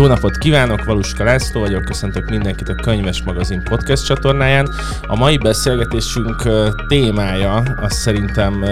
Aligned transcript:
Jó 0.00 0.06
napot 0.06 0.38
kívánok, 0.38 0.84
Valuska 0.84 1.24
László 1.24 1.60
vagyok, 1.60 1.84
köszöntök 1.84 2.30
mindenkit 2.30 2.68
a 2.68 2.74
Könyves 2.74 3.22
Magazin 3.22 3.62
podcast 3.62 4.04
csatornáján. 4.06 4.68
A 5.06 5.16
mai 5.16 5.38
beszélgetésünk 5.38 6.48
témája 6.88 7.54
az 7.76 7.92
szerintem 7.92 8.64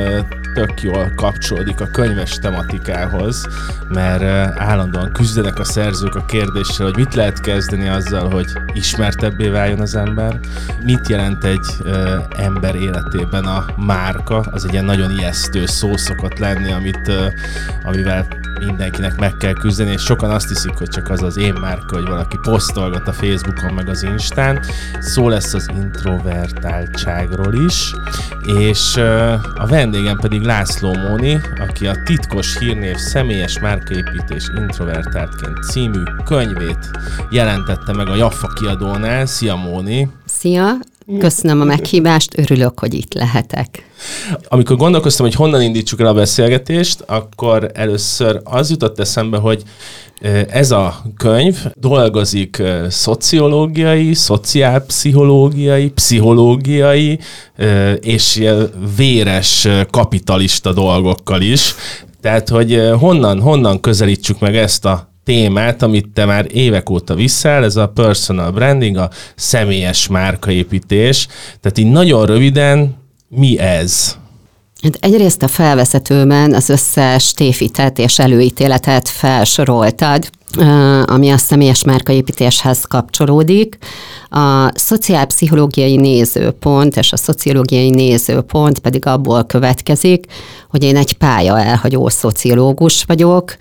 tök 0.54 0.82
jól 0.82 1.12
kapcsolódik 1.16 1.80
a 1.80 1.86
könyves 1.86 2.38
tematikához, 2.38 3.46
mert 3.88 4.22
állandóan 4.58 5.12
küzdenek 5.12 5.58
a 5.58 5.64
szerzők 5.64 6.14
a 6.14 6.24
kérdéssel, 6.24 6.86
hogy 6.86 6.96
mit 6.96 7.14
lehet 7.14 7.40
kezdeni 7.40 7.88
azzal, 7.88 8.30
hogy 8.30 8.52
ismertebbé 8.72 9.48
váljon 9.48 9.80
az 9.80 9.94
ember, 9.94 10.38
mit 10.84 11.08
jelent 11.08 11.44
egy 11.44 11.66
ember 12.36 12.74
életében 12.74 13.44
a 13.44 13.64
márka, 13.76 14.44
az 14.50 14.64
egy 14.64 14.72
ilyen 14.72 14.84
nagyon 14.84 15.10
ijesztő 15.10 15.66
szó 15.66 15.96
szokott 15.96 16.38
lenni, 16.38 16.72
amit, 16.72 17.12
amivel 17.84 18.26
mindenkinek 18.58 19.16
meg 19.16 19.36
kell 19.36 19.52
küzdeni, 19.52 19.90
és 19.90 20.02
sokan 20.02 20.30
azt 20.30 20.48
hiszik, 20.48 20.78
hogy 20.78 20.88
csak 20.88 21.10
az 21.10 21.22
az 21.22 21.36
én 21.36 21.52
márka, 21.52 21.96
hogy 21.96 22.06
valaki 22.06 22.38
posztolgat 22.42 23.08
a 23.08 23.12
Facebookon, 23.12 23.74
meg 23.74 23.88
az 23.88 24.02
Instán. 24.02 24.60
Szó 25.00 25.28
lesz 25.28 25.54
az 25.54 25.68
introvertáltságról 25.74 27.54
is, 27.54 27.92
és 28.46 28.96
a 29.54 29.66
vendégem 29.66 30.16
pedig 30.16 30.42
László 30.42 30.94
Móni, 30.94 31.40
aki 31.68 31.86
a 31.86 32.02
Titkos 32.04 32.58
Hírnév 32.58 32.96
személyes 32.96 33.58
márkaépítés 33.58 34.50
introvertáltként 34.56 35.62
című 35.62 36.02
könyvét 36.24 36.90
jelentette 37.30 37.92
meg 37.92 38.08
a 38.08 38.14
Jaffa 38.14 38.48
kiadónál. 38.48 39.26
Szia 39.26 39.56
Móni! 39.56 40.10
Szia! 40.24 40.72
Köszönöm 41.18 41.60
a 41.60 41.64
meghívást, 41.64 42.38
örülök, 42.38 42.80
hogy 42.80 42.94
itt 42.94 43.14
lehetek. 43.14 43.90
Amikor 44.48 44.76
gondolkoztam, 44.76 45.26
hogy 45.26 45.34
honnan 45.34 45.62
indítsuk 45.62 46.00
el 46.00 46.06
a 46.06 46.14
beszélgetést, 46.14 47.00
akkor 47.06 47.70
először 47.74 48.40
az 48.44 48.70
jutott 48.70 48.98
eszembe, 48.98 49.36
hogy 49.36 49.62
ez 50.48 50.70
a 50.70 51.02
könyv 51.16 51.56
dolgozik 51.74 52.62
szociológiai, 52.88 54.14
szociálpszichológiai, 54.14 55.90
pszichológiai 55.90 57.18
és 58.00 58.42
véres 58.96 59.68
kapitalista 59.90 60.72
dolgokkal 60.72 61.40
is. 61.40 61.74
Tehát, 62.20 62.48
hogy 62.48 62.90
honnan, 62.98 63.40
honnan 63.40 63.80
közelítsük 63.80 64.38
meg 64.38 64.56
ezt 64.56 64.84
a 64.84 65.12
témát, 65.28 65.82
amit 65.82 66.08
te 66.14 66.24
már 66.24 66.46
évek 66.52 66.90
óta 66.90 67.14
viszel, 67.14 67.64
ez 67.64 67.76
a 67.76 67.88
personal 67.88 68.50
branding, 68.50 68.96
a 68.96 69.10
személyes 69.34 70.06
márkaépítés. 70.06 71.26
Tehát 71.60 71.78
így 71.78 71.90
nagyon 71.90 72.26
röviden, 72.26 72.96
mi 73.28 73.58
ez? 73.58 74.16
Hát 74.82 74.98
egyrészt 75.00 75.42
a 75.42 75.48
felvezetőben 75.48 76.54
az 76.54 76.68
összes 76.68 77.32
tévitet 77.32 77.98
és 77.98 78.18
előítéletet 78.18 79.08
felsoroltad, 79.08 80.30
ami 81.04 81.30
a 81.30 81.36
személyes 81.36 81.84
márkaépítéshez 81.84 82.84
kapcsolódik. 82.84 83.78
A 84.30 84.70
szociálpszichológiai 84.74 85.96
nézőpont 85.96 86.96
és 86.96 87.12
a 87.12 87.16
szociológiai 87.16 87.90
nézőpont 87.90 88.78
pedig 88.78 89.06
abból 89.06 89.44
következik, 89.44 90.24
hogy 90.70 90.82
én 90.82 90.96
egy 90.96 91.12
pálya 91.12 91.60
elhagyó 91.60 92.08
szociológus 92.08 93.04
vagyok, 93.04 93.56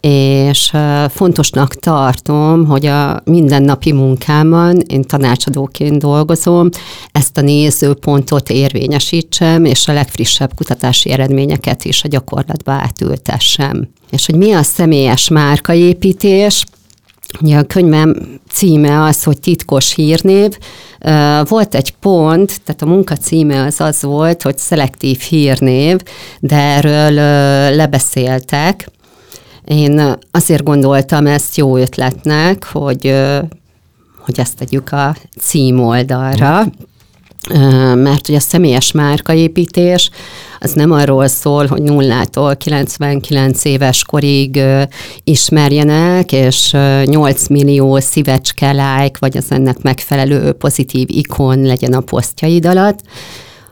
és 0.00 0.72
fontosnak 1.08 1.74
tartom, 1.74 2.66
hogy 2.66 2.86
a 2.86 3.20
mindennapi 3.24 3.92
munkámban, 3.92 4.82
én 4.86 5.02
tanácsadóként 5.02 5.98
dolgozom, 5.98 6.68
ezt 7.12 7.38
a 7.38 7.40
nézőpontot 7.40 8.50
érvényesítsem, 8.50 9.64
és 9.64 9.88
a 9.88 9.92
legfrissebb 9.92 10.54
kutatási 10.54 11.10
eredményeket 11.10 11.84
is 11.84 12.04
a 12.04 12.08
gyakorlatba 12.08 12.72
átültessem. 12.72 13.88
És 14.10 14.26
hogy 14.26 14.36
mi 14.36 14.52
a 14.52 14.62
személyes 14.62 15.28
márkaépítés, 15.28 16.64
Ugye 17.40 17.56
a 17.56 17.62
könyvem 17.62 18.40
címe 18.50 19.02
az, 19.02 19.22
hogy 19.22 19.40
titkos 19.40 19.94
hírnév. 19.94 20.58
Volt 21.44 21.74
egy 21.74 21.94
pont, 22.00 22.60
tehát 22.64 22.82
a 22.82 22.86
munka 22.86 23.16
címe 23.16 23.64
az 23.64 23.80
az 23.80 24.02
volt, 24.02 24.42
hogy 24.42 24.58
szelektív 24.58 25.18
hírnév, 25.18 25.98
de 26.40 26.56
erről 26.56 27.10
lebeszéltek, 27.74 28.88
én 29.68 30.16
azért 30.30 30.62
gondoltam 30.62 31.26
ezt 31.26 31.56
jó 31.56 31.76
ötletnek, 31.76 32.64
hogy, 32.64 33.14
hogy 34.18 34.40
ezt 34.40 34.56
tegyük 34.56 34.92
a 34.92 35.16
címoldalra, 35.40 36.66
mert 37.94 38.26
hogy 38.26 38.34
a 38.34 38.40
személyes 38.40 38.92
márkaépítés 38.92 40.10
az 40.60 40.72
nem 40.72 40.90
arról 40.90 41.26
szól, 41.26 41.66
hogy 41.66 41.82
nullától 41.82 42.56
99 42.56 43.64
éves 43.64 44.04
korig 44.04 44.60
ismerjenek, 45.24 46.32
és 46.32 46.76
8 47.04 47.48
millió 47.48 47.98
szívecske 47.98 48.70
like, 48.70 49.16
vagy 49.18 49.36
az 49.36 49.46
ennek 49.48 49.82
megfelelő 49.82 50.52
pozitív 50.52 51.06
ikon 51.10 51.62
legyen 51.62 51.92
a 51.92 52.00
posztjaid 52.00 52.66
alatt, 52.66 53.00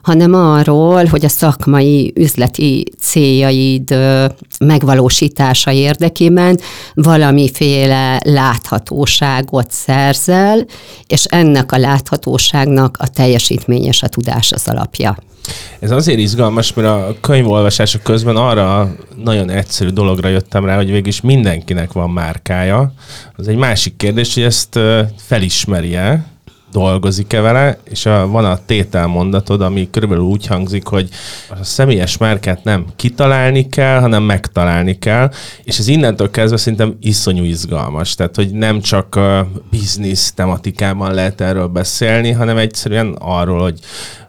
hanem 0.06 0.34
arról, 0.34 1.04
hogy 1.04 1.24
a 1.24 1.28
szakmai 1.28 2.12
üzleti 2.16 2.84
céljaid 3.00 3.96
megvalósítása 4.58 5.70
érdekében 5.70 6.58
valamiféle 6.94 8.20
láthatóságot 8.24 9.70
szerzel, 9.70 10.66
és 11.06 11.24
ennek 11.24 11.72
a 11.72 11.78
láthatóságnak 11.78 12.96
a 13.00 13.08
teljesítmény 13.08 13.84
és 13.84 14.02
a 14.02 14.08
tudás 14.08 14.52
az 14.52 14.68
alapja. 14.68 15.16
Ez 15.78 15.90
azért 15.90 16.18
izgalmas, 16.18 16.74
mert 16.74 16.88
a 16.88 17.16
könyvolvasások 17.20 18.02
közben 18.02 18.36
arra 18.36 18.96
nagyon 19.24 19.50
egyszerű 19.50 19.88
dologra 19.88 20.28
jöttem 20.28 20.64
rá, 20.64 20.76
hogy 20.76 20.90
végig 20.90 21.14
mindenkinek 21.22 21.92
van 21.92 22.10
márkája. 22.10 22.92
Az 23.36 23.48
egy 23.48 23.56
másik 23.56 23.96
kérdés, 23.96 24.34
hogy 24.34 24.42
ezt 24.42 24.78
felismerje, 25.16 26.35
dolgozik-e 26.76 27.40
vele, 27.40 27.78
és 27.84 28.06
a, 28.06 28.26
van 28.26 28.44
a 28.44 28.58
tételmondatod, 28.66 29.60
ami 29.60 29.90
körülbelül 29.90 30.24
úgy 30.24 30.46
hangzik, 30.46 30.86
hogy 30.86 31.08
a 31.50 31.64
személyes 31.64 32.16
márkát 32.16 32.64
nem 32.64 32.84
kitalálni 32.96 33.68
kell, 33.68 34.00
hanem 34.00 34.22
megtalálni 34.22 34.98
kell, 34.98 35.30
és 35.64 35.78
ez 35.78 35.88
innentől 35.88 36.30
kezdve 36.30 36.56
szerintem 36.56 36.96
iszonyú 37.00 37.44
izgalmas, 37.44 38.14
tehát 38.14 38.36
hogy 38.36 38.50
nem 38.50 38.80
csak 38.80 39.14
a 39.14 39.48
biznisz 39.70 40.32
tematikában 40.32 41.14
lehet 41.14 41.40
erről 41.40 41.66
beszélni, 41.66 42.30
hanem 42.30 42.56
egyszerűen 42.56 43.16
arról, 43.18 43.60
hogy 43.60 43.78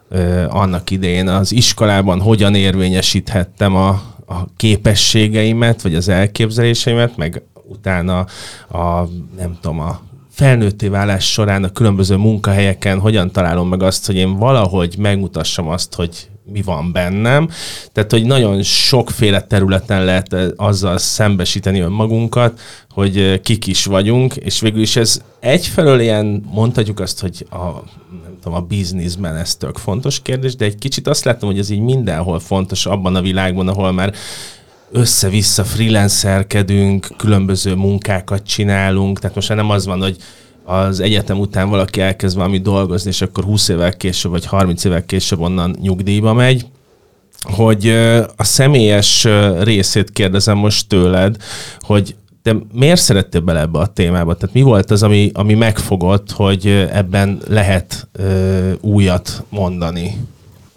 ö, 0.08 0.44
annak 0.48 0.90
idején 0.90 1.28
az 1.28 1.52
iskolában 1.52 2.20
hogyan 2.20 2.54
érvényesíthettem 2.54 3.76
a, 3.76 3.88
a 4.26 4.54
képességeimet, 4.56 5.82
vagy 5.82 5.94
az 5.94 6.08
elképzeléseimet, 6.08 7.16
meg 7.16 7.42
utána 7.68 8.26
a, 8.68 9.08
nem 9.36 9.58
tudom, 9.60 9.80
a 9.80 10.00
felnőtté 10.38 10.88
válás 10.88 11.32
során 11.32 11.64
a 11.64 11.72
különböző 11.72 12.16
munkahelyeken 12.16 13.00
hogyan 13.00 13.30
találom 13.30 13.68
meg 13.68 13.82
azt, 13.82 14.06
hogy 14.06 14.16
én 14.16 14.36
valahogy 14.36 14.94
megmutassam 14.98 15.68
azt, 15.68 15.94
hogy 15.94 16.28
mi 16.52 16.62
van 16.62 16.92
bennem. 16.92 17.48
Tehát, 17.92 18.10
hogy 18.10 18.24
nagyon 18.24 18.62
sokféle 18.62 19.40
területen 19.40 20.04
lehet 20.04 20.34
azzal 20.56 20.98
szembesíteni 20.98 21.80
önmagunkat, 21.80 22.60
hogy 22.90 23.40
kik 23.40 23.66
is 23.66 23.84
vagyunk, 23.84 24.36
és 24.36 24.60
végül 24.60 24.80
is 24.80 24.96
ez 24.96 25.22
egyfelől 25.40 26.00
ilyen, 26.00 26.44
mondhatjuk 26.50 27.00
azt, 27.00 27.20
hogy 27.20 27.46
a, 27.50 27.64
nem 28.22 28.36
tudom, 28.42 28.58
a 28.58 28.66
bizniszben 28.66 29.36
ez 29.36 29.56
tök 29.56 29.76
fontos 29.76 30.22
kérdés, 30.22 30.56
de 30.56 30.64
egy 30.64 30.78
kicsit 30.78 31.08
azt 31.08 31.24
látom, 31.24 31.50
hogy 31.50 31.58
ez 31.58 31.70
így 31.70 31.80
mindenhol 31.80 32.40
fontos 32.40 32.86
abban 32.86 33.14
a 33.14 33.22
világban, 33.22 33.68
ahol 33.68 33.92
már 33.92 34.14
össze-vissza 34.90 35.64
freelancerkedünk, 35.64 37.06
különböző 37.16 37.74
munkákat 37.74 38.42
csinálunk, 38.42 39.18
tehát 39.18 39.36
most 39.36 39.48
már 39.48 39.58
nem 39.58 39.70
az 39.70 39.86
van, 39.86 40.00
hogy 40.00 40.16
az 40.64 41.00
egyetem 41.00 41.38
után 41.38 41.68
valaki 41.68 42.00
elkezd 42.00 42.36
valami 42.36 42.58
dolgozni, 42.58 43.10
és 43.10 43.22
akkor 43.22 43.44
20 43.44 43.68
évvel 43.68 43.96
később, 43.96 44.30
vagy 44.30 44.46
30 44.46 44.84
évvel 44.84 45.04
később 45.04 45.40
onnan 45.40 45.76
nyugdíjba 45.80 46.32
megy, 46.32 46.66
hogy 47.42 47.88
a 48.36 48.44
személyes 48.44 49.26
részét 49.60 50.10
kérdezem 50.10 50.56
most 50.56 50.88
tőled, 50.88 51.36
hogy 51.80 52.14
te 52.42 52.56
miért 52.72 53.00
szerettél 53.00 53.40
bele 53.40 53.60
ebbe 53.60 53.78
a 53.78 53.86
témába? 53.86 54.34
Tehát 54.34 54.54
mi 54.54 54.62
volt 54.62 54.90
az, 54.90 55.02
ami, 55.02 55.30
ami 55.34 55.54
megfogott, 55.54 56.30
hogy 56.30 56.66
ebben 56.92 57.38
lehet 57.48 58.08
ö, 58.12 58.72
újat 58.80 59.44
mondani? 59.48 60.18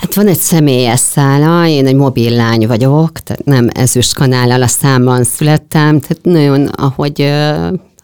Hát 0.01 0.13
van 0.13 0.27
egy 0.27 0.38
személyes 0.39 1.00
szála, 1.00 1.68
én 1.68 1.88
egy 1.88 1.95
mobil 1.95 2.36
lány 2.36 2.68
vagyok, 2.68 3.19
tehát 3.19 3.45
nem 3.45 3.68
ezüst 3.74 4.13
kanállal 4.13 4.62
a 4.62 4.68
számban 4.68 5.24
születtem, 5.24 6.00
tehát 6.00 6.19
nagyon, 6.24 6.65
ahogy 6.65 7.21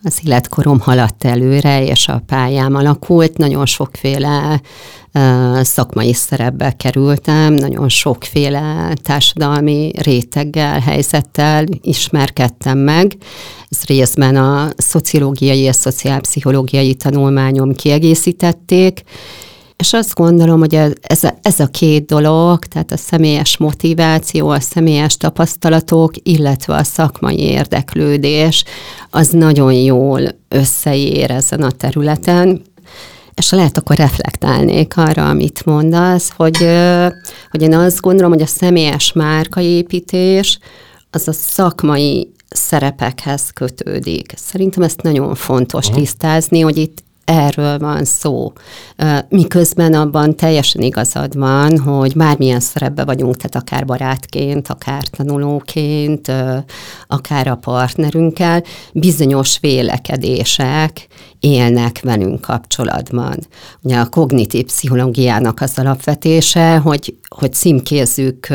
az 0.03 0.19
életkorom 0.23 0.79
haladt 0.79 1.25
előre, 1.25 1.83
és 1.83 2.07
a 2.07 2.21
pályám 2.25 2.75
alakult, 2.75 3.37
nagyon 3.37 3.65
sokféle 3.65 4.61
szakmai 5.61 6.13
szerepbe 6.13 6.71
kerültem, 6.71 7.53
nagyon 7.53 7.89
sokféle 7.89 8.93
társadalmi 9.01 9.91
réteggel, 10.01 10.79
helyzettel 10.79 11.63
ismerkedtem 11.81 12.77
meg. 12.77 13.17
Ez 13.69 13.83
részben 13.85 14.35
a 14.35 14.69
szociológiai 14.75 15.59
és 15.59 15.75
szociálpszichológiai 15.75 16.95
tanulmányom 16.95 17.73
kiegészítették, 17.73 19.03
És 19.77 19.93
azt 19.93 20.15
gondolom, 20.15 20.59
hogy 20.59 20.75
ez 21.01 21.23
a, 21.23 21.37
ez 21.41 21.59
a 21.59 21.67
két 21.67 22.05
dolog, 22.05 22.65
tehát 22.65 22.91
a 22.91 22.97
személyes 22.97 23.57
motiváció, 23.57 24.49
a 24.49 24.59
személyes 24.59 25.17
tapasztalatok, 25.17 26.13
illetve 26.23 26.75
a 26.75 26.83
szakmai 26.83 27.39
érdeklődés, 27.39 28.63
az 29.09 29.29
nagyon 29.29 29.73
jól 29.73 30.21
összeér 30.47 31.31
ezen 31.31 31.61
a 31.61 31.71
területen, 31.71 32.61
és 33.33 33.51
lehet 33.51 33.77
akkor 33.77 33.95
reflektálnék 33.95 34.97
arra, 34.97 35.29
amit 35.29 35.65
mondasz, 35.65 36.31
hogy, 36.35 36.57
hogy 37.49 37.61
én 37.61 37.73
azt 37.73 38.01
gondolom, 38.01 38.31
hogy 38.31 38.41
a 38.41 38.45
személyes 38.45 39.11
márkaépítés 39.13 40.59
az 41.11 41.27
a 41.27 41.33
szakmai 41.33 42.31
szerepekhez 42.49 43.49
kötődik. 43.49 44.33
Szerintem 44.35 44.83
ezt 44.83 45.01
nagyon 45.01 45.35
fontos 45.35 45.85
uh-huh. 45.85 46.01
tisztázni, 46.01 46.59
hogy 46.59 46.77
itt 46.77 47.03
erről 47.27 47.77
van 47.79 48.03
szó. 48.05 48.53
Miközben 49.29 49.93
abban 49.93 50.35
teljesen 50.35 50.81
igazad 50.81 51.37
van, 51.37 51.79
hogy 51.79 52.15
bármilyen 52.15 52.59
szerepbe 52.59 53.05
vagyunk, 53.05 53.35
tehát 53.35 53.55
akár 53.55 53.85
barátként, 53.85 54.67
akár 54.67 55.03
tanulóként, 55.03 56.31
akár 57.07 57.47
a 57.47 57.55
partnerünkkel, 57.55 58.63
bizonyos 58.93 59.59
vélekedések 59.59 61.07
élnek 61.39 61.99
velünk 62.01 62.41
kapcsolatban. 62.41 63.37
Ugye 63.81 63.97
a 63.97 64.09
kognitív 64.09 64.65
pszichológiának 64.65 65.61
az 65.61 65.71
alapvetése, 65.75 66.77
hogy, 66.77 67.17
hogy 67.27 67.53
címkézzük 67.53 68.47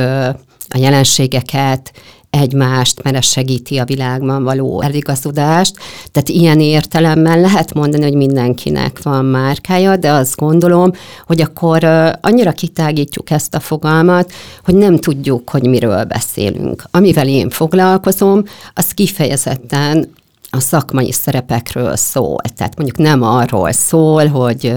a 0.68 0.78
jelenségeket, 0.78 1.92
egymást, 2.40 3.02
mert 3.02 3.16
ez 3.16 3.24
segíti 3.24 3.78
a 3.78 3.84
világban 3.84 4.44
való 4.44 4.82
eligazodást. 4.82 5.76
Tehát 6.12 6.28
ilyen 6.28 6.60
értelemmel 6.60 7.40
lehet 7.40 7.74
mondani, 7.74 8.02
hogy 8.02 8.14
mindenkinek 8.14 9.02
van 9.02 9.24
márkája, 9.24 9.96
de 9.96 10.10
azt 10.10 10.36
gondolom, 10.36 10.90
hogy 11.26 11.40
akkor 11.40 11.84
annyira 12.20 12.52
kitágítjuk 12.52 13.30
ezt 13.30 13.54
a 13.54 13.60
fogalmat, 13.60 14.32
hogy 14.64 14.74
nem 14.74 14.96
tudjuk, 14.96 15.50
hogy 15.50 15.66
miről 15.66 16.04
beszélünk. 16.04 16.84
Amivel 16.90 17.28
én 17.28 17.50
foglalkozom, 17.50 18.44
az 18.74 18.92
kifejezetten 18.92 20.12
a 20.54 20.60
szakmai 20.60 21.12
szerepekről 21.12 21.96
szól. 21.96 22.40
Tehát 22.56 22.76
mondjuk 22.76 22.98
nem 22.98 23.22
arról 23.22 23.72
szól, 23.72 24.26
hogy 24.26 24.74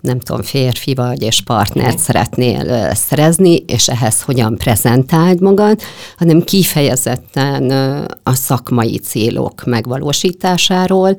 nem 0.00 0.18
tudom, 0.18 0.42
férfi 0.42 0.94
vagy, 0.94 1.22
és 1.22 1.40
partnert 1.40 1.98
szeretnél 1.98 2.94
szerezni, 2.94 3.56
és 3.56 3.88
ehhez 3.88 4.22
hogyan 4.22 4.56
prezentáld 4.56 5.40
magad, 5.40 5.80
hanem 6.16 6.42
kifejezetten 6.42 7.70
a 8.22 8.34
szakmai 8.34 8.98
célok 8.98 9.64
megvalósításáról, 9.64 11.16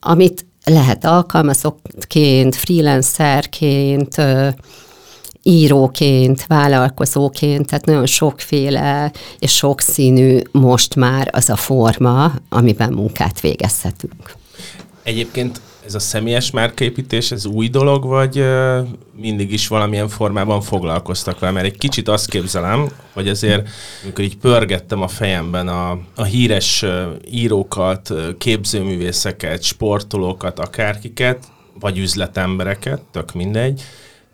amit 0.00 0.46
lehet 0.64 1.04
alkalmazottként, 1.04 2.56
freelancerként, 2.56 4.14
íróként, 5.46 6.46
vállalkozóként, 6.46 7.66
tehát 7.66 7.84
nagyon 7.84 8.06
sokféle 8.06 9.12
és 9.38 9.56
sokszínű 9.56 10.40
most 10.52 10.94
már 10.94 11.28
az 11.32 11.48
a 11.48 11.56
forma, 11.56 12.32
amiben 12.48 12.92
munkát 12.92 13.40
végezhetünk. 13.40 14.34
Egyébként 15.02 15.60
ez 15.86 15.94
a 15.94 15.98
személyes 15.98 16.50
márkaépítés, 16.50 17.30
ez 17.30 17.46
új 17.46 17.68
dolog, 17.68 18.04
vagy 18.04 18.44
mindig 19.16 19.52
is 19.52 19.68
valamilyen 19.68 20.08
formában 20.08 20.60
foglalkoztak 20.60 21.38
vele? 21.38 21.52
Mert 21.52 21.66
egy 21.66 21.78
kicsit 21.78 22.08
azt 22.08 22.28
képzelem, 22.28 22.88
hogy 23.12 23.28
azért, 23.28 23.68
amikor 24.02 24.24
így 24.24 24.36
pörgettem 24.36 25.02
a 25.02 25.08
fejemben 25.08 25.68
a, 25.68 25.98
a 26.14 26.24
híres 26.24 26.84
írókat, 27.30 28.12
képzőművészeket, 28.38 29.62
sportolókat, 29.62 30.58
akárkiket, 30.58 31.44
vagy 31.80 31.98
üzletembereket, 31.98 33.00
tök 33.10 33.32
mindegy, 33.32 33.82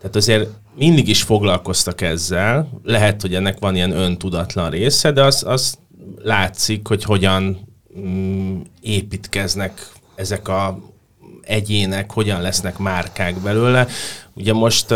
tehát 0.00 0.16
azért 0.16 0.48
mindig 0.74 1.08
is 1.08 1.22
foglalkoztak 1.22 2.00
ezzel. 2.00 2.68
Lehet, 2.84 3.20
hogy 3.20 3.34
ennek 3.34 3.58
van 3.58 3.74
ilyen 3.74 3.92
öntudatlan 3.92 4.70
része, 4.70 5.12
de 5.12 5.24
az, 5.24 5.44
az 5.46 5.78
látszik, 6.22 6.86
hogy 6.86 7.04
hogyan 7.04 7.68
mm, 7.98 8.60
építkeznek 8.80 9.90
ezek 10.14 10.48
a 10.48 10.78
egyének, 11.42 12.12
hogyan 12.12 12.40
lesznek 12.40 12.78
márkák 12.78 13.38
belőle. 13.38 13.86
Ugye 14.34 14.52
most 14.52 14.90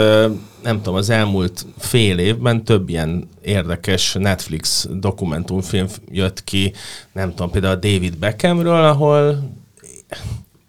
nem 0.62 0.76
tudom, 0.76 0.94
az 0.94 1.10
elmúlt 1.10 1.66
fél 1.78 2.18
évben 2.18 2.64
több 2.64 2.88
ilyen 2.88 3.28
érdekes 3.42 4.12
Netflix 4.12 4.88
dokumentumfilm 4.90 5.86
jött 6.10 6.44
ki, 6.44 6.72
nem 7.12 7.30
tudom, 7.30 7.50
például 7.50 7.74
a 7.74 7.78
David 7.78 8.16
Beckhamről, 8.16 8.84
ahol 8.84 9.50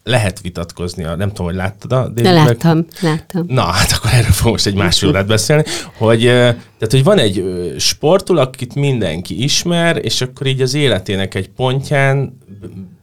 lehet 0.08 0.42
vitatkozni, 0.42 1.04
nem 1.04 1.28
tudom, 1.28 1.46
hogy 1.46 1.56
láttad 1.56 1.92
a 1.92 2.02
David 2.02 2.24
De 2.24 2.32
láttam, 2.32 2.86
láttam. 3.02 3.46
Na, 3.48 3.62
hát 3.62 3.92
akkor 3.92 4.10
erről 4.14 4.32
fogunk 4.32 4.56
most 4.56 4.68
egy 4.68 4.76
másfél 4.76 5.10
órát 5.10 5.28
beszélni, 5.28 5.64
hogy, 5.98 6.22
tehát, 6.24 6.90
hogy 6.90 7.04
van 7.04 7.18
egy 7.18 7.44
sportol, 7.78 8.38
akit 8.38 8.76
mindenki 8.76 9.44
ismer, 9.44 10.06
és 10.06 10.22
akkor 10.22 10.48
így 10.48 10.62
az 10.62 10.74
életének 10.74 11.36
egy 11.36 11.50
pontján 11.50 12.38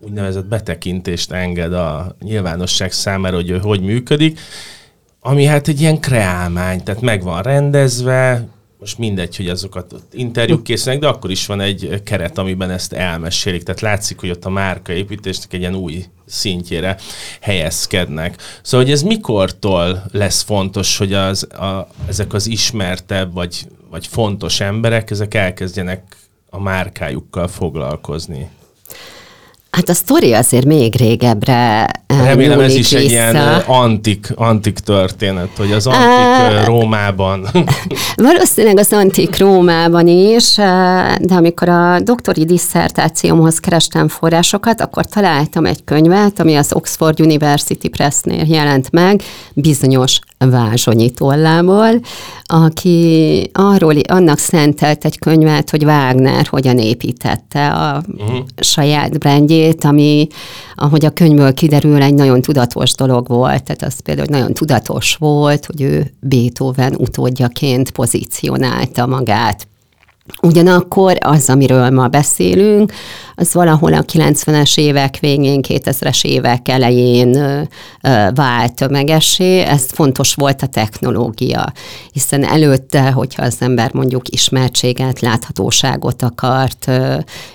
úgynevezett 0.00 0.46
betekintést 0.46 1.32
enged 1.32 1.72
a 1.72 2.16
nyilvánosság 2.20 2.92
számára, 2.92 3.36
hogy 3.36 3.50
ő 3.50 3.58
hogy 3.58 3.80
működik, 3.80 4.40
ami 5.20 5.44
hát 5.44 5.68
egy 5.68 5.80
ilyen 5.80 6.00
kreálmány, 6.00 6.82
tehát 6.82 7.00
meg 7.00 7.22
van 7.22 7.42
rendezve, 7.42 8.46
most 8.84 8.98
mindegy, 8.98 9.36
hogy 9.36 9.48
azokat 9.48 9.94
interjúk 10.12 10.62
készülnek, 10.62 11.02
de 11.02 11.08
akkor 11.08 11.30
is 11.30 11.46
van 11.46 11.60
egy 11.60 12.00
keret, 12.04 12.38
amiben 12.38 12.70
ezt 12.70 12.92
elmesélik. 12.92 13.62
Tehát 13.62 13.80
látszik, 13.80 14.20
hogy 14.20 14.30
ott 14.30 14.44
a 14.44 14.50
márkaépítésnek 14.50 15.52
egy 15.52 15.60
ilyen 15.60 15.74
új 15.74 16.04
szintjére 16.26 16.96
helyezkednek. 17.40 18.42
Szóval, 18.62 18.86
hogy 18.86 18.94
ez 18.94 19.02
mikortól 19.02 20.04
lesz 20.12 20.42
fontos, 20.42 20.96
hogy 20.96 21.12
az, 21.12 21.52
a, 21.52 21.88
ezek 22.08 22.32
az 22.32 22.46
ismertebb 22.46 23.32
vagy, 23.32 23.66
vagy 23.90 24.06
fontos 24.06 24.60
emberek, 24.60 25.10
ezek 25.10 25.34
elkezdjenek 25.34 26.16
a 26.50 26.60
márkájukkal 26.60 27.48
foglalkozni? 27.48 28.48
Hát 29.74 29.88
a 29.88 29.94
sztori 29.94 30.32
azért 30.32 30.64
még 30.64 30.96
régebbre 30.96 31.86
eh, 32.06 32.24
Remélem 32.24 32.60
ez 32.60 32.74
is 32.74 32.90
vissza. 32.90 32.96
egy 32.96 33.10
ilyen 33.10 33.36
eh, 33.36 33.70
antik, 33.70 34.28
antik 34.34 34.78
történet, 34.78 35.48
hogy 35.56 35.72
az 35.72 35.86
antik 35.86 36.58
uh, 36.58 36.64
Rómában. 36.64 37.48
Valószínűleg 38.16 38.78
az 38.78 38.92
antik 38.92 39.38
Rómában 39.38 40.06
is, 40.08 40.54
de 41.20 41.34
amikor 41.34 41.68
a 41.68 42.00
doktori 42.00 42.44
disszertációmhoz 42.44 43.58
kerestem 43.58 44.08
forrásokat, 44.08 44.80
akkor 44.80 45.04
találtam 45.04 45.66
egy 45.66 45.84
könyvet, 45.84 46.40
ami 46.40 46.54
az 46.56 46.74
Oxford 46.74 47.20
University 47.20 47.88
Pressnél 47.88 48.44
jelent 48.46 48.90
meg, 48.90 49.22
bizonyos 49.54 50.18
Vázsonyi 50.50 51.10
tollából, 51.10 52.00
aki 52.44 53.50
arról, 53.52 53.94
annak 54.08 54.38
szentelt 54.38 55.04
egy 55.04 55.18
könyvet, 55.18 55.70
hogy 55.70 55.84
Wagner 55.84 56.46
hogyan 56.46 56.78
építette 56.78 57.68
a 57.68 58.02
uh-huh. 58.16 58.38
saját 58.56 59.18
brandjét, 59.18 59.84
ami, 59.84 60.26
ahogy 60.74 61.04
a 61.04 61.10
könyvből 61.10 61.54
kiderül, 61.54 62.02
egy 62.02 62.14
nagyon 62.14 62.40
tudatos 62.40 62.94
dolog 62.94 63.28
volt. 63.28 63.62
Tehát 63.62 63.82
az 63.82 64.00
például 64.00 64.26
nagyon 64.30 64.52
tudatos 64.52 65.16
volt, 65.16 65.66
hogy 65.66 65.80
ő 65.80 66.12
Beethoven 66.20 66.94
utódjaként 66.94 67.90
pozícionálta 67.90 69.06
magát. 69.06 69.66
Ugyanakkor 70.42 71.16
az, 71.20 71.48
amiről 71.48 71.90
ma 71.90 72.08
beszélünk, 72.08 72.92
az 73.34 73.54
valahol 73.54 73.92
a 73.92 74.02
90-es 74.02 74.78
évek 74.78 75.18
végén, 75.18 75.60
2000-es 75.68 76.24
évek 76.24 76.68
elején 76.68 77.38
vált 78.34 78.74
tömegessé. 78.74 79.60
Ez 79.60 79.90
fontos 79.90 80.34
volt 80.34 80.62
a 80.62 80.66
technológia, 80.66 81.72
hiszen 82.12 82.44
előtte, 82.44 83.10
hogyha 83.10 83.42
az 83.42 83.56
ember 83.58 83.92
mondjuk 83.92 84.28
ismertséget, 84.28 85.20
láthatóságot 85.20 86.22
akart 86.22 86.90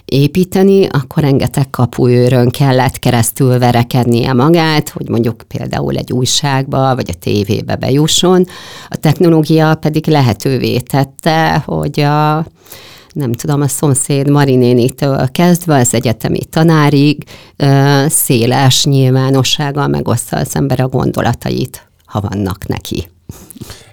építeni, 0.06 0.86
akkor 0.86 1.24
rengeteg 1.24 1.70
kapuőrön 1.70 2.50
kellett 2.50 3.00
keresztül 3.00 3.60
verekednie 3.60 4.34
magát, 4.34 4.90
hogy 4.90 5.10
mondjuk 5.10 5.44
például 5.48 5.96
egy 5.96 6.12
újságba 6.12 6.96
vagy 6.96 7.10
a 7.10 7.20
tévébe 7.20 7.76
bejusson. 7.76 8.46
A 8.90 8.96
technológia 8.96 9.76
pedig 9.76 10.08
lehetővé 10.08 10.80
tette, 10.80 11.64
hogy 11.66 12.00
a 12.00 12.46
nem 13.20 13.34
tudom, 13.34 13.62
a 13.62 13.68
szomszéd 13.68 14.30
Marinénitől 14.30 15.32
kezdve 15.32 15.80
az 15.80 15.94
egyetemi 15.94 16.46
tanárig 16.46 17.24
széles 18.08 18.86
nyilvánossággal 18.86 19.88
megoszta 19.88 20.38
az 20.38 20.56
ember 20.56 20.80
a 20.80 20.88
gondolatait, 20.88 21.88
ha 22.06 22.22
vannak 22.22 22.68
neki. 22.68 23.10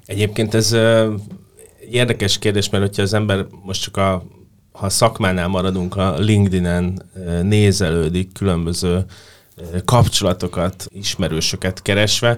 Egyébként 0.07 0.55
ez 0.55 0.77
érdekes 1.91 2.39
kérdés, 2.39 2.71
mert 2.71 2.85
hogyha 2.85 3.03
az 3.03 3.15
ember 3.15 3.47
most 3.65 3.83
csak 3.83 3.97
a 3.97 4.23
ha 4.77 4.89
szakmánál 4.89 5.49
maradunk, 5.49 5.97
a 5.97 6.19
LinkedIn-en 6.19 7.03
nézelődik 7.43 8.33
különböző 8.33 9.05
kapcsolatokat, 9.85 10.87
ismerősöket 10.91 11.83
keresve, 11.83 12.37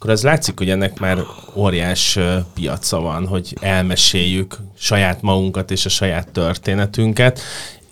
akkor 0.00 0.12
az 0.12 0.22
látszik, 0.22 0.58
hogy 0.58 0.70
ennek 0.70 0.98
már 0.98 1.18
óriás 1.54 2.18
piaca 2.54 3.00
van, 3.00 3.26
hogy 3.26 3.56
elmeséljük 3.60 4.56
saját 4.78 5.22
magunkat 5.22 5.70
és 5.70 5.84
a 5.84 5.88
saját 5.88 6.28
történetünket, 6.28 7.40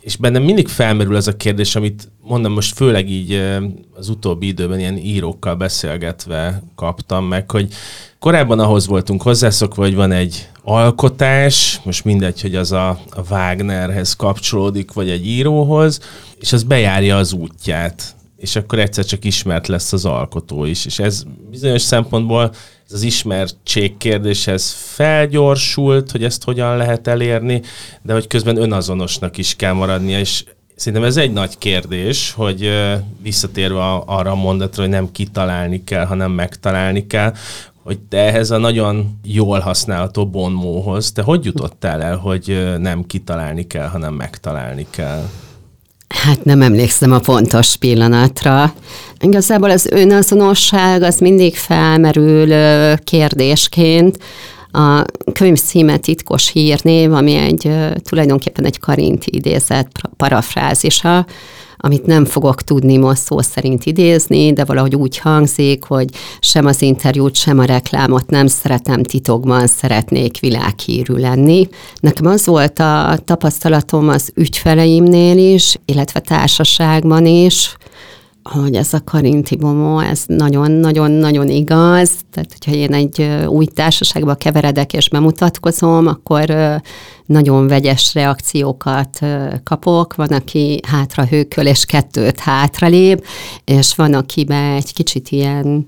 és 0.01 0.17
bennem 0.17 0.43
mindig 0.43 0.69
felmerül 0.69 1.17
ez 1.17 1.27
a 1.27 1.37
kérdés, 1.37 1.77
amit 1.77 2.09
mondom, 2.21 2.53
most 2.53 2.75
főleg 2.75 3.11
így 3.11 3.43
az 3.95 4.09
utóbbi 4.09 4.47
időben 4.47 4.79
ilyen 4.79 4.97
írókkal 4.97 5.55
beszélgetve 5.55 6.63
kaptam 6.75 7.25
meg, 7.25 7.51
hogy 7.51 7.73
korábban 8.19 8.59
ahhoz 8.59 8.87
voltunk 8.87 9.23
hozzászokva, 9.23 9.83
hogy 9.83 9.95
van 9.95 10.13
egy 10.13 10.49
alkotás, 10.63 11.81
most 11.85 12.05
mindegy, 12.05 12.41
hogy 12.41 12.55
az 12.55 12.73
a, 12.73 12.89
a 12.89 13.21
Wagnerhez 13.31 14.17
kapcsolódik, 14.17 14.93
vagy 14.93 15.11
egy 15.11 15.27
íróhoz, 15.27 16.01
és 16.41 16.53
az 16.53 16.63
bejárja 16.63 17.17
az 17.17 17.33
útját 17.33 18.17
és 18.39 18.57
akkor 18.57 18.79
egyszer 18.79 19.05
csak 19.05 19.25
ismert 19.25 19.67
lesz 19.67 19.93
az 19.93 20.05
alkotó 20.05 20.65
is. 20.65 20.87
És 20.87 20.99
ez 20.99 21.23
bizonyos 21.51 21.83
szempontból 21.83 22.51
ez 22.87 22.93
az 22.93 23.03
ismertség 23.03 23.97
kérdéshez 23.97 24.73
felgyorsult, 24.73 26.11
hogy 26.11 26.25
ezt 26.25 26.45
hogyan 26.45 26.77
lehet 26.77 27.07
elérni, 27.07 27.63
de 28.03 28.13
hogy 28.13 28.27
közben 28.27 28.57
önazonosnak 28.57 29.39
is 29.39 29.57
kell 29.57 29.73
maradnia, 29.73 30.19
és 30.19 30.45
Szerintem 30.79 31.09
ez 31.09 31.17
egy 31.17 31.33
nagy 31.33 31.59
kérdés, 31.59 32.33
hogy 32.33 32.71
visszatérve 33.23 33.81
arra 34.07 34.31
a 34.31 34.35
mondatra, 34.35 34.83
hogy 34.83 34.91
nem 34.91 35.13
kitalálni 35.13 35.85
kell, 35.85 36.05
hanem 36.05 36.31
megtalálni 36.31 37.07
kell, 37.07 37.35
hogy 37.83 37.99
te 37.99 38.19
ehhez 38.19 38.51
a 38.51 38.59
nagyon 38.59 39.19
jól 39.25 39.59
használható 39.59 40.27
bonmóhoz, 40.27 41.13
te 41.13 41.23
hogy 41.23 41.45
jutottál 41.45 42.03
el, 42.03 42.17
hogy 42.17 42.75
nem 42.79 43.07
kitalálni 43.07 43.67
kell, 43.67 43.87
hanem 43.87 44.15
megtalálni 44.15 44.87
kell? 44.91 45.23
Hát 46.09 46.45
nem 46.45 46.63
emlékszem 46.63 47.13
a 47.13 47.19
pontos 47.19 47.77
pillanatra. 47.77 48.73
Igazából 49.21 49.71
az 49.71 49.87
önazonosság 49.87 51.03
az 51.03 51.19
mindig 51.19 51.57
felmerül 51.57 52.55
kérdésként. 52.99 54.19
A 54.73 55.05
könyv 55.33 55.59
címe 55.59 55.97
Titkos 55.97 56.51
hírnév, 56.51 57.13
ami 57.13 57.35
egy 57.35 57.71
tulajdonképpen 58.03 58.65
egy 58.65 58.79
karinti 58.79 59.31
idézet 59.35 59.89
parafrázisa, 60.17 61.27
amit 61.81 62.07
nem 62.07 62.25
fogok 62.25 62.63
tudni 62.63 62.97
most 62.97 63.23
szó 63.23 63.41
szerint 63.41 63.85
idézni, 63.85 64.53
de 64.53 64.65
valahogy 64.65 64.95
úgy 64.95 65.19
hangzik, 65.19 65.85
hogy 65.85 66.09
sem 66.41 66.67
az 66.67 66.83
interjút, 66.83 67.35
sem 67.35 67.59
a 67.59 67.65
reklámot 67.65 68.31
nem 68.31 68.47
szeretem 68.47 69.03
titokban, 69.03 69.67
szeretnék 69.67 70.41
világhírű 70.41 71.15
lenni. 71.15 71.69
Nekem 72.01 72.27
az 72.27 72.47
volt 72.47 72.79
a 72.79 73.19
tapasztalatom 73.25 74.09
az 74.09 74.31
ügyfeleimnél 74.35 75.53
is, 75.55 75.77
illetve 75.85 76.21
társaságban 76.21 77.27
is, 77.27 77.77
hogy 78.51 78.75
ez 78.75 78.93
a 78.93 79.05
Karinti 79.05 79.57
Bomó, 79.57 79.99
ez 79.99 80.23
nagyon-nagyon-nagyon 80.27 81.49
igaz. 81.49 82.11
Tehát, 82.33 82.53
hogyha 82.53 82.73
én 82.73 82.95
egy 82.95 83.47
új 83.47 83.67
társaságba 83.67 84.35
keveredek 84.35 84.93
és 84.93 85.09
bemutatkozom, 85.09 86.07
akkor 86.07 86.55
nagyon 87.27 87.67
vegyes 87.67 88.15
reakciókat 88.15 89.19
kapok. 89.65 90.15
Van, 90.15 90.29
aki 90.29 90.81
hátra 90.89 91.27
hőköl 91.27 91.67
és 91.67 91.85
kettőt 91.85 92.41
hátralép, 92.41 93.27
és 93.65 93.95
van, 93.95 94.15
akiben 94.15 94.75
egy 94.75 94.93
kicsit 94.93 95.29
ilyen 95.29 95.87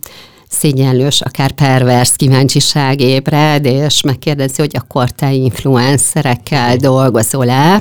szégyenlős, 0.49 1.21
akár 1.21 1.52
pervers 1.52 2.17
kíváncsiság 2.17 3.00
ébred, 3.00 3.64
és 3.64 4.02
megkérdezi, 4.02 4.61
hogy 4.61 4.76
akkor 4.76 5.11
te 5.11 5.33
influencerekkel 5.33 6.76
dolgozol-e, 6.76 7.81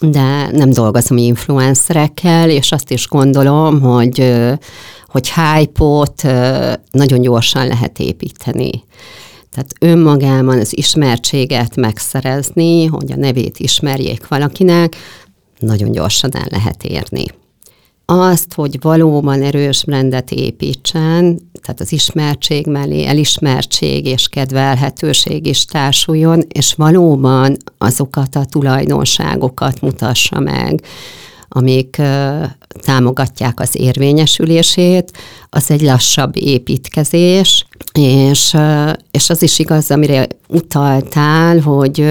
de 0.00 0.50
nem 0.50 0.70
dolgozom 0.70 1.16
influencerekkel, 1.16 2.50
és 2.50 2.72
azt 2.72 2.90
is 2.90 3.08
gondolom, 3.08 3.80
hogy, 3.80 4.34
hogy 5.06 5.32
hype-ot 5.32 6.22
nagyon 6.90 7.20
gyorsan 7.20 7.66
lehet 7.66 7.98
építeni. 7.98 8.84
Tehát 9.50 9.72
önmagában 9.80 10.58
az 10.58 10.76
ismertséget 10.76 11.76
megszerezni, 11.76 12.86
hogy 12.86 13.12
a 13.12 13.16
nevét 13.16 13.58
ismerjék 13.58 14.28
valakinek, 14.28 14.96
nagyon 15.58 15.92
gyorsan 15.92 16.30
el 16.36 16.46
lehet 16.50 16.84
érni 16.84 17.24
azt, 18.10 18.54
hogy 18.54 18.78
valóban 18.80 19.42
erős 19.42 19.84
brendet 19.84 20.30
építsen, 20.30 21.40
tehát 21.62 21.80
az 21.80 21.92
ismertség 21.92 22.66
mellé 22.66 23.06
elismertség 23.06 24.06
és 24.06 24.28
kedvelhetőség 24.28 25.46
is 25.46 25.64
társuljon, 25.64 26.44
és 26.48 26.74
valóban 26.74 27.56
azokat 27.78 28.36
a 28.36 28.44
tulajdonságokat 28.44 29.80
mutassa 29.80 30.40
meg, 30.40 30.84
amik 31.48 32.02
támogatják 32.80 33.60
az 33.60 33.70
érvényesülését, 33.72 35.12
az 35.50 35.70
egy 35.70 35.82
lassabb 35.82 36.36
építkezés, 36.36 37.66
és, 37.92 38.56
és 39.10 39.30
az 39.30 39.42
is 39.42 39.58
igaz, 39.58 39.90
amire 39.90 40.26
utaltál, 40.48 41.58
hogy, 41.58 42.06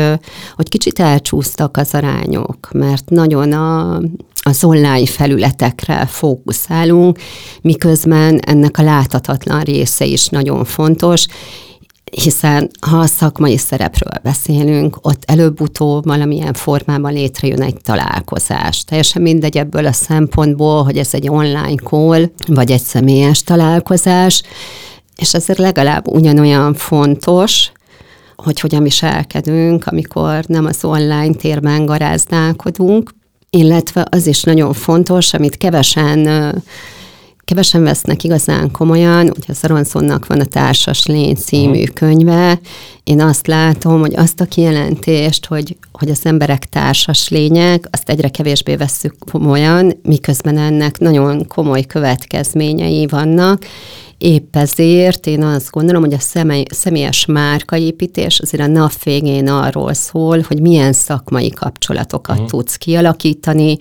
hogy 0.55 0.69
kicsit 0.69 0.99
elcsúsztak 0.99 1.77
az 1.77 1.93
arányok, 1.93 2.69
mert 2.73 3.09
nagyon 3.09 3.51
a, 3.51 4.01
az 4.49 4.63
online 4.63 5.05
felületekre 5.05 6.05
fókuszálunk, 6.05 7.19
miközben 7.61 8.39
ennek 8.39 8.77
a 8.77 8.83
láthatatlan 8.83 9.61
része 9.61 10.05
is 10.05 10.27
nagyon 10.27 10.65
fontos, 10.65 11.25
hiszen 12.11 12.69
ha 12.81 12.97
a 12.97 13.05
szakmai 13.05 13.57
szerepről 13.57 14.21
beszélünk, 14.23 14.97
ott 15.01 15.23
előbb-utóbb 15.25 16.05
valamilyen 16.05 16.53
formában 16.53 17.13
létrejön 17.13 17.61
egy 17.61 17.77
találkozás. 17.81 18.83
Teljesen 18.83 19.21
mindegy 19.21 19.57
ebből 19.57 19.85
a 19.85 19.91
szempontból, 19.91 20.83
hogy 20.83 20.97
ez 20.97 21.13
egy 21.13 21.29
online 21.29 21.75
call, 21.83 22.25
vagy 22.47 22.71
egy 22.71 22.81
személyes 22.81 23.43
találkozás, 23.43 24.41
és 25.15 25.33
ezért 25.33 25.59
legalább 25.59 26.07
ugyanolyan 26.07 26.73
fontos, 26.73 27.71
hogy 28.35 28.59
hogyan 28.59 28.83
viselkedünk, 28.83 29.87
amikor 29.87 30.43
nem 30.47 30.65
az 30.65 30.83
online 30.83 31.33
térben 31.33 31.85
garázdálkodunk, 31.85 33.11
illetve 33.49 34.05
az 34.09 34.27
is 34.27 34.43
nagyon 34.43 34.73
fontos, 34.73 35.33
amit 35.33 35.57
kevesen 35.57 36.27
kevesen 37.49 37.83
vesznek 37.83 38.23
igazán 38.23 38.71
komolyan, 38.71 39.31
ugye 39.37 39.53
Szaronszonnak 39.53 40.27
van 40.27 40.39
a 40.39 40.45
Társas 40.45 41.05
Lény 41.05 41.35
című 41.35 41.83
könyve. 41.83 42.59
Én 43.03 43.21
azt 43.21 43.47
látom, 43.47 43.99
hogy 43.99 44.15
azt 44.15 44.41
a 44.41 44.45
kijelentést, 44.45 45.45
hogy, 45.45 45.77
hogy 45.91 46.09
az 46.09 46.25
emberek 46.25 46.65
társas 46.65 47.29
lények, 47.29 47.87
azt 47.91 48.09
egyre 48.09 48.29
kevésbé 48.29 48.75
vesszük 48.75 49.15
komolyan, 49.31 49.99
miközben 50.03 50.57
ennek 50.57 50.99
nagyon 50.99 51.47
komoly 51.47 51.85
következményei 51.85 53.07
vannak, 53.07 53.65
Épp 54.19 54.55
ezért 54.55 55.27
én 55.27 55.43
azt 55.43 55.69
gondolom, 55.71 56.01
hogy 56.01 56.13
a 56.13 56.19
személy, 56.19 56.65
személyes 56.69 57.25
márkaépítés 57.25 58.39
azért 58.39 58.63
a 58.63 58.67
nap 58.67 59.03
végén 59.03 59.47
arról 59.47 59.93
szól, 59.93 60.41
hogy 60.47 60.61
milyen 60.61 60.93
szakmai 60.93 61.49
kapcsolatokat 61.49 62.35
uh-huh. 62.35 62.49
tudsz 62.49 62.75
kialakítani, 62.75 63.77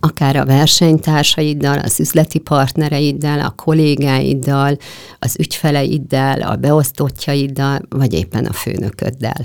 akár 0.00 0.36
a 0.36 0.44
versenytársaiddal, 0.44 1.78
az 1.78 2.00
üzleti 2.00 2.38
partnereiddel, 2.38 3.40
a 3.40 3.54
kollégáiddal, 3.56 4.78
az 5.18 5.36
ügyfeleiddel, 5.38 6.40
a 6.40 6.56
beosztottjaiddal, 6.56 7.80
vagy 7.88 8.12
éppen 8.12 8.44
a 8.44 8.52
főnököddel 8.52 9.40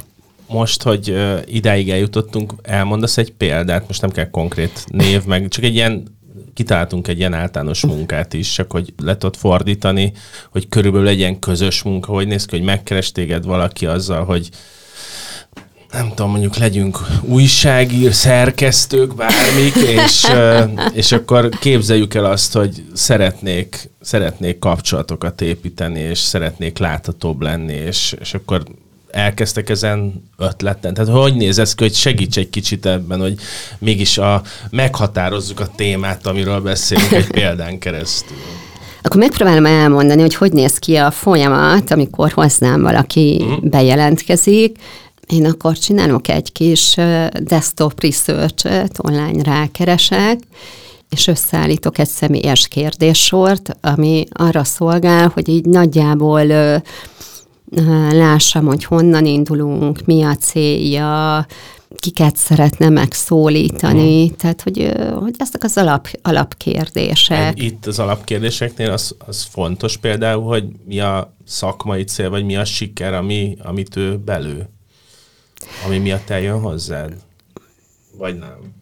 most, 0.50 0.84
hogy 0.84 1.16
idáig 1.46 1.90
eljutottunk, 1.90 2.54
elmondasz 2.62 3.18
egy 3.18 3.32
példát, 3.32 3.88
most 3.88 4.02
nem 4.02 4.10
kell 4.10 4.30
konkrét 4.30 4.86
név, 4.88 5.26
meg 5.26 5.48
csak 5.48 5.64
egy 5.64 5.76
ilyen 5.76 6.17
kitaláltunk 6.54 7.08
egy 7.08 7.18
ilyen 7.18 7.34
általános 7.34 7.86
munkát 7.86 8.34
is, 8.34 8.54
csak 8.54 8.72
hogy 8.72 8.94
le 9.04 9.18
tudod 9.18 9.36
fordítani, 9.36 10.14
hogy 10.52 10.70
körülbelül 10.70 11.06
legyen 11.06 11.40
közös 11.40 11.84
munka, 11.84 12.12
hogy 12.12 12.28
néz 12.28 12.46
ki, 12.46 12.56
hogy 12.58 12.66
megkeres 12.66 13.12
téged 13.12 13.46
valaki 13.46 13.86
azzal, 13.86 14.26
hogy 14.26 14.50
nem 15.92 16.10
tudom, 16.10 16.32
mondjuk 16.32 16.56
legyünk 16.56 17.00
újságír, 17.22 18.14
szerkesztők, 18.14 19.16
bármik, 19.16 19.76
és, 19.76 20.26
és 20.94 21.12
akkor 21.12 21.50
képzeljük 21.50 22.14
el 22.14 22.26
azt, 22.26 22.54
hogy 22.54 22.86
szeretnék, 22.94 23.90
szeretnék 24.02 24.60
kapcsolatokat 24.60 25.42
építeni, 25.42 26.00
és 26.00 26.20
szeretnék 26.20 26.78
láthatóbb 26.78 27.42
lenni, 27.42 27.74
és, 27.74 28.16
és 28.20 28.34
akkor 28.34 28.64
elkezdtek 29.18 29.70
ezen 29.70 30.30
ötleten? 30.38 30.94
Tehát 30.94 31.12
hogy 31.12 31.36
néz 31.36 31.60
ez 31.60 31.76
ki, 31.76 31.84
hogy 31.84 31.94
segíts 31.94 32.38
egy 32.38 32.50
kicsit 32.50 32.86
ebben, 32.86 33.20
hogy 33.20 33.36
mégis 33.80 34.18
a, 34.18 34.42
meghatározzuk 34.70 35.60
a 35.60 35.68
témát, 35.76 36.28
amiről 36.28 36.62
beszélünk 36.62 37.12
egy 37.12 37.32
példán 37.32 37.80
keresztül. 37.80 38.38
Akkor 39.02 39.20
megpróbálom 39.20 39.66
elmondani, 39.66 40.22
hogy 40.22 40.36
hogy 40.36 40.52
néz 40.52 40.78
ki 40.78 40.96
a 40.96 41.12
folyamat, 41.12 41.92
amikor 41.92 42.32
hozzám 42.32 42.82
valaki 42.82 43.44
mm. 43.44 43.70
bejelentkezik. 43.70 44.78
Én 45.28 45.46
akkor 45.46 45.78
csinálok 45.78 46.28
egy 46.28 46.52
kis 46.52 46.96
desktop 47.40 48.02
research 48.02 48.66
online 48.98 49.44
rákeresek, 49.44 50.40
és 51.10 51.28
összeállítok 51.28 51.98
egy 51.98 52.08
személyes 52.08 52.68
kérdéssort, 52.68 53.78
ami 53.82 54.26
arra 54.32 54.64
szolgál, 54.64 55.32
hogy 55.34 55.50
így 55.50 55.66
nagyjából 55.66 56.44
lássam, 58.12 58.66
hogy 58.66 58.84
honnan 58.84 59.26
indulunk, 59.26 60.06
mi 60.06 60.24
a 60.24 60.36
célja, 60.36 61.46
kiket 61.96 62.36
szeretne 62.36 62.90
megszólítani, 62.90 64.28
hmm. 64.28 64.36
tehát 64.36 64.62
hogy, 64.62 64.92
hogy 65.20 65.36
ezek 65.38 65.64
az 65.64 65.78
alap, 65.78 66.08
alapkérdések. 66.22 67.62
Itt 67.62 67.86
az 67.86 68.00
alapkérdéseknél 68.00 68.92
az, 68.92 69.16
az 69.18 69.44
fontos 69.44 69.98
például, 69.98 70.44
hogy 70.44 70.66
mi 70.86 71.00
a 71.00 71.34
szakmai 71.46 72.04
cél, 72.04 72.30
vagy 72.30 72.46
mi 72.46 72.56
a 72.56 72.66
siker, 72.66 73.14
ami, 73.14 73.58
amit 73.64 73.96
ő 73.96 74.18
belő, 74.18 74.70
ami 75.86 75.98
miatt 75.98 76.30
eljön 76.30 76.60
hozzád, 76.60 77.14
vagy 78.18 78.38
nem? 78.38 78.76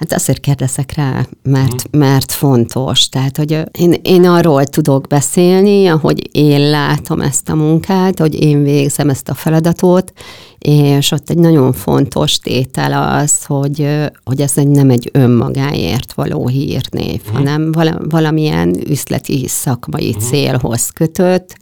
Hát 0.00 0.12
azért 0.12 0.40
kérdezek 0.40 0.94
rá, 0.94 1.26
mert, 1.42 1.96
mm. 1.96 1.98
mert 1.98 2.32
fontos. 2.32 3.08
Tehát, 3.08 3.36
hogy 3.36 3.62
én, 3.78 3.94
én 4.02 4.24
arról 4.24 4.64
tudok 4.64 5.06
beszélni, 5.06 5.86
ahogy 5.86 6.28
én 6.32 6.70
látom 6.70 7.20
ezt 7.20 7.48
a 7.48 7.54
munkát, 7.54 8.18
hogy 8.18 8.42
én 8.42 8.62
végzem 8.62 9.08
ezt 9.08 9.28
a 9.28 9.34
feladatot, 9.34 10.12
és 10.58 11.10
ott 11.10 11.30
egy 11.30 11.38
nagyon 11.38 11.72
fontos 11.72 12.38
tétel 12.38 13.18
az, 13.22 13.44
hogy, 13.44 13.88
hogy 14.24 14.40
ez 14.40 14.52
egy, 14.58 14.68
nem 14.68 14.90
egy 14.90 15.10
önmagáért 15.12 16.12
való 16.12 16.48
hírnév, 16.48 17.20
mm. 17.30 17.34
hanem 17.34 17.72
valamilyen 18.08 18.88
üzleti 18.88 19.44
szakmai 19.48 20.14
mm. 20.16 20.18
célhoz 20.18 20.90
kötött. 20.90 21.56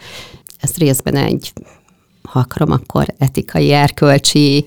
Ez 0.60 0.76
részben 0.76 1.16
egy 1.16 1.52
akarom, 2.38 2.70
akkor 2.70 3.06
etikai, 3.18 3.72
erkölcsi 3.72 4.64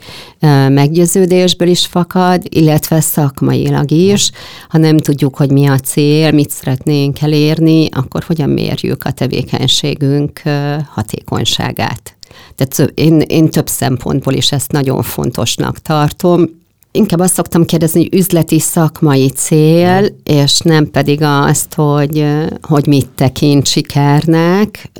meggyőződésből 0.69 1.67
is 1.67 1.85
fakad, 1.85 2.41
illetve 2.49 2.99
szakmailag 2.99 3.91
is. 3.91 4.31
Ha 4.69 4.77
nem 4.77 4.97
tudjuk, 4.97 5.35
hogy 5.35 5.51
mi 5.51 5.67
a 5.67 5.77
cél, 5.77 6.31
mit 6.31 6.49
szeretnénk 6.49 7.21
elérni, 7.21 7.89
akkor 7.91 8.23
hogyan 8.23 8.49
mérjük 8.49 9.03
a 9.03 9.11
tevékenységünk 9.11 10.41
hatékonyságát. 10.89 12.15
Tehát 12.55 12.91
én, 12.93 13.19
én 13.19 13.49
több 13.49 13.67
szempontból 13.67 14.33
is 14.33 14.51
ezt 14.51 14.71
nagyon 14.71 15.01
fontosnak 15.01 15.79
tartom, 15.79 16.59
inkább 16.91 17.19
azt 17.19 17.33
szoktam 17.33 17.65
kérdezni, 17.65 17.99
hogy 17.99 18.19
üzleti 18.19 18.59
szakmai 18.59 19.29
cél, 19.29 20.05
és 20.23 20.59
nem 20.59 20.91
pedig 20.91 21.21
azt, 21.21 21.73
hogy, 21.73 22.25
hogy 22.61 22.87
mit 22.87 23.09
tekint 23.09 23.65
sikernek, 23.65 24.91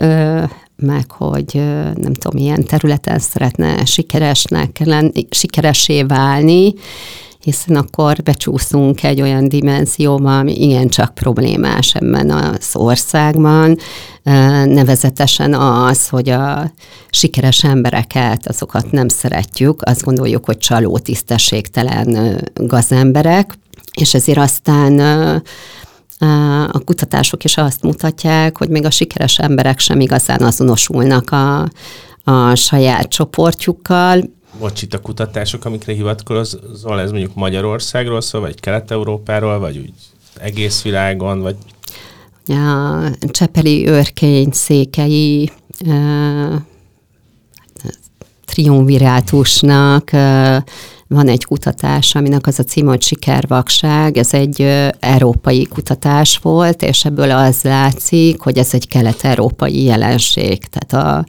meg 0.82 1.12
hogy 1.12 1.54
nem 1.96 2.14
tudom, 2.14 2.42
milyen 2.42 2.64
területen 2.64 3.20
szeretne 3.20 3.86
sikeresnek 3.86 4.80
lenni, 4.86 5.28
sikeresé 5.30 6.04
válni, 6.04 6.74
hiszen 7.44 7.76
akkor 7.76 8.24
becsúszunk 8.24 9.04
egy 9.04 9.22
olyan 9.22 9.50
dimenzióba, 9.50 10.38
ami 10.40 10.62
igencsak 10.62 11.14
problémás 11.14 11.96
ebben 11.96 12.30
az 12.30 12.70
országban, 12.74 13.78
nevezetesen 14.66 15.54
az, 15.54 16.10
hogy 16.10 16.30
a 16.30 16.72
sikeres 17.10 17.64
embereket, 17.64 18.48
azokat 18.48 18.92
nem 18.92 19.08
szeretjük, 19.08 19.82
azt 19.82 20.04
gondoljuk, 20.04 20.46
hogy 20.46 20.58
csaló, 20.58 20.98
tisztességtelen 20.98 22.42
gazemberek, 22.54 23.58
és 23.92 24.14
ezért 24.14 24.38
aztán 24.38 25.02
a 26.72 26.80
kutatások 26.86 27.44
is 27.44 27.58
azt 27.58 27.82
mutatják, 27.82 28.58
hogy 28.58 28.70
még 28.70 28.86
a 28.86 28.92
sikeres 28.92 29.40
emberek 29.40 29.80
sem 29.80 30.00
igazán 30.00 30.42
azonosulnak 30.42 31.32
a, 31.32 31.70
a 32.24 32.56
saját 32.56 33.08
csoportjukkal. 33.08 34.24
Bocs, 34.60 34.82
itt 34.82 34.94
a 34.94 35.00
kutatások, 35.00 35.66
amikre 35.66 35.94
hivatkozol, 35.94 37.00
ez 37.00 37.12
mondjuk 37.12 37.36
Magyarországról 37.36 38.22
szól, 38.22 38.42
vagy 38.42 38.60
Kelet-Európáról, 38.60 39.60
vagy 39.60 39.78
úgy 39.78 39.94
egész 40.38 40.82
világon, 40.82 41.42
vagy... 41.42 41.56
A 42.48 43.28
Csepeli 43.32 43.88
őrkény 43.88 44.50
székei 44.52 45.52
triumvirátusnak 48.46 50.12
van 51.12 51.28
egy 51.28 51.46
kutatás, 51.46 52.16
aminek 52.16 52.48
az 52.48 52.60
a 52.60 52.64
cím, 52.64 52.86
hogy 52.86 53.02
Sikervakság, 53.02 54.18
ez 54.18 54.34
egy 54.34 54.62
európai 55.00 55.66
kutatás 55.66 56.38
volt, 56.38 56.82
és 56.82 57.06
ebből 57.06 57.32
az 57.32 57.62
látszik, 57.62 58.42
hogy 58.42 58.58
ez 58.58 58.74
egy 58.74 58.88
kelet-európai 58.88 59.84
jelenség. 59.84 60.68
Tehát 60.68 61.06
a 61.06 61.26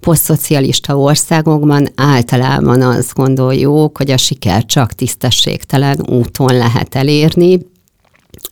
posztszocialista 0.00 0.98
országokban 0.98 1.88
általában 1.94 2.82
azt 2.82 3.14
gondoljuk, 3.14 3.96
hogy 3.96 4.10
a 4.10 4.16
siker 4.16 4.64
csak 4.64 4.92
tisztességtelen 4.92 5.98
úton 6.08 6.56
lehet 6.56 6.94
elérni, 6.94 7.58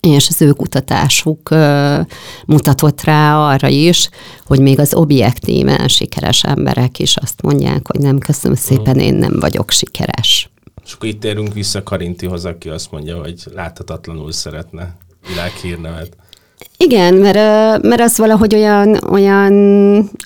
és 0.00 0.28
az 0.28 0.42
ő 0.42 0.52
kutatásuk 0.52 1.48
mutatott 2.46 3.02
rá 3.02 3.36
arra 3.36 3.68
is, 3.68 4.08
hogy 4.46 4.60
még 4.60 4.80
az 4.80 4.94
objektíven 4.94 5.88
sikeres 5.88 6.44
emberek 6.44 6.98
is 6.98 7.16
azt 7.16 7.42
mondják, 7.42 7.86
hogy 7.86 8.00
nem, 8.00 8.18
köszönöm 8.18 8.56
szépen, 8.56 8.98
én 8.98 9.14
nem 9.14 9.40
vagyok 9.40 9.70
sikeres. 9.70 10.48
És 10.84 10.92
akkor 10.92 11.08
itt 11.08 11.24
érünk 11.24 11.52
vissza 11.52 11.82
Karintihoz, 11.82 12.44
aki 12.44 12.68
azt 12.68 12.90
mondja, 12.90 13.20
hogy 13.20 13.42
láthatatlanul 13.54 14.32
szeretne 14.32 14.96
világhírnevet. 15.28 16.16
Igen, 16.76 17.14
mert, 17.14 17.82
mert 17.82 18.00
az 18.00 18.18
valahogy 18.18 18.54
olyan, 18.54 18.98
olyan, 19.10 19.52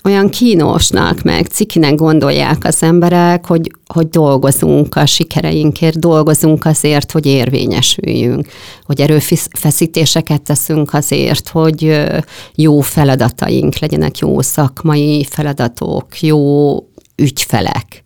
olyan 0.03 0.29
kínosnak, 0.29 1.21
meg 1.21 1.45
cikinek 1.45 1.95
gondolják 1.95 2.57
az 2.63 2.83
emberek, 2.83 3.45
hogy, 3.45 3.71
hogy 3.93 4.09
dolgozunk 4.09 4.95
a 4.95 5.05
sikereinkért, 5.05 5.99
dolgozunk 5.99 6.65
azért, 6.65 7.11
hogy 7.11 7.25
érvényesüljünk, 7.25 8.47
hogy 8.83 9.01
erőfeszítéseket 9.01 10.41
teszünk 10.41 10.93
azért, 10.93 11.49
hogy 11.49 12.07
jó 12.55 12.79
feladataink 12.79 13.77
legyenek, 13.77 14.17
jó 14.17 14.41
szakmai 14.41 15.25
feladatok, 15.29 16.21
jó 16.21 16.75
ügyfelek 17.15 18.01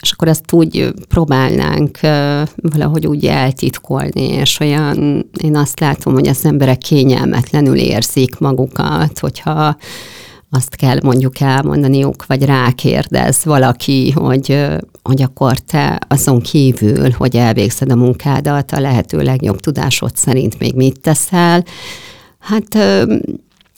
és 0.00 0.12
akkor 0.12 0.28
ezt 0.28 0.52
úgy 0.52 0.92
próbálnánk 1.08 1.98
valahogy 2.56 3.06
úgy 3.06 3.26
eltitkolni, 3.26 4.28
és 4.28 4.60
olyan, 4.60 5.26
én 5.42 5.56
azt 5.56 5.80
látom, 5.80 6.12
hogy 6.12 6.28
az 6.28 6.44
emberek 6.44 6.78
kényelmetlenül 6.78 7.76
érzik 7.76 8.38
magukat, 8.38 9.18
hogyha 9.18 9.76
azt 10.50 10.76
kell 10.76 10.98
mondjuk 11.02 11.40
elmondaniuk, 11.40 12.26
vagy 12.26 12.44
rákérdez 12.44 13.44
valaki, 13.44 14.10
hogy, 14.10 14.66
hogy 15.02 15.22
akkor 15.22 15.58
te 15.58 15.98
azon 16.08 16.40
kívül, 16.40 17.10
hogy 17.10 17.36
elvégzed 17.36 17.90
a 17.90 17.96
munkádat, 17.96 18.72
a 18.72 18.80
lehető 18.80 19.22
legjobb 19.22 19.60
tudásod 19.60 20.16
szerint 20.16 20.58
még 20.58 20.74
mit 20.74 21.00
teszel. 21.00 21.64
Hát 22.38 22.78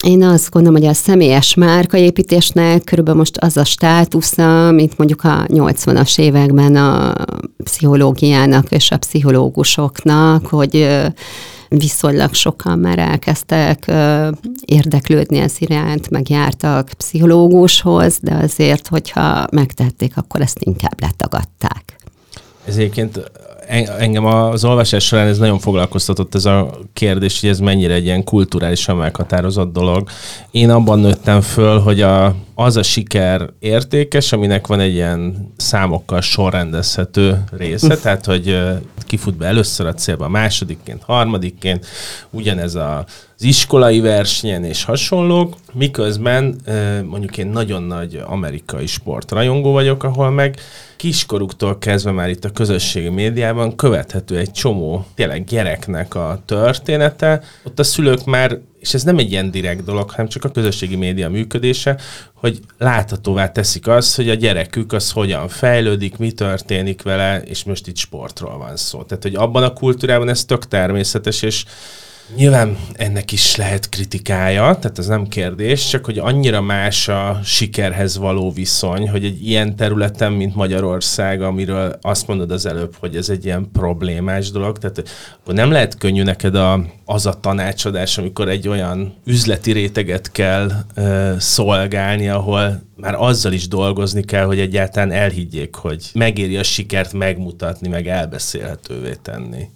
én 0.02 0.22
azt 0.22 0.50
gondolom, 0.50 0.80
hogy 0.80 0.88
a 0.88 0.94
személyes 0.94 1.54
márkaépítésnek 1.54 2.84
körülbelül 2.84 3.18
most 3.18 3.36
az 3.36 3.56
a 3.56 3.64
státusza, 3.64 4.70
mint 4.70 4.98
mondjuk 4.98 5.24
a 5.24 5.46
80-as 5.46 6.18
években 6.18 6.76
a 6.76 7.14
pszichológiának 7.64 8.70
és 8.70 8.90
a 8.90 8.98
pszichológusoknak, 8.98 10.46
hogy 10.46 11.00
viszonylag 11.68 12.34
sokan 12.34 12.78
már 12.78 12.98
elkezdtek 12.98 13.92
érdeklődni 14.64 15.38
ez 15.38 15.54
iránt, 15.58 16.10
megjártak 16.10 16.90
pszichológushoz, 16.96 18.18
de 18.20 18.34
azért, 18.34 18.88
hogyha 18.88 19.46
megtették, 19.50 20.16
akkor 20.16 20.40
ezt 20.40 20.58
inkább 20.60 21.00
letagadták. 21.00 21.96
Ez 22.64 22.76
egyébként 22.76 23.30
engem 23.98 24.24
az 24.24 24.64
olvasás 24.64 25.04
során 25.04 25.26
ez 25.26 25.38
nagyon 25.38 25.58
foglalkoztatott 25.58 26.34
ez 26.34 26.44
a 26.44 26.70
kérdés, 26.92 27.40
hogy 27.40 27.48
ez 27.48 27.58
mennyire 27.58 27.94
egy 27.94 28.04
ilyen 28.04 28.24
kulturálisan 28.24 28.96
meghatározott 28.96 29.72
dolog. 29.72 30.08
Én 30.50 30.70
abban 30.70 30.98
nőttem 30.98 31.40
föl, 31.40 31.78
hogy 31.78 32.00
a, 32.00 32.34
az 32.54 32.76
a 32.76 32.82
siker 32.82 33.50
értékes, 33.58 34.32
aminek 34.32 34.66
van 34.66 34.80
egy 34.80 34.92
ilyen 34.92 35.52
számokkal 35.56 36.20
sorrendezhető 36.20 37.44
része, 37.50 37.96
tehát 37.96 38.24
hogy 38.24 38.58
kifut 39.06 39.36
be 39.36 39.46
először 39.46 39.86
a 39.86 39.94
célba, 39.94 40.28
másodikként, 40.28 41.02
harmadikként, 41.02 41.86
ugyanez 42.30 42.74
a 42.74 43.04
az 43.42 43.48
iskolai 43.48 44.00
versenyen 44.00 44.64
és 44.64 44.84
hasonlók, 44.84 45.56
miközben 45.72 46.60
mondjuk 47.04 47.38
én 47.38 47.46
nagyon 47.46 47.82
nagy 47.82 48.22
amerikai 48.26 48.86
sportrajongó 48.86 49.72
vagyok, 49.72 50.02
ahol 50.02 50.30
meg 50.30 50.56
kiskoruktól 50.96 51.78
kezdve 51.78 52.10
már 52.10 52.28
itt 52.28 52.44
a 52.44 52.50
közösségi 52.50 53.08
médiában 53.08 53.76
követhető 53.76 54.38
egy 54.38 54.52
csomó 54.52 55.06
tényleg 55.14 55.44
gyereknek 55.44 56.14
a 56.14 56.42
története. 56.44 57.42
Ott 57.64 57.78
a 57.78 57.84
szülők 57.84 58.24
már 58.24 58.58
és 58.82 58.94
ez 58.94 59.02
nem 59.02 59.18
egy 59.18 59.30
ilyen 59.30 59.50
direkt 59.50 59.84
dolog, 59.84 60.10
hanem 60.10 60.28
csak 60.28 60.44
a 60.44 60.50
közösségi 60.50 60.96
média 60.96 61.30
működése, 61.30 61.98
hogy 62.34 62.60
láthatóvá 62.78 63.52
teszik 63.52 63.86
azt, 63.86 64.16
hogy 64.16 64.28
a 64.28 64.34
gyerekük 64.34 64.92
az 64.92 65.10
hogyan 65.10 65.48
fejlődik, 65.48 66.16
mi 66.16 66.32
történik 66.32 67.02
vele, 67.02 67.42
és 67.42 67.64
most 67.64 67.86
itt 67.86 67.96
sportról 67.96 68.58
van 68.58 68.76
szó. 68.76 69.02
Tehát, 69.02 69.22
hogy 69.22 69.34
abban 69.34 69.62
a 69.62 69.72
kultúrában 69.72 70.28
ez 70.28 70.44
tök 70.44 70.68
természetes, 70.68 71.42
és 71.42 71.64
Nyilván 72.36 72.78
ennek 72.92 73.32
is 73.32 73.56
lehet 73.56 73.88
kritikája, 73.88 74.76
tehát 74.80 74.98
ez 74.98 75.06
nem 75.06 75.28
kérdés, 75.28 75.88
csak 75.88 76.04
hogy 76.04 76.18
annyira 76.18 76.60
más 76.60 77.08
a 77.08 77.40
sikerhez 77.44 78.18
való 78.18 78.52
viszony, 78.52 79.08
hogy 79.08 79.24
egy 79.24 79.46
ilyen 79.46 79.76
területen, 79.76 80.32
mint 80.32 80.54
Magyarország, 80.54 81.42
amiről 81.42 81.98
azt 82.00 82.26
mondod 82.26 82.50
az 82.50 82.66
előbb, 82.66 82.96
hogy 82.98 83.16
ez 83.16 83.28
egy 83.28 83.44
ilyen 83.44 83.68
problémás 83.72 84.50
dolog, 84.50 84.78
tehát 84.78 85.02
akkor 85.40 85.54
nem 85.54 85.70
lehet 85.70 85.98
könnyű 85.98 86.22
neked 86.22 86.54
a, 86.54 86.84
az 87.04 87.26
a 87.26 87.40
tanácsadás, 87.40 88.18
amikor 88.18 88.48
egy 88.48 88.68
olyan 88.68 89.14
üzleti 89.24 89.72
réteget 89.72 90.32
kell 90.32 90.70
ö, 90.94 91.34
szolgálni, 91.38 92.28
ahol 92.28 92.82
már 92.96 93.14
azzal 93.18 93.52
is 93.52 93.68
dolgozni 93.68 94.22
kell, 94.22 94.44
hogy 94.44 94.58
egyáltalán 94.58 95.10
elhiggyék, 95.10 95.74
hogy 95.74 96.10
megéri 96.14 96.56
a 96.56 96.62
sikert 96.62 97.12
megmutatni, 97.12 97.88
meg 97.88 98.08
elbeszélhetővé 98.08 99.14
tenni. 99.22 99.68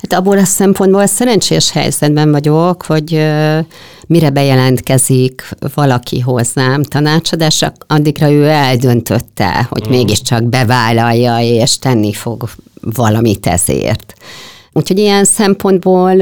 Hát 0.00 0.12
abból 0.12 0.38
a 0.38 0.44
szempontból 0.44 1.06
szerencsés 1.06 1.70
helyzetben 1.70 2.30
vagyok, 2.30 2.82
hogy 2.82 3.26
mire 4.06 4.30
bejelentkezik 4.30 5.48
valaki 5.74 6.20
hozzám 6.20 6.82
tanácsadásra, 6.82 7.72
addigra 7.86 8.30
ő 8.30 8.48
eldöntötte, 8.48 9.66
hogy 9.70 9.88
mm. 9.88 9.90
mégiscsak 9.90 10.44
bevállalja 10.44 11.38
és 11.40 11.78
tenni 11.78 12.12
fog 12.12 12.48
valamit 12.80 13.46
ezért. 13.46 14.14
Úgyhogy 14.72 14.98
ilyen 14.98 15.24
szempontból 15.24 16.16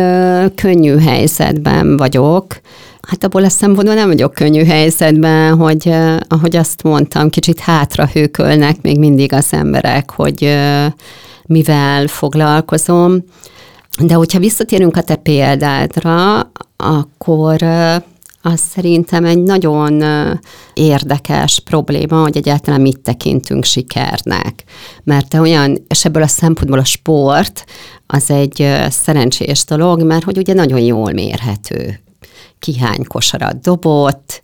könnyű 0.54 0.98
helyzetben 0.98 1.96
vagyok. 1.96 2.60
Hát 3.00 3.24
abból 3.24 3.44
a 3.44 3.48
szempontból 3.48 3.94
nem 3.94 4.08
vagyok 4.08 4.34
könnyű 4.34 4.64
helyzetben, 4.64 5.56
hogy 5.56 5.94
ahogy 6.28 6.56
azt 6.56 6.82
mondtam, 6.82 7.30
kicsit 7.30 7.60
hátra 7.60 8.06
hőkölnek 8.06 8.82
még 8.82 8.98
mindig 8.98 9.32
az 9.32 9.46
emberek, 9.50 10.10
hogy 10.10 10.58
mivel 11.50 12.06
foglalkozom. 12.06 13.24
De 14.04 14.14
hogyha 14.14 14.38
visszatérünk 14.38 14.96
a 14.96 15.02
te 15.02 15.16
példádra, 15.16 16.40
akkor 16.76 17.62
az 18.42 18.60
szerintem 18.70 19.24
egy 19.24 19.42
nagyon 19.42 20.02
érdekes 20.74 21.60
probléma, 21.60 22.22
hogy 22.22 22.36
egyáltalán 22.36 22.80
mit 22.80 23.00
tekintünk 23.00 23.64
sikernek. 23.64 24.64
Mert 25.04 25.34
olyan, 25.34 25.84
és 25.88 26.04
ebből 26.04 26.22
a 26.22 26.26
szempontból 26.26 26.78
a 26.78 26.84
sport 26.84 27.64
az 28.06 28.30
egy 28.30 28.66
szerencsés 28.88 29.64
dolog, 29.64 30.02
mert 30.02 30.24
hogy 30.24 30.38
ugye 30.38 30.54
nagyon 30.54 30.80
jól 30.80 31.12
mérhető 31.12 32.00
ki 32.60 32.78
hány 32.78 33.04
kosarat 33.04 33.60
dobott, 33.60 34.42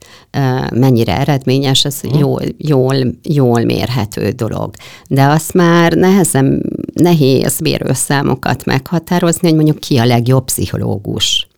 mennyire 0.75 1.17
eredményes, 1.17 1.85
ez 1.85 2.01
uh-huh. 2.05 2.21
jól, 2.21 2.43
jól, 2.57 2.97
jól 3.23 3.65
mérhető 3.65 4.31
dolog. 4.31 4.75
De 5.09 5.27
azt 5.27 5.53
már 5.53 5.93
nehezen, 5.93 6.63
nehéz 6.95 7.59
mérőszámokat 7.59 8.65
meghatározni, 8.65 9.49
hogy 9.49 9.57
mondjuk 9.57 9.79
ki 9.79 9.97
a 9.97 10.05
legjobb 10.05 10.45
pszichológus, 10.45 11.49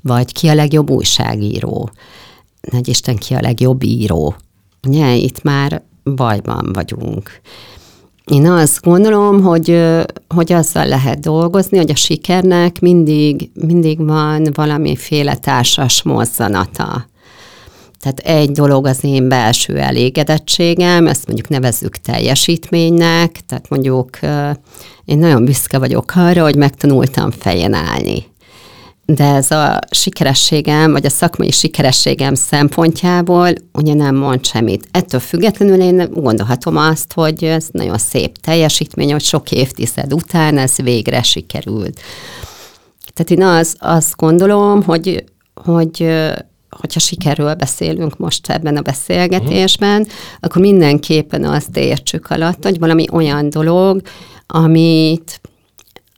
vagy 0.00 0.32
ki 0.32 0.48
a 0.48 0.54
legjobb 0.54 0.90
újságíró, 0.90 1.90
nagy 2.70 2.88
Isten 2.88 3.16
ki 3.16 3.34
a 3.34 3.40
legjobb 3.40 3.82
író. 3.82 4.34
Ugye, 4.86 5.14
itt 5.14 5.42
már 5.42 5.82
bajban 6.04 6.70
vagyunk. 6.72 7.40
Én 8.28 8.46
azt 8.46 8.82
gondolom, 8.82 9.42
hogy, 9.42 9.80
hogy 10.34 10.52
azzal 10.52 10.86
lehet 10.86 11.20
dolgozni, 11.20 11.76
hogy 11.76 11.90
a 11.90 11.94
sikernek 11.94 12.80
mindig, 12.80 13.50
mindig 13.54 14.06
van 14.06 14.46
valamiféle 14.54 15.34
társas 15.34 16.02
mozzanata. 16.02 17.08
Tehát 18.00 18.18
egy 18.18 18.50
dolog 18.50 18.86
az 18.86 19.04
én 19.04 19.28
belső 19.28 19.78
elégedettségem, 19.78 21.06
ezt 21.06 21.26
mondjuk 21.26 21.48
nevezzük 21.48 21.96
teljesítménynek, 21.96 23.40
tehát 23.46 23.68
mondjuk 23.68 24.18
én 25.04 25.18
nagyon 25.18 25.44
büszke 25.44 25.78
vagyok 25.78 26.12
arra, 26.14 26.42
hogy 26.42 26.56
megtanultam 26.56 27.30
fejen 27.30 27.74
állni 27.74 28.26
de 29.12 29.24
ez 29.24 29.50
a 29.50 29.78
sikerességem, 29.90 30.92
vagy 30.92 31.06
a 31.06 31.10
szakmai 31.10 31.50
sikerességem 31.50 32.34
szempontjából 32.34 33.48
ugye 33.72 33.94
nem 33.94 34.14
mond 34.14 34.46
semmit. 34.46 34.88
Ettől 34.90 35.20
függetlenül 35.20 35.80
én 35.80 36.08
gondolhatom 36.12 36.76
azt, 36.76 37.12
hogy 37.12 37.44
ez 37.44 37.66
nagyon 37.72 37.98
szép 37.98 38.38
teljesítmény, 38.38 39.12
hogy 39.12 39.22
sok 39.22 39.50
évtized 39.50 40.12
után 40.12 40.58
ez 40.58 40.76
végre 40.76 41.22
sikerült. 41.22 42.00
Tehát 43.14 43.30
én 43.30 43.42
az, 43.42 43.74
azt 43.78 44.16
gondolom, 44.16 44.82
hogy, 44.82 45.24
hogy 45.54 46.06
hogyha 46.70 47.00
sikerről 47.00 47.54
beszélünk 47.54 48.18
most 48.18 48.50
ebben 48.50 48.76
a 48.76 48.82
beszélgetésben, 48.82 50.00
uh-huh. 50.00 50.14
akkor 50.40 50.62
mindenképpen 50.62 51.44
azt 51.44 51.76
értsük 51.76 52.30
alatt, 52.30 52.64
hogy 52.64 52.78
valami 52.78 53.04
olyan 53.12 53.50
dolog, 53.50 54.00
amit, 54.46 55.40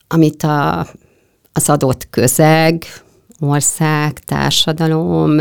amit 0.09 0.42
a 0.42 0.87
az 1.53 1.69
adott 1.69 2.07
közeg, 2.11 2.85
ország, 3.41 4.19
társadalom 4.19 5.37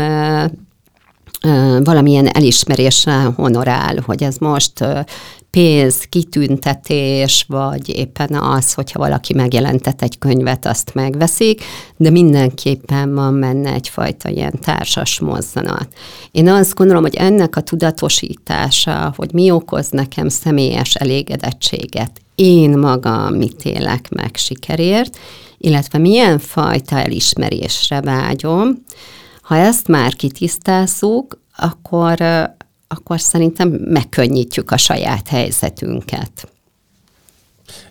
valamilyen 1.84 2.26
elismeréssel 2.26 3.32
honorál, 3.36 4.02
hogy 4.06 4.22
ez 4.22 4.36
most 4.36 4.84
pénz, 5.50 6.04
kitüntetés, 6.08 7.44
vagy 7.48 7.88
éppen 7.88 8.34
az, 8.34 8.74
hogyha 8.74 8.98
valaki 8.98 9.34
megjelentet 9.34 10.02
egy 10.02 10.18
könyvet, 10.18 10.66
azt 10.66 10.94
megveszik, 10.94 11.62
de 11.96 12.10
mindenképpen 12.10 13.14
van 13.14 13.40
benne 13.40 13.72
egyfajta 13.72 14.28
ilyen 14.28 14.58
társas 14.60 15.20
mozzanat. 15.20 15.88
Én 16.30 16.48
azt 16.48 16.74
gondolom, 16.74 17.02
hogy 17.02 17.14
ennek 17.14 17.56
a 17.56 17.60
tudatosítása, 17.60 19.12
hogy 19.16 19.32
mi 19.32 19.50
okoz 19.50 19.88
nekem 19.90 20.28
személyes 20.28 20.94
elégedettséget, 20.94 22.10
én 22.34 22.78
magam 22.78 23.34
mit 23.34 23.64
élek 23.64 24.08
meg 24.10 24.36
sikerért, 24.36 25.18
illetve 25.62 25.98
milyen 25.98 26.38
fajta 26.38 26.98
elismerésre 26.98 28.00
vágyom. 28.00 28.84
Ha 29.42 29.56
ezt 29.56 29.88
már 29.88 30.14
kitisztázzuk, 30.14 31.40
akkor, 31.56 32.20
akkor 32.88 33.20
szerintem 33.20 33.68
megkönnyítjük 33.68 34.70
a 34.70 34.76
saját 34.76 35.28
helyzetünket. 35.28 36.48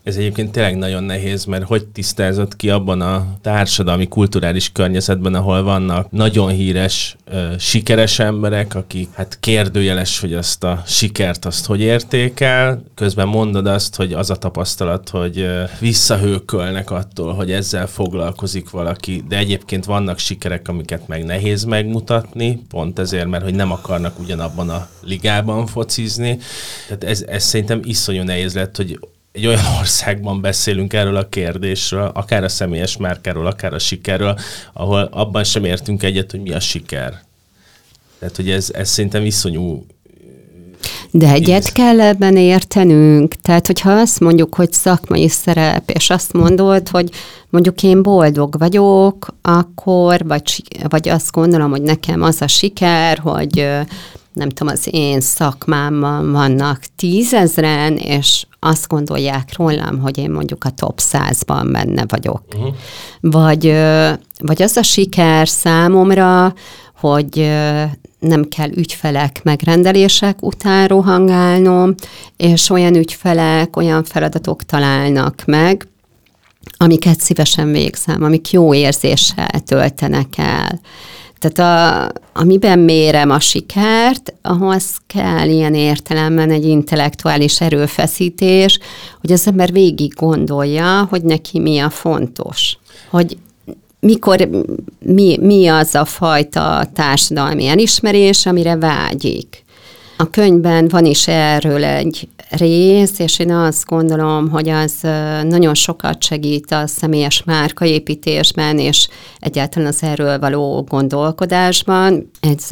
Ez 0.10 0.16
egyébként 0.16 0.52
tényleg 0.52 0.78
nagyon 0.78 1.04
nehéz, 1.04 1.46
mert 1.46 1.64
hogy 1.64 1.88
tisztázott 1.88 2.56
ki 2.56 2.70
abban 2.70 3.02
a 3.02 3.28
társadalmi, 3.42 4.08
kulturális 4.08 4.72
környezetben, 4.72 5.36
ahol 5.36 5.64
vannak 5.64 6.12
nagyon 6.12 6.50
híres, 6.50 7.16
sikeres 7.60 8.20
emberek, 8.20 8.76
akik 8.76 9.10
hát 9.14 9.38
kérdőjeles, 9.40 10.20
hogy 10.20 10.34
azt 10.34 10.64
a 10.64 10.84
sikert 10.86 11.46
azt 11.46 11.66
hogy 11.66 11.82
értékel, 11.82 12.84
közben 12.96 13.28
mondod 13.28 13.68
azt, 13.68 13.96
hogy 13.96 14.14
az 14.14 14.30
a 14.30 14.36
tapasztalat, 14.36 15.10
hogy 15.10 15.48
visszahőkölnek 15.80 16.92
attól, 16.92 17.34
hogy 17.34 17.52
ezzel 17.52 17.88
foglalkozik 17.88 18.70
valaki, 18.70 19.24
de 19.28 19.38
egyébként 19.38 19.86
vannak 19.86 20.18
sikerek, 20.18 20.68
amiket 20.68 21.08
meg 21.08 21.26
nehéz 21.26 21.64
megmutatni, 21.64 22.62
pont 22.70 23.00
ezért, 23.00 23.28
mert 23.28 23.44
hogy 23.44 23.56
nem 23.56 23.72
akarnak 23.72 24.20
ugyanabban 24.20 24.70
a 24.70 24.88
ligában 25.04 25.66
focizni. 25.66 26.38
Tehát 26.88 27.04
ez, 27.04 27.22
ez 27.28 27.44
szerintem 27.44 27.80
iszonyú 27.84 28.24
nehéz 28.24 28.54
lett, 28.54 28.76
hogy 28.76 29.00
egy 29.32 29.48
olyan 29.48 29.66
országban 29.80 30.42
beszélünk 30.42 30.94
erről 30.94 31.16
a 31.16 31.30
kérdésről, 31.30 32.12
akár 32.14 32.44
a 32.44 32.50
személyes 32.50 32.98
márkáról, 32.98 33.46
akár 33.46 33.74
a 33.74 33.80
sikerről, 33.80 34.40
ahol 34.74 35.10
abban 35.12 35.44
sem 35.44 35.64
értünk 35.64 36.04
egyet, 36.04 36.32
hogy 36.32 36.42
mi 36.42 36.52
a 36.52 36.60
siker. 36.60 37.22
Tehát, 38.20 38.36
hogy 38.36 38.50
ez, 38.50 38.70
ez 38.74 38.90
szerintem 38.90 39.26
iszonyú 39.26 39.86
de 41.12 41.32
egyet 41.32 41.72
kell 41.72 42.02
ebben 42.02 42.38
értenünk. 42.38 43.34
Tehát, 43.34 43.68
hogyha 43.68 43.92
azt 43.92 44.20
mondjuk, 44.20 44.56
hogy 44.56 44.74
szakmai 44.74 45.28
szerep, 45.28 45.90
és 45.90 46.10
azt 46.10 46.34
mondod, 46.34 46.90
hogy 46.90 47.10
mondjuk 47.50 47.84
én 47.84 48.04
boldog 48.04 48.56
vagyok, 48.58 49.28
akkor, 49.42 50.26
vagy, 50.28 50.64
vagy 50.90 51.10
azt 51.10 51.32
gondolom, 51.32 51.70
hogy 51.70 51.82
nekem 51.82 52.22
az 52.22 52.42
a 52.42 52.48
siker, 52.48 53.18
hogy 53.18 53.68
nem 54.40 54.50
tudom, 54.50 54.74
az 54.74 54.88
én 54.92 55.22
szakmámban 55.22 56.32
vannak 56.32 56.84
tízezren, 56.96 57.98
és 57.98 58.46
azt 58.60 58.88
gondolják 58.88 59.58
rólam, 59.58 60.00
hogy 60.00 60.18
én 60.18 60.32
mondjuk 60.32 60.64
a 60.64 60.70
top 60.70 61.00
százban 61.00 61.72
benne 61.72 62.04
vagyok. 62.08 62.42
Uh-huh. 62.56 62.74
Vagy, 63.20 63.76
vagy 64.38 64.62
az 64.62 64.78
a 64.78 64.84
siker 64.84 65.48
számomra, 65.48 66.54
hogy 67.00 67.52
nem 68.20 68.48
kell 68.48 68.70
ügyfelek, 68.70 69.44
megrendelések 69.44 70.42
után 70.42 70.88
rohangálnom, 70.88 71.96
és 72.38 72.70
olyan 72.70 72.96
ügyfelek, 72.96 73.76
olyan 73.76 74.04
feladatok 74.04 74.64
találnak 74.64 75.44
meg, 75.46 75.88
amiket 76.78 77.20
szívesen 77.20 77.72
végzem, 77.72 78.24
amik 78.24 78.52
jó 78.52 78.74
érzéssel 78.74 79.60
töltenek 79.66 80.38
el. 80.38 80.80
Tehát 81.40 81.60
a, 81.60 82.12
amiben 82.40 82.80
mérem 82.80 83.30
a 83.30 83.40
sikert, 83.40 84.34
ahhoz 84.42 84.98
kell 85.08 85.50
ilyen 85.50 85.74
értelemben 85.74 86.52
egy 86.52 86.66
intellektuális 86.66 87.62
erőfeszítés, 87.62 88.80
hogy 89.22 89.32
az 89.32 89.48
ember 89.48 89.72
végig 89.72 90.14
gondolja, 90.14 91.08
hogy 91.10 91.24
neki 91.24 91.60
mi 91.60 91.80
a 91.80 91.90
fontos. 91.90 92.78
Hogy 93.10 93.38
mikor, 94.00 94.50
mi, 95.00 95.38
mi 95.42 95.68
az 95.68 95.96
a 95.96 96.06
fajta 96.06 96.90
társadalmi 96.94 97.68
elismerés, 97.68 98.46
amire 98.46 98.76
vágyik. 98.76 99.64
A 100.22 100.30
könyvben 100.30 100.88
van 100.88 101.06
is 101.06 101.28
erről 101.28 101.84
egy 101.84 102.28
rész, 102.50 103.20
és 103.20 103.40
én 103.40 103.52
azt 103.52 103.86
gondolom, 103.86 104.50
hogy 104.50 104.70
az 104.70 104.94
nagyon 105.44 105.74
sokat 105.74 106.24
segít 106.24 106.72
a 106.72 106.88
személyes 106.88 107.44
márkaépítésben, 107.44 108.80
és 108.80 109.08
egyáltalán 109.40 109.88
az 109.88 110.04
erről 110.04 110.40
való 110.40 110.86
gondolkodásban. 110.90 112.32
Ez 112.40 112.68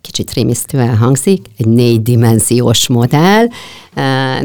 kicsit 0.00 0.32
rémisztően 0.32 0.96
hangzik, 0.96 1.46
egy 1.58 1.68
négydimenziós 1.68 2.88
modell, 2.88 3.46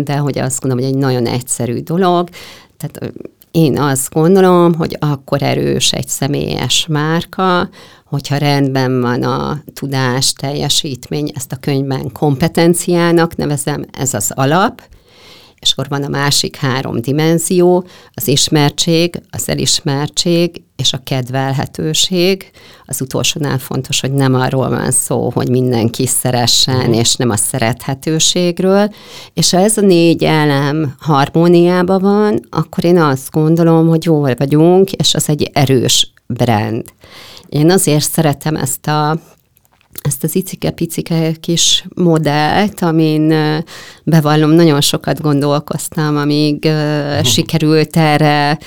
de 0.03 0.17
hogy 0.17 0.39
azt 0.39 0.61
gondolom, 0.61 0.85
hogy 0.85 0.93
egy 0.93 1.01
nagyon 1.01 1.25
egyszerű 1.25 1.79
dolog. 1.79 2.29
Tehát 2.77 3.13
én 3.55 3.79
azt 3.79 4.13
gondolom, 4.13 4.73
hogy 4.73 4.97
akkor 4.99 5.41
erős 5.41 5.91
egy 5.91 6.07
személyes 6.07 6.87
márka, 6.89 7.69
hogyha 8.05 8.37
rendben 8.37 9.01
van 9.01 9.23
a 9.23 9.63
tudás, 9.73 10.33
teljesítmény, 10.33 11.31
ezt 11.35 11.51
a 11.51 11.57
könyvben 11.59 12.11
kompetenciának 12.11 13.35
nevezem, 13.35 13.85
ez 13.91 14.13
az 14.13 14.31
alap, 14.35 14.81
és 15.65 15.71
akkor 15.71 15.87
van 15.89 16.03
a 16.03 16.07
másik 16.07 16.55
három 16.55 17.01
dimenzió, 17.01 17.85
az 18.13 18.27
ismertség, 18.27 19.21
az 19.29 19.49
elismertség 19.49 20.61
és 20.75 20.93
a 20.93 21.01
kedvelhetőség. 21.03 22.51
Az 22.85 23.01
utolsónál 23.01 23.57
fontos, 23.57 23.99
hogy 23.99 24.11
nem 24.11 24.33
arról 24.33 24.69
van 24.69 24.91
szó, 24.91 25.31
hogy 25.33 25.49
mindenki 25.49 26.07
szeressen, 26.07 26.93
és 26.93 27.15
nem 27.15 27.29
a 27.29 27.35
szerethetőségről. 27.35 28.93
És 29.33 29.51
ha 29.51 29.57
ez 29.57 29.77
a 29.77 29.81
négy 29.81 30.23
elem 30.23 30.95
harmóniában 30.99 32.01
van, 32.01 32.39
akkor 32.49 32.83
én 32.83 32.97
azt 32.97 33.31
gondolom, 33.31 33.87
hogy 33.87 34.05
jól 34.05 34.33
vagyunk, 34.37 34.91
és 34.91 35.13
az 35.13 35.29
egy 35.29 35.49
erős 35.53 36.13
brand. 36.27 36.83
Én 37.49 37.71
azért 37.71 38.11
szeretem 38.11 38.55
ezt 38.55 38.87
a 38.87 39.19
ezt 40.01 40.23
az 40.23 40.35
icike-picike 40.35 41.31
kis 41.39 41.85
modellt, 41.95 42.81
amin 42.81 43.33
bevallom, 44.03 44.49
nagyon 44.51 44.81
sokat 44.81 45.21
gondolkoztam, 45.21 46.17
amíg 46.17 46.65
uh, 46.65 47.23
sikerült 47.33 47.97
erre 47.97 48.57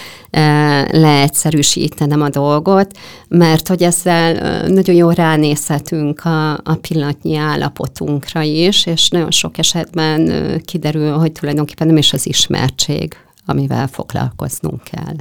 leegyszerűsítenem 0.91 2.23
a 2.23 2.29
dolgot, 2.29 2.99
mert 3.29 3.69
hogy 3.69 3.83
ezzel 3.83 4.67
nagyon 4.69 4.95
jól 4.95 5.13
ránézhetünk 5.13 6.25
a, 6.25 6.53
a 6.53 6.75
pillanatnyi 6.81 7.37
állapotunkra 7.37 8.43
is, 8.43 8.87
és 8.87 9.09
nagyon 9.09 9.31
sok 9.31 9.59
esetben 9.59 10.33
kiderül, 10.65 11.13
hogy 11.13 11.33
tulajdonképpen 11.33 11.87
nem 11.87 11.97
is 11.97 12.13
az 12.13 12.27
ismertség, 12.27 13.17
amivel 13.47 13.87
foglalkoznunk 13.87 14.83
kell 14.83 15.17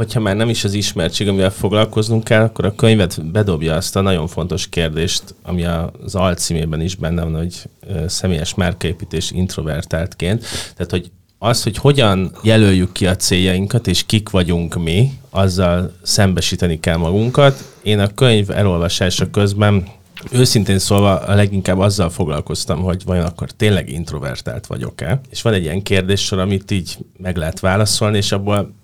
hogyha 0.00 0.20
már 0.20 0.36
nem 0.36 0.48
is 0.48 0.64
az 0.64 0.72
ismertség, 0.72 1.28
amivel 1.28 1.50
foglalkoznunk 1.50 2.24
kell, 2.24 2.42
akkor 2.42 2.64
a 2.64 2.74
könyvet 2.74 3.30
bedobja 3.30 3.74
azt 3.74 3.96
a 3.96 4.00
nagyon 4.00 4.26
fontos 4.26 4.68
kérdést, 4.68 5.22
ami 5.42 5.64
az 5.64 6.14
alcímében 6.14 6.80
is 6.80 6.94
benne 6.94 7.22
van, 7.22 7.36
hogy 7.36 7.62
személyes 8.06 8.54
márkaépítés 8.54 9.30
introvertáltként. 9.30 10.44
Tehát, 10.74 10.90
hogy 10.90 11.10
az, 11.38 11.62
hogy 11.62 11.76
hogyan 11.76 12.32
jelöljük 12.42 12.92
ki 12.92 13.06
a 13.06 13.16
céljainkat, 13.16 13.86
és 13.86 14.06
kik 14.06 14.28
vagyunk 14.28 14.74
mi, 14.74 15.10
azzal 15.30 15.92
szembesíteni 16.02 16.80
kell 16.80 16.96
magunkat. 16.96 17.64
Én 17.82 17.98
a 17.98 18.14
könyv 18.14 18.50
elolvasása 18.50 19.30
közben 19.30 19.86
Őszintén 20.30 20.78
szólva 20.78 21.18
a 21.18 21.34
leginkább 21.34 21.78
azzal 21.78 22.10
foglalkoztam, 22.10 22.82
hogy 22.82 23.04
vajon 23.04 23.24
akkor 23.24 23.50
tényleg 23.50 23.90
introvertált 23.90 24.66
vagyok-e. 24.66 25.20
És 25.30 25.42
van 25.42 25.52
egy 25.52 25.62
ilyen 25.62 25.82
kérdéssor, 25.82 26.38
amit 26.38 26.70
így 26.70 26.98
meg 27.18 27.36
lehet 27.36 27.60
válaszolni, 27.60 28.16
és 28.16 28.32
abból 28.32 28.74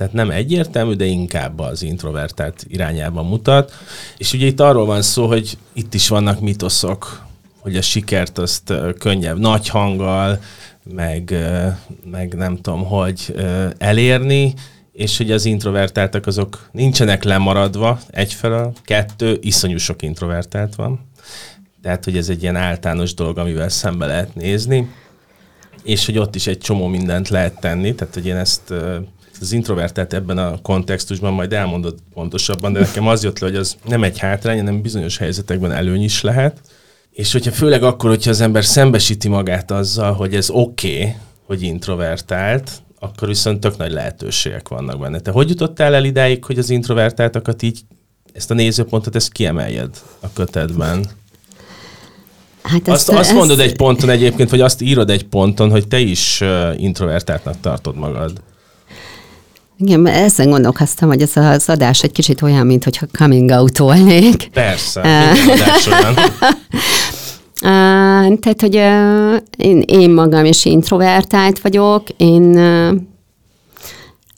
tehát 0.00 0.14
nem 0.14 0.30
egyértelmű, 0.30 0.94
de 0.94 1.04
inkább 1.04 1.58
az 1.58 1.82
introvertált 1.82 2.64
irányába 2.68 3.22
mutat. 3.22 3.72
És 4.16 4.32
ugye 4.32 4.46
itt 4.46 4.60
arról 4.60 4.86
van 4.86 5.02
szó, 5.02 5.26
hogy 5.26 5.58
itt 5.72 5.94
is 5.94 6.08
vannak 6.08 6.40
mitoszok, 6.40 7.26
hogy 7.58 7.76
a 7.76 7.82
sikert 7.82 8.38
azt 8.38 8.72
könnyebb 8.98 9.38
nagy 9.38 9.68
hanggal, 9.68 10.40
meg, 10.94 11.34
meg 12.10 12.34
nem 12.34 12.56
tudom, 12.56 12.84
hogy 12.84 13.34
elérni, 13.78 14.54
és 14.92 15.16
hogy 15.16 15.30
az 15.30 15.44
introvertáltak 15.44 16.26
azok 16.26 16.68
nincsenek 16.72 17.24
lemaradva 17.24 18.00
egyfelől, 18.10 18.72
kettő, 18.84 19.38
iszonyú 19.40 19.76
sok 19.76 20.02
introvertált 20.02 20.74
van. 20.74 21.00
Tehát, 21.82 22.04
hogy 22.04 22.16
ez 22.16 22.28
egy 22.28 22.42
ilyen 22.42 22.56
általános 22.56 23.14
dolog, 23.14 23.38
amivel 23.38 23.68
szembe 23.68 24.06
lehet 24.06 24.34
nézni, 24.34 24.90
és 25.82 26.06
hogy 26.06 26.18
ott 26.18 26.34
is 26.34 26.46
egy 26.46 26.58
csomó 26.58 26.86
mindent 26.86 27.28
lehet 27.28 27.60
tenni, 27.60 27.94
tehát, 27.94 28.14
hogy 28.14 28.26
én 28.26 28.36
ezt 28.36 28.74
az 29.40 29.52
introvertált 29.52 30.12
ebben 30.12 30.38
a 30.38 30.58
kontextusban 30.62 31.32
majd 31.32 31.52
elmondod 31.52 31.94
pontosabban, 32.14 32.72
de 32.72 32.80
nekem 32.80 33.06
az 33.06 33.22
jött 33.22 33.38
le, 33.38 33.46
hogy 33.46 33.56
az 33.56 33.76
nem 33.88 34.02
egy 34.02 34.18
hátrány, 34.18 34.58
hanem 34.58 34.82
bizonyos 34.82 35.18
helyzetekben 35.18 35.72
előny 35.72 36.02
is 36.02 36.22
lehet. 36.22 36.60
És 37.10 37.32
hogyha 37.32 37.50
főleg 37.50 37.82
akkor, 37.82 38.10
hogyha 38.10 38.30
az 38.30 38.40
ember 38.40 38.64
szembesíti 38.64 39.28
magát 39.28 39.70
azzal, 39.70 40.12
hogy 40.12 40.34
ez 40.34 40.50
oké, 40.50 40.98
okay, 40.98 41.14
hogy 41.46 41.62
introvertált, 41.62 42.70
akkor 42.98 43.28
viszont 43.28 43.60
tök 43.60 43.76
nagy 43.76 43.92
lehetőségek 43.92 44.68
vannak 44.68 45.00
benne. 45.00 45.18
Te 45.18 45.30
hogy 45.30 45.48
jutottál 45.48 45.94
el 45.94 46.04
idáig, 46.04 46.44
hogy 46.44 46.58
az 46.58 46.70
introvertáltakat 46.70 47.62
így, 47.62 47.80
ezt 48.32 48.50
a 48.50 48.54
nézőpontot, 48.54 49.14
ezt 49.14 49.32
kiemeljed 49.32 49.90
a 50.20 50.32
kötetben? 50.32 51.06
Hát 52.62 52.88
azt, 52.88 53.08
azt 53.08 53.18
ezt... 53.18 53.32
mondod 53.32 53.60
egy 53.60 53.76
ponton 53.76 54.10
egyébként, 54.10 54.50
vagy 54.50 54.60
azt 54.60 54.80
írod 54.80 55.10
egy 55.10 55.24
ponton, 55.24 55.70
hogy 55.70 55.88
te 55.88 55.98
is 55.98 56.42
introvertáltnak 56.76 57.60
tartod 57.60 57.96
magad. 57.96 58.42
Igen, 59.82 60.06
ezen 60.06 60.50
gondolkoztam, 60.50 61.08
hogy 61.08 61.22
ez 61.22 61.36
az 61.36 61.68
adás 61.68 62.02
egy 62.02 62.12
kicsit 62.12 62.42
olyan, 62.42 62.66
mint 62.66 62.84
hogyha 62.84 63.06
coming 63.18 63.50
out 63.50 63.78
volnék. 63.78 64.48
Persze. 64.52 65.00
Uh, 67.62 68.38
tehát, 68.40 68.60
hogy 68.60 68.76
uh, 68.76 69.36
én, 69.56 69.82
én 69.86 70.10
magam 70.10 70.44
is 70.44 70.64
introvertált 70.64 71.60
vagyok, 71.60 72.02
én 72.16 72.42
uh, 72.42 72.96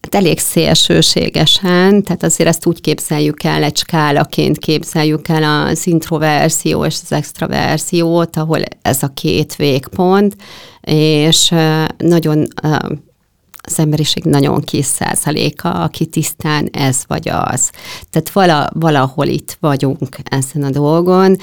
hát 0.00 0.14
elég 0.14 0.38
szélsőségesen, 0.38 2.02
tehát 2.02 2.22
azért 2.22 2.48
ezt 2.48 2.66
úgy 2.66 2.80
képzeljük 2.80 3.42
el, 3.42 3.62
egy 3.62 3.76
skálaként 3.76 4.58
képzeljük 4.58 5.28
el 5.28 5.66
az 5.66 5.86
introverzió 5.86 6.84
és 6.84 6.96
az 7.02 7.12
extraverziót, 7.12 8.36
ahol 8.36 8.60
ez 8.82 9.02
a 9.02 9.08
két 9.14 9.56
végpont, 9.56 10.36
és 10.80 11.50
uh, 11.50 11.84
nagyon 11.98 12.46
uh, 12.62 12.78
az 13.62 13.78
emberiség 13.78 14.24
nagyon 14.24 14.60
kis 14.60 14.84
százaléka, 14.84 15.70
aki 15.70 16.06
tisztán 16.06 16.68
ez 16.72 17.02
vagy 17.06 17.28
az. 17.28 17.70
Tehát 18.10 18.30
vala, 18.32 18.70
valahol 18.72 19.26
itt 19.26 19.56
vagyunk 19.60 20.16
ezen 20.24 20.62
a 20.62 20.70
dolgon. 20.70 21.36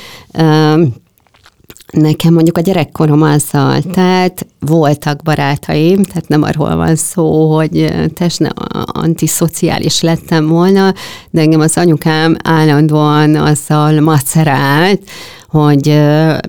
Nekem 1.92 2.34
mondjuk 2.34 2.58
a 2.58 2.62
gyerekkorom 2.62 3.22
azzal, 3.22 3.82
tehát 3.82 4.46
voltak 4.60 5.24
barátaim, 5.24 6.04
tehát 6.04 6.28
nem 6.28 6.44
arról 6.44 6.76
van 6.76 6.96
szó, 6.96 7.56
hogy 7.56 7.94
tesne 8.14 8.50
antiszociális 8.86 10.02
lettem 10.02 10.48
volna, 10.48 10.94
de 11.30 11.42
engem 11.42 11.60
az 11.60 11.78
anyukám 11.78 12.36
állandóan 12.44 13.36
azzal 13.36 14.00
macerált, 14.00 15.02
hogy 15.50 15.86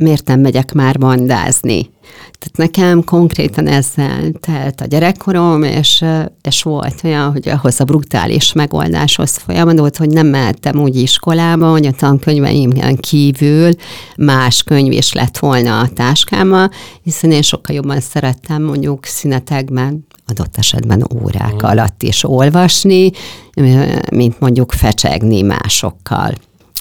miért 0.00 0.26
nem 0.26 0.40
megyek 0.40 0.72
már 0.72 0.98
bandázni. 0.98 1.90
Tehát 2.38 2.56
nekem 2.56 3.04
konkrétan 3.04 3.66
ezzel 3.66 4.32
telt 4.40 4.80
a 4.80 4.86
gyerekkorom, 4.86 5.62
és, 5.62 6.04
és 6.42 6.62
volt 6.62 7.00
olyan, 7.04 7.32
hogy 7.32 7.48
ahhoz 7.48 7.80
a 7.80 7.84
brutális 7.84 8.52
megoldáshoz 8.52 9.36
folyamodott, 9.36 9.96
hogy 9.96 10.08
nem 10.08 10.26
mehettem 10.26 10.80
úgy 10.80 10.96
iskolába, 10.96 11.70
hogy 11.70 11.86
a 11.86 11.92
tankönyveimben 11.92 12.96
kívül 12.96 13.70
más 14.16 14.62
könyv 14.62 14.92
is 14.92 15.12
lett 15.12 15.38
volna 15.38 15.80
a 15.80 15.88
táskámmal, 15.88 16.70
hiszen 17.02 17.30
én 17.30 17.42
sokkal 17.42 17.74
jobban 17.74 18.00
szerettem 18.00 18.62
mondjuk 18.62 19.04
szünetekben 19.04 20.06
adott 20.26 20.56
esetben 20.56 21.06
órák 21.22 21.54
mm. 21.54 21.66
alatt 21.66 22.02
is 22.02 22.24
olvasni, 22.24 23.10
mint 24.12 24.40
mondjuk 24.40 24.72
fecsegni 24.72 25.42
másokkal. 25.42 26.32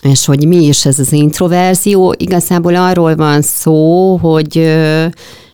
És 0.01 0.25
hogy 0.25 0.47
mi 0.47 0.65
is 0.65 0.85
ez 0.85 0.99
az 0.99 1.11
introverzió, 1.11 2.15
igazából 2.17 2.75
arról 2.75 3.15
van 3.15 3.41
szó, 3.41 4.15
hogy 4.17 4.57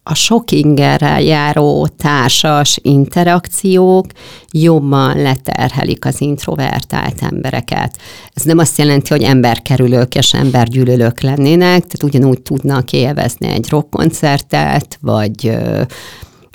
a 0.08 0.13
sok 0.13 0.51
ingerrel 0.51 1.21
járó 1.21 1.88
társas 1.97 2.79
interakciók 2.81 4.05
jobban 4.51 5.21
leterhelik 5.21 6.05
az 6.05 6.21
introvertált 6.21 7.21
embereket. 7.21 7.97
Ez 8.34 8.43
nem 8.43 8.58
azt 8.58 8.77
jelenti, 8.77 9.10
hogy 9.10 9.23
emberkerülők 9.23 10.15
és 10.15 10.34
embergyűlölők 10.34 11.21
lennének, 11.21 11.79
tehát 11.79 12.03
ugyanúgy 12.03 12.41
tudnak 12.41 12.91
élvezni 12.91 13.47
egy 13.47 13.69
rockkoncertet, 13.69 14.97
vagy 15.01 15.58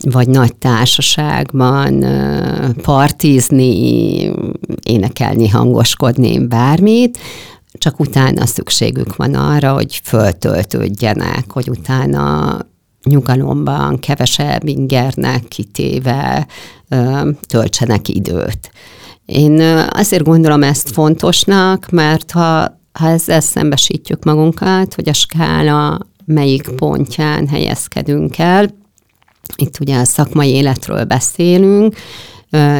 vagy 0.02 0.28
nagy 0.28 0.54
társaságban 0.54 2.04
partizni, 2.82 4.30
énekelni, 4.82 5.48
hangoskodni, 5.48 6.46
bármit, 6.46 7.18
csak 7.80 8.00
utána 8.00 8.46
szükségük 8.46 9.16
van 9.16 9.34
arra, 9.34 9.72
hogy 9.72 10.00
föltöltődjenek, 10.04 11.52
hogy 11.52 11.68
utána 11.68 12.58
nyugalomban, 13.04 13.98
kevesebb 13.98 14.66
ingernek 14.66 15.48
kitéve 15.48 16.46
töltsenek 17.40 18.08
időt. 18.08 18.70
Én 19.24 19.60
azért 19.90 20.24
gondolom 20.24 20.62
ezt 20.62 20.90
fontosnak, 20.90 21.90
mert 21.90 22.30
ha, 22.30 22.78
ha 22.92 23.08
ezzel 23.08 23.40
szembesítjük 23.40 24.24
magunkat, 24.24 24.94
hogy 24.94 25.08
a 25.08 25.12
skála 25.12 25.98
melyik 26.24 26.68
pontján 26.68 27.48
helyezkedünk 27.48 28.38
el, 28.38 28.78
itt 29.56 29.80
ugye 29.80 29.98
a 29.98 30.04
szakmai 30.04 30.48
életről 30.48 31.04
beszélünk, 31.04 31.96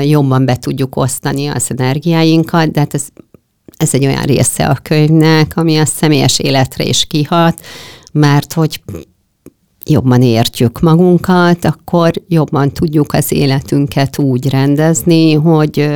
jobban 0.03 0.45
be 0.45 0.57
tudjuk 0.57 0.97
osztani 0.97 1.47
az 1.47 1.71
energiáinkat, 1.71 2.71
de 2.71 2.81
hát 2.81 2.95
ez, 2.95 3.09
ez 3.81 3.95
egy 3.95 4.07
olyan 4.07 4.23
része 4.23 4.67
a 4.67 4.79
könyvnek, 4.83 5.57
ami 5.57 5.79
a 5.79 5.85
személyes 5.85 6.39
életre 6.39 6.85
is 6.85 7.07
kihat, 7.07 7.65
mert 8.13 8.53
hogy 8.53 8.83
jobban 9.85 10.23
értjük 10.23 10.81
magunkat, 10.81 11.65
akkor 11.65 12.13
jobban 12.29 12.73
tudjuk 12.73 13.13
az 13.13 13.33
életünket 13.33 14.19
úgy 14.19 14.49
rendezni, 14.49 15.33
hogy, 15.33 15.89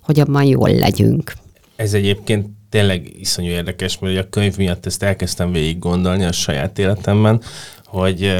hogy 0.00 0.20
abban 0.20 0.44
jól 0.44 0.70
legyünk. 0.70 1.32
Ez 1.76 1.94
egyébként 1.94 2.46
tényleg 2.70 3.12
iszonyú 3.18 3.48
érdekes, 3.48 3.98
mert 3.98 4.18
a 4.18 4.28
könyv 4.28 4.56
miatt 4.56 4.86
ezt 4.86 5.02
elkezdtem 5.02 5.52
végig 5.52 5.78
gondolni 5.78 6.24
a 6.24 6.32
saját 6.32 6.78
életemben, 6.78 7.40
hogy 7.84 8.34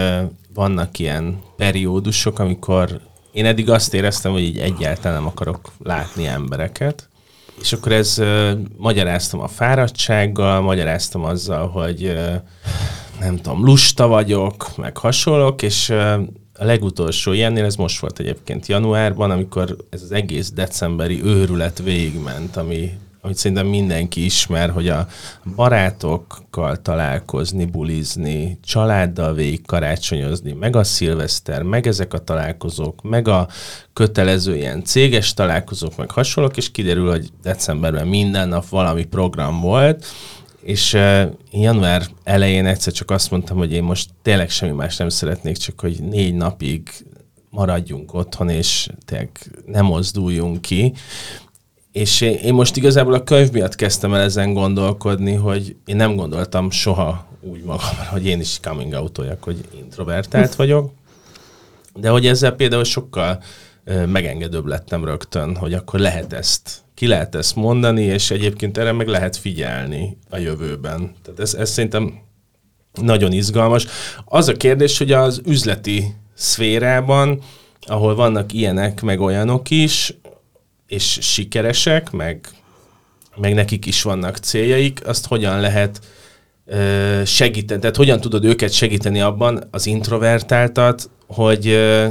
vannak 0.55 0.99
ilyen 0.99 1.39
periódusok, 1.57 2.39
amikor 2.39 3.01
én 3.33 3.45
eddig 3.45 3.71
azt 3.71 3.95
éreztem, 3.95 4.33
hogy 4.33 4.43
így 4.43 4.59
egyáltalán 4.59 5.17
nem 5.19 5.27
akarok 5.27 5.73
látni 5.83 6.27
embereket, 6.27 7.09
és 7.61 7.73
akkor 7.73 7.93
ez 7.93 8.19
uh, 8.19 8.51
magyaráztam 8.77 9.41
a 9.41 9.49
fáradtsággal, 9.49 10.61
magyaráztam 10.61 11.25
azzal, 11.25 11.69
hogy 11.69 12.05
uh, 12.05 12.35
nem 13.21 13.37
tudom, 13.37 13.65
lusta 13.65 14.07
vagyok, 14.07 14.77
meg 14.77 14.97
hasonlók, 14.97 15.63
és 15.63 15.89
uh, 15.89 16.13
a 16.59 16.65
legutolsó 16.65 17.33
ilyennél, 17.33 17.65
ez 17.65 17.77
most 17.77 18.01
volt 18.01 18.19
egyébként 18.19 18.67
januárban, 18.67 19.31
amikor 19.31 19.77
ez 19.91 20.03
az 20.03 20.13
egész 20.13 20.51
decemberi 20.51 21.23
őrület 21.25 21.79
végigment, 21.83 22.57
ami 22.57 22.91
amit 23.27 23.39
szerintem 23.39 23.67
mindenki 23.67 24.25
ismer, 24.25 24.71
hogy 24.71 24.89
a 24.89 25.07
barátokkal 25.57 26.83
találkozni, 26.83 27.65
bulizni, 27.65 28.59
családdal 28.65 29.35
végig 29.35 29.67
karácsonyozni, 29.67 30.53
meg 30.53 30.77
a 30.77 30.85
szilveszter, 30.85 31.63
meg 31.63 31.87
ezek 31.87 32.15
a 32.15 32.19
találkozók, 32.19 33.03
meg 33.03 33.29
a 33.29 33.49
kötelező 33.93 34.57
ilyen 34.57 34.85
céges 34.85 35.35
találkozók, 35.35 35.97
meg 35.97 36.11
hasonlók, 36.11 36.57
és 36.57 36.71
kiderül, 36.71 37.11
hogy 37.11 37.31
decemberben 37.43 38.07
minden 38.07 38.49
nap 38.49 38.69
valami 38.69 39.05
program 39.05 39.61
volt, 39.61 40.07
és 40.63 40.93
uh, 40.93 41.23
január 41.51 42.07
elején 42.25 42.67
egyszer 42.67 42.93
csak 42.93 43.11
azt 43.11 43.31
mondtam, 43.31 43.57
hogy 43.57 43.73
én 43.73 43.83
most 43.83 44.11
tényleg 44.23 44.51
semmi 44.51 44.73
más 44.73 44.97
nem 44.97 45.09
szeretnék, 45.09 45.57
csak 45.57 45.81
hogy 45.81 46.03
négy 46.03 46.35
napig 46.35 46.91
maradjunk 47.51 48.15
otthon, 48.15 48.49
és 48.49 48.89
tényleg 49.05 49.31
nem 49.67 49.85
mozduljunk 49.85 50.61
ki. 50.61 50.93
És 51.97 52.21
én 52.21 52.55
most 52.55 52.77
igazából 52.77 53.15
a 53.15 53.23
könyv 53.23 53.51
miatt 53.51 53.75
kezdtem 53.75 54.15
el 54.15 54.21
ezen 54.21 54.53
gondolkodni, 54.53 55.35
hogy 55.35 55.77
én 55.87 55.97
nem 55.97 56.17
gondoltam 56.17 56.71
soha 56.71 57.27
úgy 57.41 57.63
magamra, 57.63 58.07
hogy 58.11 58.27
én 58.27 58.41
is 58.41 58.59
coming 58.63 58.93
out 58.93 59.21
hogy 59.41 59.57
introvertált 59.79 60.55
vagyok, 60.55 60.93
de 61.95 62.09
hogy 62.09 62.27
ezzel 62.27 62.53
például 62.53 62.85
sokkal 62.85 63.43
megengedőbb 64.07 64.67
lettem 64.67 65.05
rögtön, 65.05 65.57
hogy 65.57 65.75
akkor 65.75 66.01
lehet 66.01 66.33
ezt, 66.33 66.83
ki 66.95 67.07
lehet 67.07 67.35
ezt 67.35 67.57
mondani, 67.57 68.03
és 68.03 68.31
egyébként 68.31 68.79
erre 68.79 68.93
meg 68.93 69.07
lehet 69.07 69.37
figyelni 69.37 70.19
a 70.31 70.37
jövőben. 70.37 71.15
Tehát 71.23 71.41
ez, 71.41 71.55
ez 71.55 71.71
szerintem 71.71 72.19
nagyon 73.01 73.33
izgalmas. 73.33 73.87
Az 74.25 74.49
a 74.49 74.57
kérdés, 74.57 74.99
hogy 74.99 75.13
az 75.13 75.41
üzleti 75.45 76.15
szférában, 76.35 77.43
ahol 77.81 78.15
vannak 78.15 78.53
ilyenek, 78.53 79.03
meg 79.03 79.21
olyanok 79.21 79.71
is, 79.71 80.15
és 80.87 81.19
sikeresek, 81.21 82.11
meg, 82.11 82.49
meg 83.37 83.55
nekik 83.55 83.87
is 83.87 84.03
vannak 84.03 84.37
céljaik, 84.37 85.07
azt 85.07 85.27
hogyan 85.27 85.61
lehet 85.61 86.01
ö, 86.65 87.23
segíteni, 87.25 87.81
tehát 87.81 87.97
hogyan 87.97 88.21
tudod 88.21 88.45
őket 88.45 88.73
segíteni 88.73 89.21
abban, 89.21 89.69
az 89.71 89.87
introvertáltat, 89.87 91.11
hogy 91.27 91.67
ö, 91.67 92.09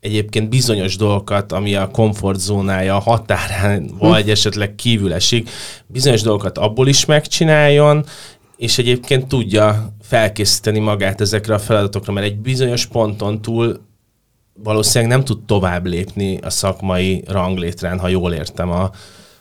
egyébként 0.00 0.48
bizonyos 0.48 0.96
dolgokat, 0.96 1.52
ami 1.52 1.74
a 1.74 1.90
komfortzónája 1.90 2.96
a 2.96 3.00
határán, 3.00 3.88
hm. 3.88 3.96
vagy 3.96 4.30
esetleg 4.30 4.74
kívül 4.74 5.12
esik, 5.12 5.50
bizonyos 5.86 6.22
dolgokat 6.22 6.58
abból 6.58 6.88
is 6.88 7.04
megcsináljon, 7.04 8.04
és 8.56 8.78
egyébként 8.78 9.28
tudja 9.28 9.94
felkészíteni 10.02 10.78
magát 10.78 11.20
ezekre 11.20 11.54
a 11.54 11.58
feladatokra, 11.58 12.12
mert 12.12 12.26
egy 12.26 12.38
bizonyos 12.38 12.86
ponton 12.86 13.42
túl 13.42 13.80
valószínűleg 14.62 15.16
nem 15.16 15.24
tud 15.24 15.38
tovább 15.44 15.86
lépni 15.86 16.38
a 16.42 16.50
szakmai 16.50 17.22
ranglétrán, 17.26 17.98
ha 17.98 18.08
jól 18.08 18.32
értem 18.32 18.70
a, 18.70 18.90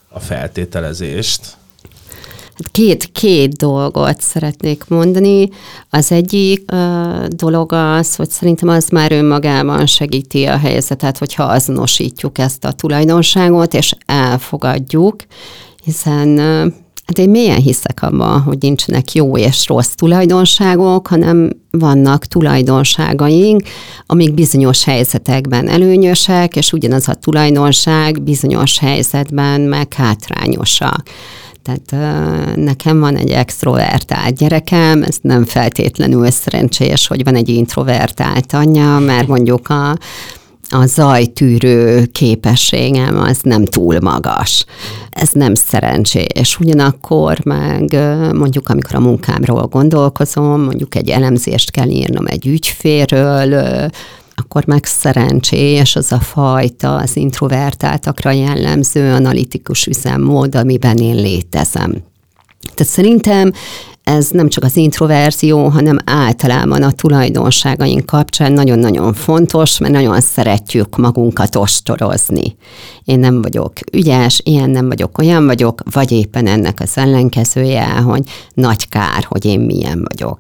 a 0.10 0.19
feltételezést. 0.19 1.58
Hát 2.60 2.71
két, 2.71 3.12
két 3.12 3.51
dolgot 3.53 4.21
szeretnék 4.21 4.84
mondani. 4.88 5.49
Az 5.89 6.12
egyik 6.12 6.71
uh, 6.71 7.25
dolog 7.25 7.73
az, 7.73 8.15
hogy 8.15 8.29
szerintem 8.29 8.69
az 8.69 8.89
már 8.89 9.12
önmagában 9.12 9.86
segíti 9.86 10.45
a 10.45 10.58
helyzetet, 10.58 11.17
hogyha 11.17 11.43
azonosítjuk 11.43 12.38
ezt 12.38 12.65
a 12.65 12.71
tulajdonságot, 12.71 13.73
és 13.73 13.93
elfogadjuk, 14.05 15.15
hiszen 15.84 16.27
uh, 16.27 16.73
Hát 17.10 17.17
én 17.17 17.30
mélyen 17.30 17.62
hiszek 17.62 18.02
abban, 18.02 18.41
hogy 18.41 18.58
nincsenek 18.60 19.13
jó 19.13 19.38
és 19.38 19.67
rossz 19.67 19.93
tulajdonságok, 19.95 21.08
hanem 21.08 21.50
vannak 21.72 22.26
tulajdonságaink, 22.26 23.62
amik 24.06 24.34
bizonyos 24.34 24.84
helyzetekben 24.84 25.67
előnyösek, 25.69 26.56
és 26.56 26.74
ugyanaz 26.74 27.08
a 27.08 27.13
tulajdonság 27.13 28.22
bizonyos 28.22 28.80
helyzetben 28.80 29.62
meg 29.62 29.93
hátrányosak. 29.93 31.04
Tehát 31.63 32.56
nekem 32.56 33.00
van 33.00 33.15
egy 33.15 33.30
extrovertált 33.30 34.38
gyerekem, 34.38 35.04
ez 35.04 35.17
nem 35.22 35.45
feltétlenül 35.45 36.32
szerencsés, 36.32 37.08
hogy 37.08 37.24
van 37.24 37.36
egy 37.36 37.50
introvertált 37.50 38.54
anyja, 38.54 39.00
mert 39.00 39.28
mondjuk 39.28 39.69
a 39.69 39.98
a 40.69 40.86
zajtűrő 40.86 42.05
képességem 42.05 43.17
az 43.17 43.39
nem 43.41 43.65
túl 43.65 43.99
magas. 43.99 44.65
Ez 45.10 45.29
nem 45.32 45.55
szerencsés. 45.55 46.60
Ugyanakkor 46.60 47.39
meg 47.43 47.97
mondjuk, 48.34 48.69
amikor 48.69 48.95
a 48.95 48.99
munkámról 48.99 49.67
gondolkozom, 49.67 50.62
mondjuk 50.62 50.95
egy 50.95 51.10
elemzést 51.10 51.71
kell 51.71 51.89
írnom 51.89 52.25
egy 52.27 52.47
ügyféről, 52.47 53.53
akkor 54.36 54.65
meg 54.65 54.86
szerencsés 54.86 55.95
az 55.95 56.12
a 56.12 56.19
fajta, 56.19 56.95
az 56.95 57.15
introvertáltakra 57.15 58.32
jellemző 58.32 59.13
analitikus 59.13 59.86
üzemmód, 59.86 60.55
amiben 60.55 60.97
én 60.97 61.15
létezem. 61.15 61.91
Tehát 62.73 62.93
szerintem 62.93 63.51
ez 64.10 64.30
nem 64.30 64.50
csak 64.50 64.63
az 64.63 64.78
introverzió, 64.78 65.67
hanem 65.67 65.98
általában 66.06 66.84
a 66.84 66.91
tulajdonságaink 66.91 68.06
kapcsán 68.06 68.52
nagyon-nagyon 68.52 69.13
fontos, 69.13 69.78
mert 69.78 69.93
nagyon 69.93 70.22
szeretjük 70.22 70.98
magunkat 70.98 71.56
ostorozni. 71.56 72.56
Én 73.04 73.19
nem 73.19 73.41
vagyok 73.41 73.74
ügyes, 73.91 74.41
ilyen 74.43 74.69
nem 74.69 74.88
vagyok, 74.88 75.17
olyan 75.17 75.45
vagyok, 75.45 75.82
vagy 75.91 76.12
éppen 76.12 76.48
ennek 76.48 76.80
az 76.80 76.98
ellenkezője, 76.98 77.86
hogy 77.86 78.24
nagy 78.54 78.89
kár, 78.89 79.24
hogy 79.28 79.45
én 79.45 79.60
milyen 79.60 80.08
vagyok. 80.10 80.38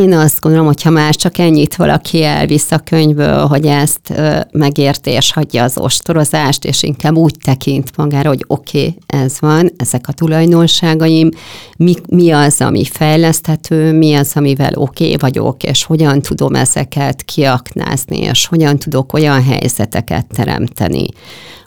Én 0.00 0.12
azt 0.12 0.40
gondolom, 0.40 0.66
hogy 0.66 0.82
ha 0.82 0.90
már 0.90 1.14
csak 1.14 1.38
ennyit 1.38 1.76
valaki 1.76 2.22
elvisz 2.22 2.70
a 2.70 2.78
könyvből, 2.78 3.46
hogy 3.46 3.66
ezt 3.66 4.12
megérti 4.52 5.10
és 5.10 5.32
hagyja 5.32 5.62
az 5.62 5.78
ostorozást, 5.78 6.64
és 6.64 6.82
inkább 6.82 7.16
úgy 7.16 7.36
tekint 7.44 7.96
magára, 7.96 8.28
hogy 8.28 8.44
oké, 8.46 8.78
okay, 8.78 8.98
ez 9.06 9.40
van, 9.40 9.70
ezek 9.76 10.08
a 10.08 10.12
tulajdonságaim, 10.12 11.28
mi, 11.76 11.94
mi 12.08 12.30
az, 12.30 12.60
ami 12.60 12.84
fejleszthető, 12.84 13.92
mi 13.92 14.14
az, 14.14 14.32
amivel 14.34 14.72
oké 14.74 15.04
okay 15.04 15.16
vagyok, 15.16 15.62
és 15.62 15.84
hogyan 15.84 16.22
tudom 16.22 16.54
ezeket 16.54 17.22
kiaknázni, 17.22 18.18
és 18.18 18.46
hogyan 18.46 18.78
tudok 18.78 19.12
olyan 19.12 19.42
helyzeteket 19.42 20.26
teremteni, 20.26 21.06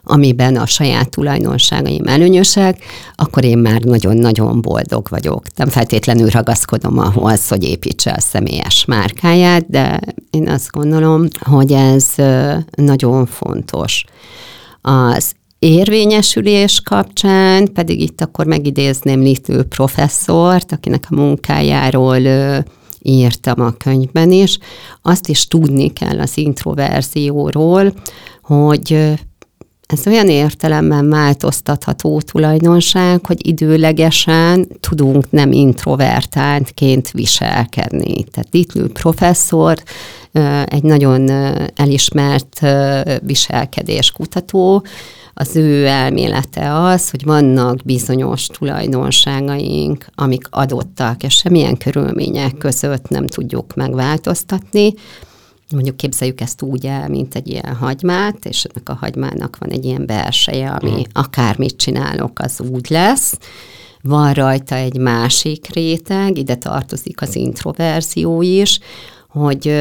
amiben 0.10 0.56
a 0.56 0.66
saját 0.66 1.10
tulajdonságaim 1.10 2.08
előnyösek, 2.08 2.84
akkor 3.16 3.44
én 3.44 3.58
már 3.58 3.82
nagyon-nagyon 3.82 4.62
boldog 4.62 5.08
vagyok. 5.10 5.44
Nem 5.56 5.68
feltétlenül 5.68 6.30
ragaszkodom 6.30 6.98
ahhoz, 6.98 7.48
hogy 7.48 7.64
építse 7.64 8.12
a 8.18 8.20
személyes 8.20 8.86
márkáját, 8.86 9.70
de 9.70 10.00
én 10.30 10.50
azt 10.50 10.72
gondolom, 10.72 11.28
hogy 11.40 11.72
ez 11.72 12.06
nagyon 12.76 13.26
fontos. 13.26 14.06
Az 14.82 15.32
érvényesülés 15.60 16.82
kapcsán 16.82 17.74
pedig 17.74 18.02
itt 18.02 18.22
akkor 18.22 18.46
megidézném 18.46 19.22
Litő 19.22 19.64
professzort, 19.64 20.72
akinek 20.72 21.06
a 21.10 21.16
munkájáról 21.16 22.20
írtam 23.02 23.62
a 23.62 23.72
könyvben 23.72 24.32
is. 24.32 24.58
Azt 25.02 25.28
is 25.30 25.48
tudni 25.48 25.94
kell 25.94 26.20
az 26.20 26.38
introverzióról, 26.38 27.94
hogy 28.42 29.14
ez 29.88 30.08
olyan 30.08 30.30
értelemben 30.30 31.10
változtatható 31.10 32.22
tulajdonság, 32.22 33.26
hogy 33.26 33.48
időlegesen 33.48 34.68
tudunk 34.80 35.32
nem 35.32 35.52
introvertáltként 35.52 37.12
viselkedni. 37.12 38.24
Tehát 38.24 38.50
Ditlő 38.50 38.88
professzor 38.88 39.78
egy 40.66 40.84
nagyon 40.84 41.30
elismert 41.76 42.60
viselkedéskutató, 43.22 44.86
az 45.34 45.56
ő 45.56 45.86
elmélete 45.86 46.74
az, 46.74 47.10
hogy 47.10 47.24
vannak 47.24 47.80
bizonyos 47.84 48.46
tulajdonságaink, 48.46 50.06
amik 50.16 50.48
adottak, 50.50 51.24
és 51.24 51.36
semmilyen 51.36 51.78
körülmények 51.78 52.58
között 52.58 53.10
nem 53.10 53.28
tudjuk 53.28 53.76
megváltoztatni, 53.76 54.94
mondjuk 55.72 55.98
képzeljük 55.98 56.42
ezt 56.42 56.62
úgy 56.62 56.86
el, 56.86 57.10
mint 57.10 57.36
egy 57.36 57.48
ilyen 57.48 57.76
hagymát, 57.76 58.46
és 58.46 58.64
ennek 58.64 58.90
a 58.90 58.98
hagymának 59.00 59.58
van 59.60 59.70
egy 59.70 59.86
ilyen 59.86 60.06
belseje, 60.06 60.70
ami 60.70 60.90
uh-huh. 60.90 61.06
akármit 61.14 61.78
csinálok, 61.78 62.40
az 62.40 62.62
úgy 62.72 62.90
lesz. 62.90 63.38
Van 64.02 64.34
rajta 64.34 64.76
egy 64.76 64.98
másik 64.98 65.74
réteg, 65.74 66.38
ide 66.38 66.56
tartozik 66.56 67.22
az 67.22 67.36
introverzió 67.36 68.42
is, 68.42 68.80
hogy 69.28 69.74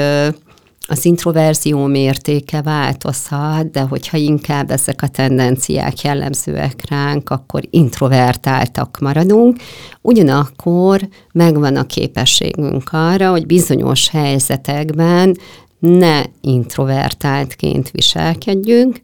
az 0.88 1.04
introverzió 1.04 1.86
mértéke 1.86 2.62
változhat, 2.62 3.70
de 3.70 3.80
hogyha 3.80 4.16
inkább 4.16 4.70
ezek 4.70 5.02
a 5.02 5.08
tendenciák 5.08 6.00
jellemzőek 6.00 6.88
ránk, 6.88 7.30
akkor 7.30 7.62
introvertáltak 7.70 8.98
maradunk. 9.00 9.56
Ugyanakkor 10.00 11.08
megvan 11.32 11.76
a 11.76 11.86
képességünk 11.86 12.88
arra, 12.92 13.30
hogy 13.30 13.46
bizonyos 13.46 14.08
helyzetekben 14.08 15.36
ne 15.78 16.22
introvertáltként 16.40 17.90
viselkedjünk, 17.90 19.00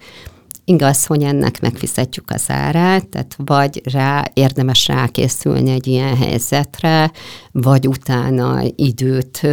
Igaz, 0.64 1.06
hogy 1.06 1.22
ennek 1.22 1.60
megfizetjük 1.60 2.30
az 2.30 2.44
árát, 2.48 3.08
tehát 3.08 3.36
vagy 3.36 3.82
rá 3.92 4.24
érdemes 4.32 4.86
rákészülni 4.86 5.70
egy 5.70 5.86
ilyen 5.86 6.16
helyzetre, 6.16 7.12
vagy 7.52 7.88
utána 7.88 8.60
időt 8.76 9.46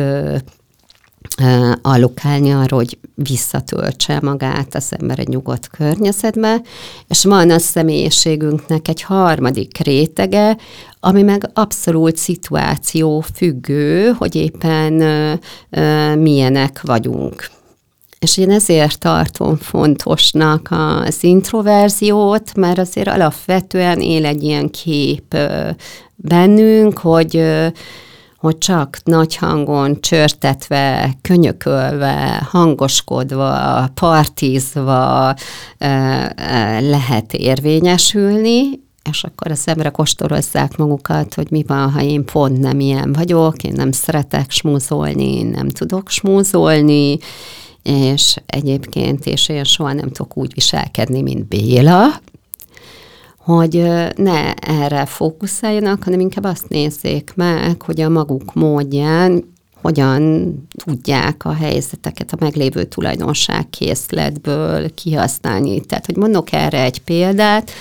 allokálni 1.82 2.52
arra, 2.52 2.76
hogy 2.76 2.98
visszatöltse 3.16 4.20
magát 4.22 4.76
az 4.76 4.94
ember 5.00 5.20
egy 5.20 5.28
nyugodt 5.28 5.68
környezetbe, 5.68 6.62
és 7.08 7.24
van 7.24 7.50
a 7.50 7.60
személyiségünknek 7.60 8.88
egy 8.88 9.02
harmadik 9.02 9.78
rétege, 9.78 10.58
ami 11.00 11.22
meg 11.22 11.50
abszolút 11.54 12.18
szituáció 12.18 13.24
függő, 13.36 14.12
hogy 14.18 14.36
éppen 14.36 15.02
ö, 15.02 15.34
ö, 15.70 16.16
milyenek 16.16 16.82
vagyunk. 16.82 17.50
És 18.20 18.38
én 18.38 18.52
ezért 18.52 19.00
tartom 19.00 19.58
fontosnak 19.58 20.68
az 20.72 21.24
introverziót, 21.24 22.56
mert 22.56 22.78
azért 22.78 23.08
alapvetően 23.08 24.00
él 24.00 24.26
egy 24.26 24.44
ilyen 24.44 24.70
kép 24.70 25.38
bennünk, 26.16 26.98
hogy 26.98 27.44
hogy 28.40 28.58
csak 28.58 28.98
nagy 29.04 29.36
hangon, 29.36 30.02
csörtetve, 30.02 31.14
könyökölve, 31.22 32.48
hangoskodva, 32.50 33.88
partizva 33.94 35.34
lehet 36.80 37.34
érvényesülni, 37.34 38.88
és 39.10 39.24
akkor 39.24 39.52
az 39.52 39.68
emberek 39.68 39.98
ostorozzák 39.98 40.78
magukat, 40.78 41.34
hogy 41.34 41.52
mi 41.52 41.64
van, 41.68 41.92
ha 41.92 42.02
én 42.02 42.26
pont 42.26 42.60
nem 42.60 42.80
ilyen 42.80 43.14
vagyok, 43.14 43.64
én 43.64 43.74
nem 43.76 43.92
szeretek 43.92 44.52
smúzolni, 44.52 45.42
nem 45.42 45.68
tudok 45.68 46.10
smúzolni, 46.10 47.18
és 47.84 48.36
egyébként, 48.46 49.26
és 49.26 49.50
én 49.50 49.64
soha 49.64 49.94
nem 49.94 50.10
tudok 50.10 50.38
úgy 50.38 50.54
viselkedni, 50.54 51.22
mint 51.22 51.48
Béla, 51.48 52.22
hogy 53.40 53.74
ne 54.16 54.54
erre 54.54 55.06
fókuszáljanak, 55.06 56.04
hanem 56.04 56.20
inkább 56.20 56.44
azt 56.44 56.70
nézzék 56.70 57.32
meg, 57.36 57.82
hogy 57.82 58.02
a 58.02 58.10
maguk 58.10 58.54
módján 58.54 59.44
hogyan 59.82 60.54
tudják 60.84 61.46
a 61.46 61.54
helyzeteket 61.54 62.32
a 62.32 62.38
meglévő 62.40 62.84
tulajdonságkészletből 62.84 64.94
kihasználni. 64.94 65.82
Tehát, 65.82 66.06
hogy 66.06 66.16
mondok 66.16 66.52
erre 66.52 66.84
egy 66.84 67.02
példát, 67.02 67.72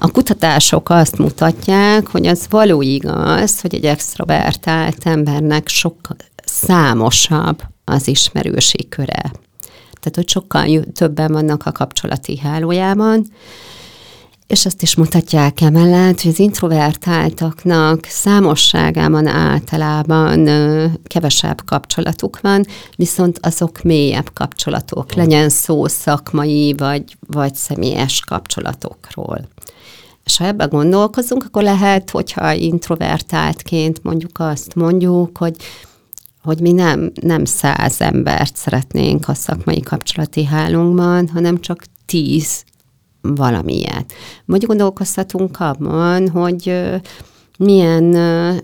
a 0.00 0.10
kutatások 0.10 0.90
azt 0.90 1.18
mutatják, 1.18 2.06
hogy 2.06 2.26
az 2.26 2.46
való 2.50 2.82
igaz, 2.82 3.60
hogy 3.60 3.74
egy 3.74 3.84
extrovertált 3.84 5.06
embernek 5.06 5.68
sok 5.68 5.96
számosabb 6.44 7.62
az 7.84 8.08
ismerősi 8.08 8.88
köre. 8.88 9.22
Tehát, 10.00 10.14
hogy 10.14 10.28
sokkal 10.28 10.82
többen 10.92 11.32
vannak 11.32 11.66
a 11.66 11.72
kapcsolati 11.72 12.38
hálójában, 12.38 13.26
és 14.48 14.66
azt 14.66 14.82
is 14.82 14.94
mutatják 14.94 15.60
emellett, 15.60 16.20
hogy 16.20 16.30
az 16.30 16.38
introvertáltaknak 16.38 18.04
számosságában 18.04 19.26
általában 19.26 20.48
kevesebb 21.04 21.64
kapcsolatuk 21.64 22.40
van, 22.40 22.64
viszont 22.96 23.38
azok 23.42 23.82
mélyebb 23.82 24.32
kapcsolatok, 24.32 25.14
legyen 25.14 25.48
szó 25.48 25.86
szakmai 25.86 26.74
vagy, 26.76 27.16
vagy 27.26 27.54
személyes 27.54 28.20
kapcsolatokról. 28.20 29.48
És 30.24 30.36
ha 30.36 30.44
ebbe 30.44 30.64
gondolkozunk, 30.64 31.44
akkor 31.44 31.62
lehet, 31.62 32.10
hogyha 32.10 32.52
introvertáltként 32.52 34.02
mondjuk 34.02 34.38
azt 34.38 34.74
mondjuk, 34.74 35.38
hogy 35.38 35.56
hogy 36.42 36.60
mi 36.60 36.72
nem, 36.72 37.12
nem 37.20 37.44
száz 37.44 38.00
embert 38.00 38.56
szeretnénk 38.56 39.28
a 39.28 39.34
szakmai 39.34 39.80
kapcsolati 39.80 40.44
hálónkban, 40.44 41.28
hanem 41.28 41.60
csak 41.60 41.84
tíz 42.06 42.64
valamilyet. 43.34 44.12
Vagy 44.44 44.66
gondolkozhatunk 44.66 45.60
abban, 45.60 46.28
hogy 46.28 46.72
milyen 47.58 48.16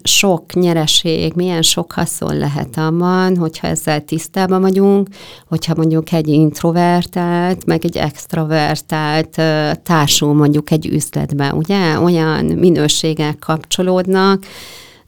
sok 0.03 0.53
nyereség, 0.53 1.33
milyen 1.35 1.63
sok 1.63 1.93
haszon 1.93 2.37
lehet 2.37 2.77
abban, 2.77 3.37
hogyha 3.37 3.67
ezzel 3.67 4.05
tisztában 4.05 4.61
vagyunk, 4.61 5.09
hogyha 5.49 5.75
mondjuk 5.77 6.13
egy 6.13 6.29
introvertált, 6.29 7.67
meg 7.67 7.85
egy 7.85 7.97
extrovertált 7.97 9.43
társul 9.83 10.35
mondjuk 10.35 10.71
egy 10.71 10.87
üzletben, 10.87 11.55
ugye? 11.55 11.99
Olyan 11.99 12.45
minőségek 12.45 13.39
kapcsolódnak, 13.39 14.45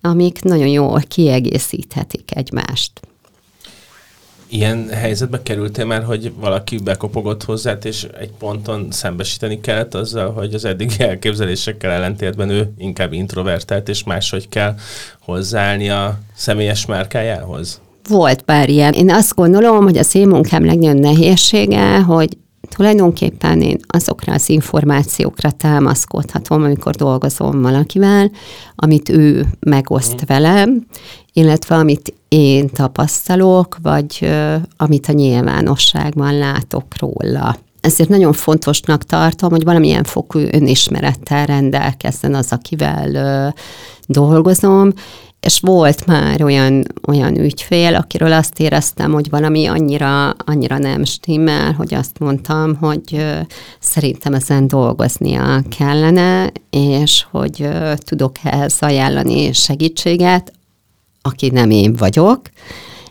amik 0.01 0.43
nagyon 0.43 0.69
jól 0.69 1.01
kiegészíthetik 1.09 2.37
egymást. 2.37 3.01
Ilyen 4.49 4.89
helyzetbe 4.89 5.43
kerültél 5.43 5.85
már, 5.85 6.03
hogy 6.03 6.33
valaki 6.41 6.79
bekopogott 6.79 7.45
hozzá, 7.45 7.73
és 7.83 8.07
egy 8.19 8.31
ponton 8.39 8.87
szembesíteni 8.91 9.61
kellett 9.61 9.95
azzal, 9.95 10.33
hogy 10.33 10.55
az 10.55 10.65
eddigi 10.65 11.03
elképzelésekkel 11.03 11.91
ellentétben 11.91 12.49
ő 12.49 12.73
inkább 12.79 13.13
introvertált, 13.13 13.89
és 13.89 14.05
máshogy 14.05 14.49
kell 14.49 14.75
hozzáállni 15.21 15.91
a 15.91 16.19
személyes 16.35 16.87
márkájához? 16.87 17.81
Volt 18.09 18.43
pár 18.43 18.69
ilyen. 18.69 18.93
Én 18.93 19.11
azt 19.11 19.35
gondolom, 19.35 19.85
hogy 19.85 19.99
az 19.99 20.15
én 20.15 20.29
munkám 20.29 20.65
legnagyobb 20.65 21.01
nehézsége, 21.01 21.99
hogy 21.99 22.37
tulajdonképpen 22.69 23.61
én 23.61 23.79
azokra 23.87 24.33
az 24.33 24.49
információkra 24.49 25.51
támaszkodhatom, 25.51 26.63
amikor 26.63 26.95
dolgozom 26.95 27.63
valakivel, 27.63 28.31
amit 28.77 29.09
ő 29.09 29.47
megoszt 29.61 30.15
mm. 30.15 30.27
velem, 30.27 30.87
illetve 31.33 31.75
amit 31.75 32.15
én 32.29 32.69
tapasztalok, 32.69 33.77
vagy 33.83 34.29
amit 34.77 35.07
a 35.07 35.13
nyilvánosságban 35.13 36.39
látok 36.39 36.87
róla. 36.99 37.57
Ezért 37.81 38.09
nagyon 38.09 38.33
fontosnak 38.33 39.03
tartom, 39.05 39.51
hogy 39.51 39.65
valamilyen 39.65 40.05
fokú 40.05 40.39
önismerettel 40.39 41.47
rendelkezzen 41.47 42.35
az, 42.35 42.53
akivel 42.53 43.11
uh, 43.11 43.55
dolgozom, 44.07 44.93
és 45.47 45.61
volt 45.61 46.07
már 46.07 46.43
olyan, 46.43 46.85
olyan 47.09 47.39
ügyfél, 47.39 47.95
akiről 47.95 48.33
azt 48.33 48.61
éreztem, 48.61 49.13
hogy 49.13 49.31
valami 49.31 49.67
annyira, 49.67 50.31
annyira 50.31 50.79
nem 50.79 51.05
stimmel, 51.05 51.73
hogy 51.73 51.95
azt 51.95 52.19
mondtam, 52.19 52.75
hogy 52.75 53.25
szerintem 53.81 54.35
ezen 54.35 54.69
dolgoznia 54.69 55.63
kellene, 55.79 56.53
és 56.71 57.27
hogy 57.31 57.69
tudok 57.99 58.37
ehhez 58.43 58.77
ajánlani 58.81 59.53
segítséget, 59.53 60.53
aki 61.23 61.51
nem 61.51 61.71
én 61.71 61.93
vagyok, 61.93 62.41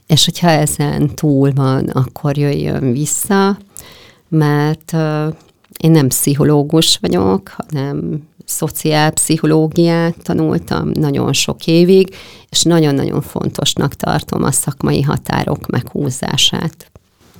és 0.07 0.25
hogyha 0.25 0.49
ezen 0.49 1.15
túl 1.15 1.51
van, 1.53 1.87
akkor 1.87 2.37
jöjjön 2.37 2.91
vissza, 2.91 3.57
mert 4.27 4.93
én 5.77 5.91
nem 5.91 6.07
pszichológus 6.07 6.97
vagyok, 7.01 7.55
hanem 7.57 8.27
szociálpszichológiát 8.45 10.15
tanultam 10.23 10.91
nagyon 10.93 11.33
sok 11.33 11.67
évig, 11.67 12.15
és 12.49 12.63
nagyon-nagyon 12.63 13.21
fontosnak 13.21 13.93
tartom 13.93 14.43
a 14.43 14.51
szakmai 14.51 15.01
határok 15.01 15.67
meghúzását. 15.67 16.91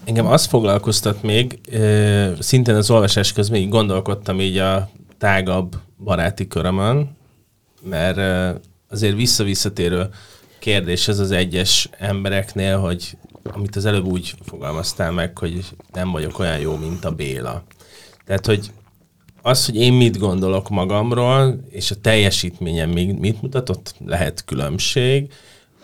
Engem 0.04 0.28
azt 0.28 0.46
foglalkoztat 0.46 1.24
még, 1.24 1.60
szintén 2.40 2.76
az 2.76 2.90
olvasás 2.90 3.34
közben 3.34 3.60
így 3.60 3.70
gondolkodtam 3.70 4.40
így 4.40 4.58
a 4.58 4.90
tágabb 5.18 5.76
baráti 6.04 6.48
körömön, 6.48 7.18
mert 7.84 8.18
azért 8.90 9.16
visszavisszatérő 9.16 10.10
kérdés 10.60 11.08
ez 11.08 11.20
az 11.20 11.32
egyes 11.32 11.90
embereknél, 11.98 12.80
hogy 12.80 13.18
amit 13.44 13.76
az 13.76 13.86
előbb 13.86 14.06
úgy 14.06 14.36
fogalmaztál 14.46 15.12
meg, 15.12 15.38
hogy 15.38 15.66
nem 15.94 16.12
vagyok 16.12 16.40
olyan 16.40 16.60
jó, 16.60 16.76
mint 16.76 17.06
a 17.06 17.12
Béla. 17.12 17.64
Tehát, 18.26 18.46
hogy 18.46 18.72
az, 19.46 19.66
hogy 19.66 19.76
én 19.76 19.94
mit 19.94 20.18
gondolok 20.18 20.70
magamról, 20.70 21.60
és 21.70 21.92
a 21.92 21.96
teljesítményem 21.96 22.90
mit 22.90 23.42
mutatott, 23.42 23.96
lehet 24.06 24.46
különbség. 24.46 25.32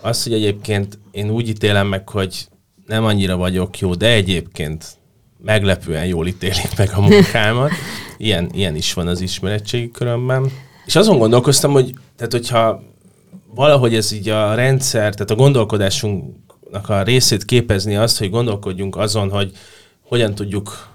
Az, 0.00 0.22
hogy 0.22 0.32
egyébként 0.32 0.98
én 1.10 1.30
úgy 1.30 1.48
ítélem 1.48 1.86
meg, 1.86 2.08
hogy 2.08 2.48
nem 2.86 3.04
annyira 3.04 3.36
vagyok 3.36 3.78
jó, 3.78 3.94
de 3.94 4.12
egyébként 4.12 4.96
meglepően 5.42 6.06
jól 6.06 6.26
ítélik 6.26 6.76
meg 6.76 6.90
a 6.94 7.00
munkámat. 7.00 7.70
Ilyen, 8.18 8.50
ilyen 8.52 8.76
is 8.76 8.92
van 8.92 9.06
az 9.06 9.20
ismeretségi 9.20 9.90
körömben. 9.90 10.52
És 10.86 10.96
azon 10.96 11.18
gondolkoztam, 11.18 11.72
hogy 11.72 11.94
tehát 12.16 12.32
hogyha 12.32 12.82
valahogy 13.54 13.94
ez 13.94 14.12
így 14.12 14.28
a 14.28 14.54
rendszer, 14.54 15.14
tehát 15.14 15.30
a 15.30 15.34
gondolkodásunknak 15.34 16.88
a 16.88 17.02
részét 17.02 17.44
képezni 17.44 17.96
azt, 17.96 18.18
hogy 18.18 18.30
gondolkodjunk 18.30 18.96
azon, 18.96 19.30
hogy 19.30 19.52
hogyan 20.02 20.34
tudjuk 20.34 20.91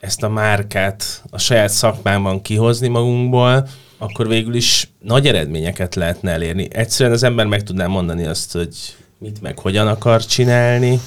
ezt 0.00 0.22
a 0.22 0.28
márkát 0.28 1.22
a 1.30 1.38
saját 1.38 1.70
szakmánkban 1.70 2.42
kihozni 2.42 2.88
magunkból, 2.88 3.68
akkor 3.98 4.28
végül 4.28 4.54
is 4.54 4.90
nagy 5.00 5.26
eredményeket 5.26 5.94
lehetne 5.94 6.30
elérni. 6.30 6.68
Egyszerűen 6.72 7.14
az 7.14 7.22
ember 7.22 7.46
meg 7.46 7.62
tudná 7.62 7.86
mondani 7.86 8.26
azt, 8.26 8.52
hogy 8.52 8.76
mit 9.18 9.40
meg 9.40 9.58
hogyan 9.58 9.86
akar 9.86 10.24
csinálni, 10.24 11.00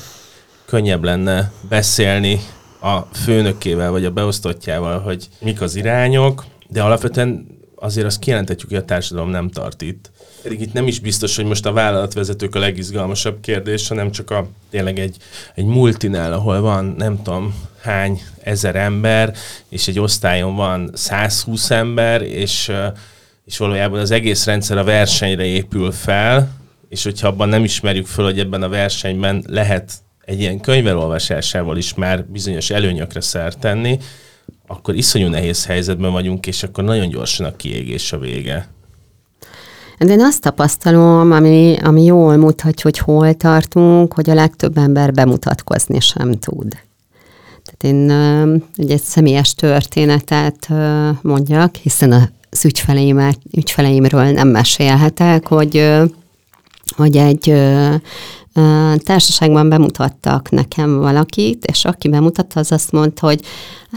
könnyebb 0.65 1.03
lenne 1.03 1.51
beszélni 1.69 2.39
a 2.81 2.99
főnökével 2.99 3.91
vagy 3.91 4.05
a 4.05 4.11
beosztottjával, 4.11 4.99
hogy 4.99 5.27
mik 5.39 5.61
az 5.61 5.75
irányok, 5.75 6.45
de 6.67 6.81
alapvetően 6.81 7.47
azért 7.75 8.05
azt 8.05 8.19
kijelentetjük, 8.19 8.69
hogy 8.69 8.79
a 8.79 8.85
társadalom 8.85 9.29
nem 9.29 9.49
tart 9.49 9.81
itt. 9.81 10.11
Pedig 10.43 10.61
itt 10.61 10.73
nem 10.73 10.87
is 10.87 10.99
biztos, 10.99 11.35
hogy 11.35 11.45
most 11.45 11.65
a 11.65 11.71
vállalatvezetők 11.71 12.55
a 12.55 12.59
legizgalmasabb 12.59 13.39
kérdés, 13.41 13.87
hanem 13.87 14.11
csak 14.11 14.31
a, 14.31 14.47
tényleg 14.69 14.99
egy, 14.99 15.17
egy 15.55 15.65
multinál, 15.65 16.33
ahol 16.33 16.61
van 16.61 16.95
nem 16.97 17.21
tudom 17.21 17.55
hány 17.81 18.21
ezer 18.43 18.75
ember, 18.75 19.35
és 19.69 19.87
egy 19.87 19.99
osztályon 19.99 20.55
van 20.55 20.89
120 20.93 21.69
ember, 21.69 22.21
és, 22.21 22.71
és 23.45 23.57
valójában 23.57 23.99
az 23.99 24.11
egész 24.11 24.45
rendszer 24.45 24.77
a 24.77 24.83
versenyre 24.83 25.45
épül 25.45 25.91
fel, 25.91 26.59
és 26.89 27.03
hogyha 27.03 27.27
abban 27.27 27.49
nem 27.49 27.63
ismerjük 27.63 28.07
föl, 28.07 28.25
hogy 28.25 28.39
ebben 28.39 28.63
a 28.63 28.69
versenyben 28.69 29.43
lehet 29.47 29.93
egy 30.25 30.39
ilyen 30.39 30.59
könyvelolvasásával 30.59 31.77
is 31.77 31.93
már 31.93 32.25
bizonyos 32.25 32.69
előnyökre 32.69 33.21
szert 33.21 33.59
tenni, 33.59 33.99
akkor 34.67 34.95
iszonyú 34.95 35.27
nehéz 35.27 35.65
helyzetben 35.65 36.11
vagyunk, 36.11 36.47
és 36.47 36.63
akkor 36.63 36.83
nagyon 36.83 37.09
gyorsan 37.09 37.45
a 37.45 37.55
kiégés 37.55 38.13
a 38.13 38.17
vége. 38.19 38.67
De 40.05 40.13
én 40.13 40.21
azt 40.21 40.41
tapasztalom, 40.41 41.31
ami, 41.31 41.77
ami 41.81 42.03
jól 42.03 42.35
mutatja, 42.35 42.83
hogy 42.83 42.97
hol 42.97 43.33
tartunk, 43.33 44.13
hogy 44.13 44.29
a 44.29 44.33
legtöbb 44.33 44.77
ember 44.77 45.11
bemutatkozni 45.11 45.99
sem 45.99 46.39
tud. 46.39 46.77
Tehát 47.63 47.83
én 47.83 48.11
ugye 48.77 48.93
egy 48.93 49.01
személyes 49.01 49.53
történetet 49.53 50.69
mondjak, 51.21 51.75
hiszen 51.75 52.31
az 52.49 52.65
ügyfeleimet, 52.65 53.37
ügyfeleimről 53.57 54.31
nem 54.31 54.47
mesélhetek, 54.47 55.47
hogy, 55.47 55.91
hogy 56.95 57.17
egy 57.17 57.53
társaságban 58.97 59.69
bemutattak 59.69 60.49
nekem 60.49 60.99
valakit, 60.99 61.65
és 61.65 61.85
aki 61.85 62.07
bemutatta, 62.09 62.59
az 62.59 62.71
azt 62.71 62.91
mondta, 62.91 63.25
hogy 63.25 63.39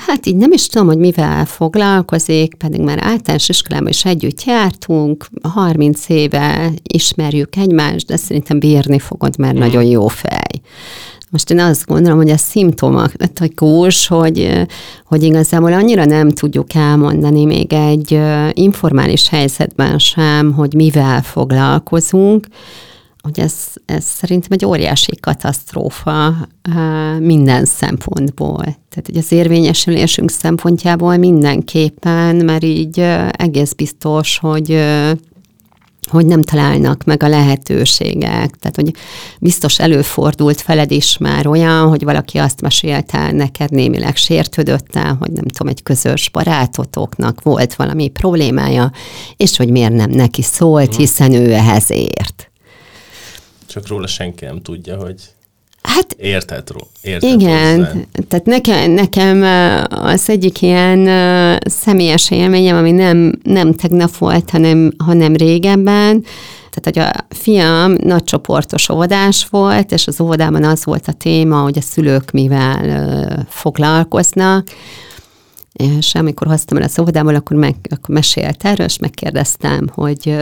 hát 0.06 0.26
így 0.26 0.36
nem 0.36 0.52
is 0.52 0.66
tudom, 0.66 0.86
hogy 0.86 0.98
mivel 0.98 1.44
foglalkozik, 1.44 2.54
pedig 2.54 2.80
már 2.80 2.98
általános 3.02 3.48
iskolában 3.48 3.88
is 3.88 4.04
együtt 4.04 4.44
jártunk, 4.44 5.26
30 5.42 6.08
éve 6.08 6.72
ismerjük 6.82 7.56
egymást, 7.56 8.06
de 8.06 8.16
szerintem 8.16 8.58
bírni 8.58 8.98
fogod, 8.98 9.38
mert 9.38 9.56
mm. 9.56 9.58
nagyon 9.58 9.84
jó 9.84 10.08
fej. 10.08 10.60
Most 11.30 11.50
én 11.50 11.60
azt 11.60 11.86
gondolom, 11.86 12.18
hogy 12.18 12.28
ez 12.28 12.40
szimptomatikus, 12.40 14.06
hogy, 14.06 14.66
hogy 15.04 15.22
igazából 15.22 15.72
annyira 15.72 16.04
nem 16.04 16.30
tudjuk 16.30 16.74
elmondani 16.74 17.44
még 17.44 17.72
egy 17.72 18.20
informális 18.52 19.28
helyzetben 19.28 19.98
sem, 19.98 20.52
hogy 20.52 20.74
mivel 20.74 21.22
foglalkozunk, 21.22 22.46
hogy 23.24 23.40
ez, 23.40 23.54
ez 23.86 24.04
szerintem 24.04 24.50
egy 24.52 24.64
óriási 24.64 25.16
katasztrófa 25.20 26.34
minden 27.18 27.64
szempontból. 27.64 28.62
Tehát, 28.62 29.06
hogy 29.06 29.16
az 29.16 29.32
érvényesülésünk 29.32 30.30
szempontjából 30.30 31.16
mindenképpen, 31.16 32.36
mert 32.36 32.64
így 32.64 32.98
egész 33.30 33.72
biztos, 33.72 34.38
hogy 34.38 34.82
hogy 36.10 36.26
nem 36.26 36.42
találnak 36.42 37.04
meg 37.04 37.22
a 37.22 37.28
lehetőségek. 37.28 38.50
Tehát, 38.56 38.74
hogy 38.74 38.92
biztos 39.40 39.78
előfordult 39.78 40.60
feled 40.60 40.90
is 40.90 41.18
már 41.18 41.46
olyan, 41.46 41.88
hogy 41.88 42.04
valaki 42.04 42.38
azt 42.38 42.60
mesélte 42.60 43.32
neked 43.32 43.70
némileg 43.70 44.16
sértődött 44.16 44.96
el, 44.96 45.16
hogy 45.20 45.32
nem 45.32 45.44
tudom, 45.44 45.68
egy 45.68 45.82
közös 45.82 46.30
barátotoknak 46.30 47.42
volt 47.42 47.74
valami 47.74 48.08
problémája, 48.08 48.90
és 49.36 49.56
hogy 49.56 49.70
miért 49.70 49.94
nem 49.94 50.10
neki 50.10 50.42
szólt, 50.42 50.96
hiszen 50.96 51.32
ő 51.32 51.52
ehhez 51.52 51.90
ért. 51.90 52.48
Csak 53.74 53.86
róla 53.86 54.06
senki 54.06 54.44
nem 54.44 54.62
tudja, 54.62 54.96
hogy 54.96 55.14
Hát 55.82 56.12
érted, 56.18 56.64
érted 57.02 57.40
igen, 57.40 57.76
hozzá. 57.76 57.92
tehát 58.28 58.44
nekem, 58.44 58.90
nekem 58.90 59.42
az 59.88 60.28
egyik 60.28 60.62
ilyen 60.62 61.08
személyes 61.64 62.30
élményem, 62.30 62.76
ami 62.76 62.90
nem, 62.90 63.32
nem 63.42 63.72
tegnap 63.72 64.16
volt, 64.16 64.50
hanem, 64.50 64.92
hanem 64.98 65.36
régebben, 65.36 66.24
tehát, 66.70 66.82
hogy 66.82 66.98
a 66.98 67.34
fiam 67.34 67.96
nagy 68.02 68.24
csoportos 68.24 68.88
óvodás 68.88 69.46
volt, 69.50 69.92
és 69.92 70.06
az 70.06 70.20
óvodában 70.20 70.64
az 70.64 70.84
volt 70.84 71.08
a 71.08 71.12
téma, 71.12 71.60
hogy 71.60 71.78
a 71.78 71.82
szülők 71.82 72.30
mivel 72.30 73.46
foglalkoznak, 73.48 74.68
és 75.72 76.14
amikor 76.14 76.46
hoztam 76.46 76.78
el 76.78 76.84
az 76.84 76.98
óvodából, 76.98 77.34
akkor, 77.34 77.56
meg, 77.56 77.74
akkor 77.90 78.14
mesélt 78.14 78.64
erről, 78.64 78.86
és 78.86 78.98
megkérdeztem, 78.98 79.88
hogy 79.92 80.36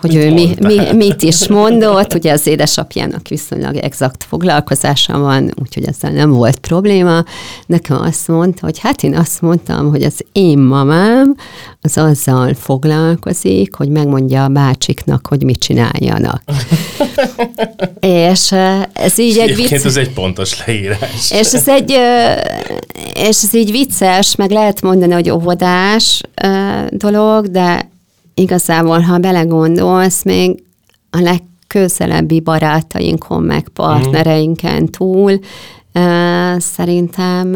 hogy 0.00 0.14
ő 0.14 0.32
mi, 0.32 0.54
mi, 0.60 0.92
mit 0.92 1.22
is 1.22 1.48
mondott, 1.48 2.14
ugye 2.14 2.32
az 2.32 2.46
édesapjának 2.46 3.28
viszonylag 3.28 3.76
exakt 3.76 4.24
foglalkozása 4.28 5.18
van, 5.18 5.52
úgyhogy 5.62 5.84
ezzel 5.84 6.10
nem 6.10 6.30
volt 6.30 6.58
probléma. 6.58 7.24
Nekem 7.66 8.00
azt 8.00 8.28
mondta, 8.28 8.64
hogy 8.64 8.78
hát 8.78 9.02
én 9.02 9.16
azt 9.16 9.40
mondtam, 9.40 9.90
hogy 9.90 10.02
az 10.02 10.24
én 10.32 10.58
mamám 10.58 11.34
az 11.82 11.98
azzal 11.98 12.54
foglalkozik, 12.54 13.74
hogy 13.74 13.88
megmondja 13.88 14.44
a 14.44 14.48
bácsiknak, 14.48 15.26
hogy 15.26 15.42
mit 15.42 15.58
csináljanak. 15.58 16.42
és 18.00 18.52
ez 18.92 19.18
így 19.18 19.38
egy 19.38 19.54
vicc... 19.54 19.72
ez 19.72 19.96
egy 19.96 20.12
pontos 20.12 20.66
leírás. 20.66 21.30
És 21.30 21.52
ez 21.52 21.68
egy, 21.68 21.90
és 23.14 23.42
ez 23.42 23.54
így 23.54 23.70
vicces, 23.70 24.36
meg 24.36 24.50
lehet 24.50 24.82
mondani, 24.82 25.12
hogy 25.12 25.30
óvodás 25.30 26.20
dolog, 26.90 27.46
de 27.46 27.88
igazából, 28.34 29.00
ha 29.00 29.18
belegondolsz, 29.18 30.22
még 30.22 30.62
a 31.10 31.20
legközelebbi 31.20 32.40
barátainkon, 32.40 33.42
meg 33.42 33.68
partnereinken 33.68 34.86
túl, 34.86 35.38
Szerintem 36.58 37.48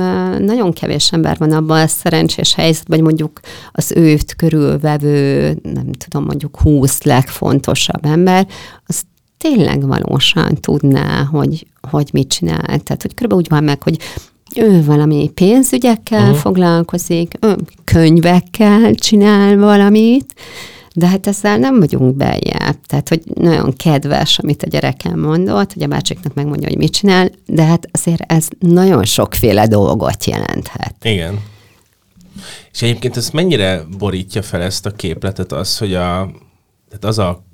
nagyon 0.44 0.72
kevés 0.72 1.12
ember 1.12 1.36
van 1.38 1.52
abban 1.52 1.80
a 1.80 1.86
szerencsés 1.86 2.54
helyzetben, 2.54 2.98
hogy 2.98 3.06
mondjuk 3.06 3.40
az 3.72 3.92
őt 3.96 4.34
körülvevő, 4.34 5.56
nem 5.62 5.92
tudom, 5.92 6.24
mondjuk 6.24 6.60
húsz 6.60 7.02
legfontosabb 7.02 8.04
ember, 8.04 8.46
az 8.86 9.02
tényleg 9.38 9.86
valósan 9.86 10.54
tudná, 10.54 11.22
hogy, 11.24 11.66
hogy 11.90 12.08
mit 12.12 12.28
csinál. 12.28 12.60
Tehát, 12.60 13.02
hogy 13.02 13.14
körülbelül 13.14 13.44
úgy 13.44 13.50
van 13.50 13.64
meg, 13.64 13.82
hogy 13.82 13.98
ő 14.58 14.84
valami 14.84 15.30
pénzügyekkel 15.34 16.22
uh-huh. 16.22 16.36
foglalkozik, 16.36 17.34
ő 17.40 17.56
könyvekkel 17.84 18.94
csinál 18.94 19.56
valamit, 19.56 20.34
de 20.94 21.06
hát 21.06 21.26
ezzel 21.26 21.58
nem 21.58 21.78
vagyunk 21.78 22.16
beljebb. 22.16 22.76
Tehát, 22.86 23.08
hogy 23.08 23.22
nagyon 23.34 23.72
kedves, 23.76 24.38
amit 24.38 24.62
a 24.62 24.68
gyerekem 24.68 25.20
mondott, 25.20 25.72
hogy 25.72 25.82
a 25.82 25.86
bácsiknak 25.86 26.34
megmondja, 26.34 26.68
hogy 26.68 26.78
mit 26.78 26.92
csinál, 26.92 27.30
de 27.46 27.64
hát 27.64 27.88
azért 27.92 28.32
ez 28.32 28.48
nagyon 28.58 29.04
sokféle 29.04 29.66
dolgot 29.66 30.24
jelenthet. 30.24 30.94
Igen. 31.02 31.40
És 32.72 32.82
egyébként 32.82 33.16
ez 33.16 33.30
mennyire 33.30 33.82
borítja 33.98 34.42
fel 34.42 34.62
ezt 34.62 34.86
a 34.86 34.90
képletet 34.90 35.52
az, 35.52 35.78
hogy 35.78 35.94
a, 35.94 36.30
tehát 36.88 37.04
az 37.04 37.18
a 37.18 37.44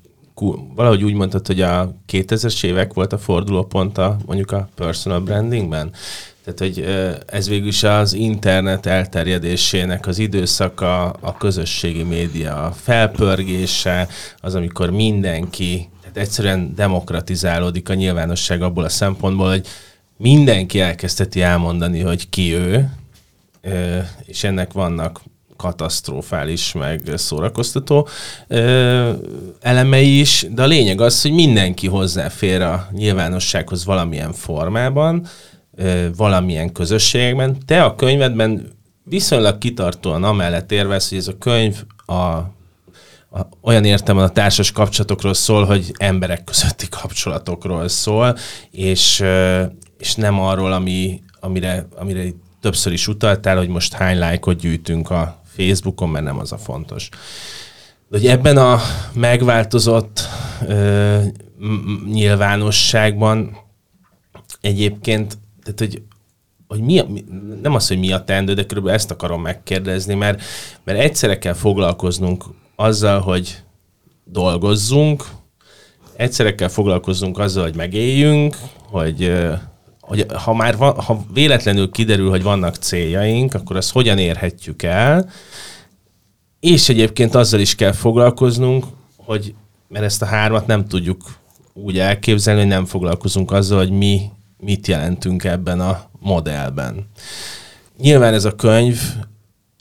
valahogy 0.75 1.03
úgy 1.03 1.15
mondtad, 1.15 1.47
hogy 1.47 1.61
a 1.61 1.95
2000-es 2.13 2.65
évek 2.65 2.95
volt 2.95 3.13
a 3.13 3.19
fordulópont 3.19 3.99
a, 3.99 4.17
mondjuk 4.27 4.51
a 4.51 4.69
personal 4.75 5.21
brandingben. 5.21 5.93
Tehát, 6.55 6.75
hogy 6.75 6.85
ez 7.27 7.49
végül 7.49 7.69
is 7.69 7.83
az 7.83 8.13
internet 8.13 8.87
elterjedésének 8.87 10.07
az 10.07 10.19
időszaka, 10.19 11.05
a 11.11 11.37
közösségi 11.37 12.03
média 12.03 12.73
felpörgése, 12.83 14.09
az, 14.37 14.55
amikor 14.55 14.91
mindenki, 14.91 15.89
tehát 16.01 16.17
egyszerűen 16.17 16.75
demokratizálódik 16.75 17.89
a 17.89 17.95
nyilvánosság 17.95 18.63
abból 18.63 18.85
a 18.85 18.89
szempontból, 18.89 19.49
hogy 19.49 19.67
mindenki 20.17 20.81
elkezdheti 20.81 21.43
elmondani, 21.43 22.01
hogy 22.01 22.29
ki 22.29 22.55
ő, 22.55 22.91
és 24.27 24.45
ennek 24.45 24.73
vannak 24.73 25.21
katasztrofális, 25.57 26.73
meg 26.73 27.03
szórakoztató 27.15 28.09
ö, 28.49 29.13
elemei 29.61 30.21
is, 30.21 30.47
de 30.51 30.63
a 30.63 30.67
lényeg 30.67 31.01
az, 31.01 31.23
hogy 31.23 31.33
mindenki 31.33 31.87
hozzáfér 31.87 32.61
a 32.61 32.89
nyilvánossághoz 32.93 33.85
valamilyen 33.85 34.33
formában, 34.33 35.27
valamilyen 36.17 36.73
közösségben. 36.73 37.57
Te 37.67 37.85
a 37.85 37.95
könyvedben 37.95 38.73
viszonylag 39.05 39.59
kitartóan 39.59 40.25
amellett 40.25 40.73
érvesz, 40.73 41.09
hogy 41.09 41.19
ez 41.19 41.29
a 41.29 41.39
könyv 41.39 41.83
a, 42.07 42.15
a, 42.15 43.49
olyan 43.63 43.85
értem 43.85 44.19
a 44.19 44.29
társas 44.29 44.73
kapcsolatokról 44.73 45.35
szól, 45.35 45.65
hogy 45.65 45.95
emberek 45.99 46.45
közötti 46.45 46.89
kapcsolatokról 46.89 47.89
szól, 47.89 48.37
és, 48.71 49.25
és 49.99 50.15
nem 50.15 50.41
arról, 50.41 50.73
ami, 50.73 51.23
amire, 51.41 51.87
amire 51.97 52.25
többször 52.61 52.93
is 52.93 53.09
utaltál, 53.09 53.57
hogy 53.57 53.69
most 53.69 53.93
hány 53.93 54.19
lájkot 54.19 54.57
gyűjtünk 54.61 55.11
a 55.11 55.43
Facebookon, 55.57 56.09
mert 56.09 56.25
nem 56.25 56.39
az 56.39 56.53
a 56.53 56.59
fontos. 56.59 57.09
De 58.09 58.19
hogy 58.19 58.27
ebben 58.27 58.57
a 58.57 58.81
megváltozott 59.13 60.21
ö, 60.67 61.19
nyilvánosságban 62.11 63.57
egyébként, 64.61 65.39
tehát 65.75 65.93
hogy, 65.93 66.03
hogy 66.69 66.81
mi, 66.81 66.99
a, 66.99 67.07
nem 67.63 67.75
az, 67.75 67.89
hogy 67.89 67.99
mi 67.99 68.13
a 68.13 68.25
teendő, 68.25 68.55
de 68.55 68.67
körülbelül 68.67 68.99
ezt 68.99 69.11
akarom 69.11 69.43
megkérdezni, 69.43 70.15
mert, 70.15 70.43
mert 70.85 70.99
egyszerre 70.99 71.39
kell 71.39 71.53
foglalkoznunk 71.53 72.45
azzal, 72.77 73.21
hogy 73.21 73.63
dolgozzunk, 74.25 75.25
egyszerre 76.17 76.55
kell 76.55 76.69
foglalkoznunk 76.69 77.39
azzal, 77.39 77.63
hogy 77.63 77.77
megéljünk, 77.77 78.57
hogy 78.91 79.33
hogy 80.11 80.27
ha 80.33 80.55
már 80.55 80.77
van, 80.77 81.01
ha 81.01 81.25
véletlenül 81.33 81.91
kiderül, 81.91 82.31
hogy 82.31 82.43
vannak 82.43 82.75
céljaink, 82.75 83.55
akkor 83.55 83.77
ezt 83.77 83.93
hogyan 83.93 84.19
érhetjük 84.19 84.83
el, 84.83 85.31
és 86.61 86.89
egyébként 86.89 87.35
azzal 87.35 87.61
is 87.61 87.75
kell 87.75 87.93
foglalkoznunk, 87.93 88.85
hogy 89.17 89.55
mert 89.89 90.05
ezt 90.05 90.23
a 90.23 90.27
hármat 90.27 90.67
nem 90.67 90.89
tudjuk 90.89 91.23
úgy 91.73 91.99
elképzelni, 91.99 92.61
hogy 92.61 92.69
nem 92.69 92.85
foglalkozunk 92.85 93.53
azzal, 93.53 93.79
hogy 93.79 93.91
mi 93.91 94.31
mit 94.61 94.87
jelentünk 94.87 95.45
ebben 95.45 95.81
a 95.81 96.11
modellben. 96.19 97.07
Nyilván 97.99 98.35
ez 98.35 98.45
a 98.45 98.55
könyv 98.55 99.01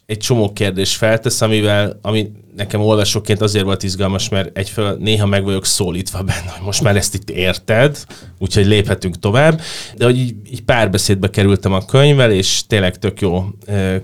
egy 0.05 0.17
csomó 0.17 0.53
kérdés 0.53 0.95
feltesz, 0.95 1.41
amivel, 1.41 1.99
ami 2.01 2.31
nekem 2.55 2.81
olvasóként 2.81 3.41
azért 3.41 3.65
volt 3.65 3.83
izgalmas, 3.83 4.29
mert 4.29 4.57
egyfelől 4.57 4.97
néha 4.99 5.25
meg 5.25 5.43
vagyok 5.43 5.65
szólítva 5.65 6.23
benne, 6.23 6.49
hogy 6.49 6.65
most 6.65 6.81
már 6.81 6.95
ezt 6.95 7.13
itt 7.13 7.29
érted, 7.29 8.05
úgyhogy 8.37 8.65
léphetünk 8.65 9.19
tovább, 9.19 9.61
de 9.97 10.05
hogy 10.05 10.17
így, 10.17 10.35
így 10.51 10.63
párbeszédbe 10.63 11.29
kerültem 11.29 11.73
a 11.73 11.85
könyvvel, 11.85 12.31
és 12.31 12.63
tényleg 12.67 12.97
tök 12.97 13.21
jó 13.21 13.45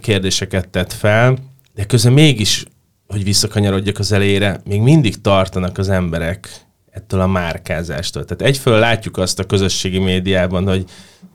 kérdéseket 0.02 0.70
tett 0.70 0.94
fel, 0.94 1.38
de 1.74 1.86
közben 1.86 2.14
mégis, 2.14 2.66
hogy 3.08 3.24
visszakanyarodjak 3.24 4.00
az 4.00 4.12
elejére, 4.12 4.62
még 4.66 4.82
mindig 4.82 5.22
tartanak 5.22 5.78
az 5.78 5.90
emberek 5.90 6.65
ettől 6.96 7.20
a 7.22 7.28
márkázástól. 7.28 8.26
Tehát 8.26 8.54
egyfelől 8.54 8.80
látjuk 8.80 9.18
azt 9.18 9.40
a 9.40 9.44
közösségi 9.44 10.00
médiában, 10.00 10.68
hogy 10.68 10.86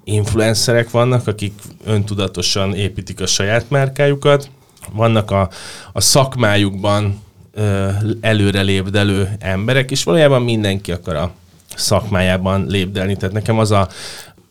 influencerek 0.04 0.90
vannak, 0.90 1.26
akik 1.26 1.52
öntudatosan 1.84 2.74
építik 2.74 3.20
a 3.20 3.26
saját 3.26 3.70
márkájukat, 3.70 4.50
vannak 4.92 5.30
a, 5.30 5.50
a 5.92 6.00
szakmájukban 6.00 7.22
ö, 7.52 7.88
előre 8.20 8.60
lépdelő 8.60 9.28
emberek, 9.38 9.90
és 9.90 10.04
valójában 10.04 10.42
mindenki 10.42 10.92
akar 10.92 11.16
a 11.16 11.32
szakmájában 11.76 12.66
lépdelni. 12.68 13.16
Tehát 13.16 13.34
nekem 13.34 13.58
az 13.58 13.70
a 13.70 13.88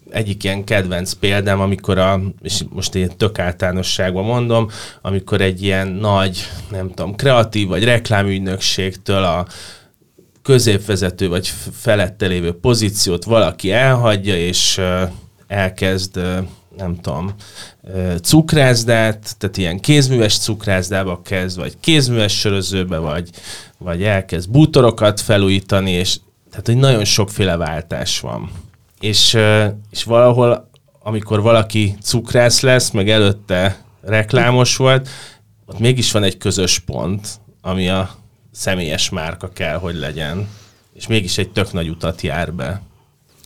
egyik 0.10 0.44
ilyen 0.44 0.64
kedvenc 0.64 1.14
példám, 1.14 1.60
amikor 1.60 1.98
a, 1.98 2.22
és 2.42 2.64
most 2.70 2.96
én 2.96 3.12
tök 3.18 3.40
általánosságban 3.40 4.24
mondom, 4.24 4.70
amikor 5.02 5.42
egy 5.42 5.64
ilyen 5.64 5.88
nagy, 5.88 6.50
nem 6.72 6.94
tudom, 6.94 7.16
kreatív 7.16 7.68
vagy 7.68 7.84
reklámügynökségtől 7.84 9.24
a 9.24 9.48
középvezető 10.50 11.30
vagy 11.30 11.54
felette 11.74 12.26
lévő 12.26 12.52
pozíciót 12.52 13.24
valaki 13.24 13.72
elhagyja, 13.72 14.38
és 14.38 14.82
elkezd 15.48 16.20
nem 16.78 16.96
tudom, 17.02 17.34
cukrászdát, 18.22 19.36
tehát 19.38 19.58
ilyen 19.58 19.80
kézműves 19.80 20.38
cukrászdába 20.38 21.22
kezd, 21.22 21.58
vagy 21.58 21.74
kézműves 21.80 22.40
sörözőbe, 22.40 22.98
vagy, 22.98 23.30
vagy 23.78 24.04
elkezd 24.04 24.50
bútorokat 24.50 25.22
felújítani, 25.22 25.92
és 25.92 26.18
tehát, 26.50 26.66
hogy 26.66 26.78
nagyon 26.78 27.06
sokféle 27.06 27.58
váltás 27.58 28.20
van. 28.20 28.52
És, 29.00 29.38
és 29.92 30.04
valahol, 30.04 30.70
amikor 31.00 31.42
valaki 31.42 31.96
cukrász 32.02 32.62
lesz, 32.62 32.92
meg 32.92 33.10
előtte 33.10 33.84
reklámos 34.02 34.76
volt, 34.76 35.10
ott 35.66 35.80
mégis 35.80 36.12
van 36.12 36.24
egy 36.24 36.38
közös 36.38 36.80
pont, 36.80 37.28
ami 37.62 37.90
a 37.90 38.19
személyes 38.52 39.10
márka 39.10 39.50
kell, 39.54 39.78
hogy 39.78 39.96
legyen. 39.96 40.48
És 40.94 41.08
mégis 41.08 41.38
egy 41.38 41.50
tök 41.50 41.74
nagy 41.74 41.90
utat 41.90 42.22
jár 42.22 42.54
be. 42.54 42.82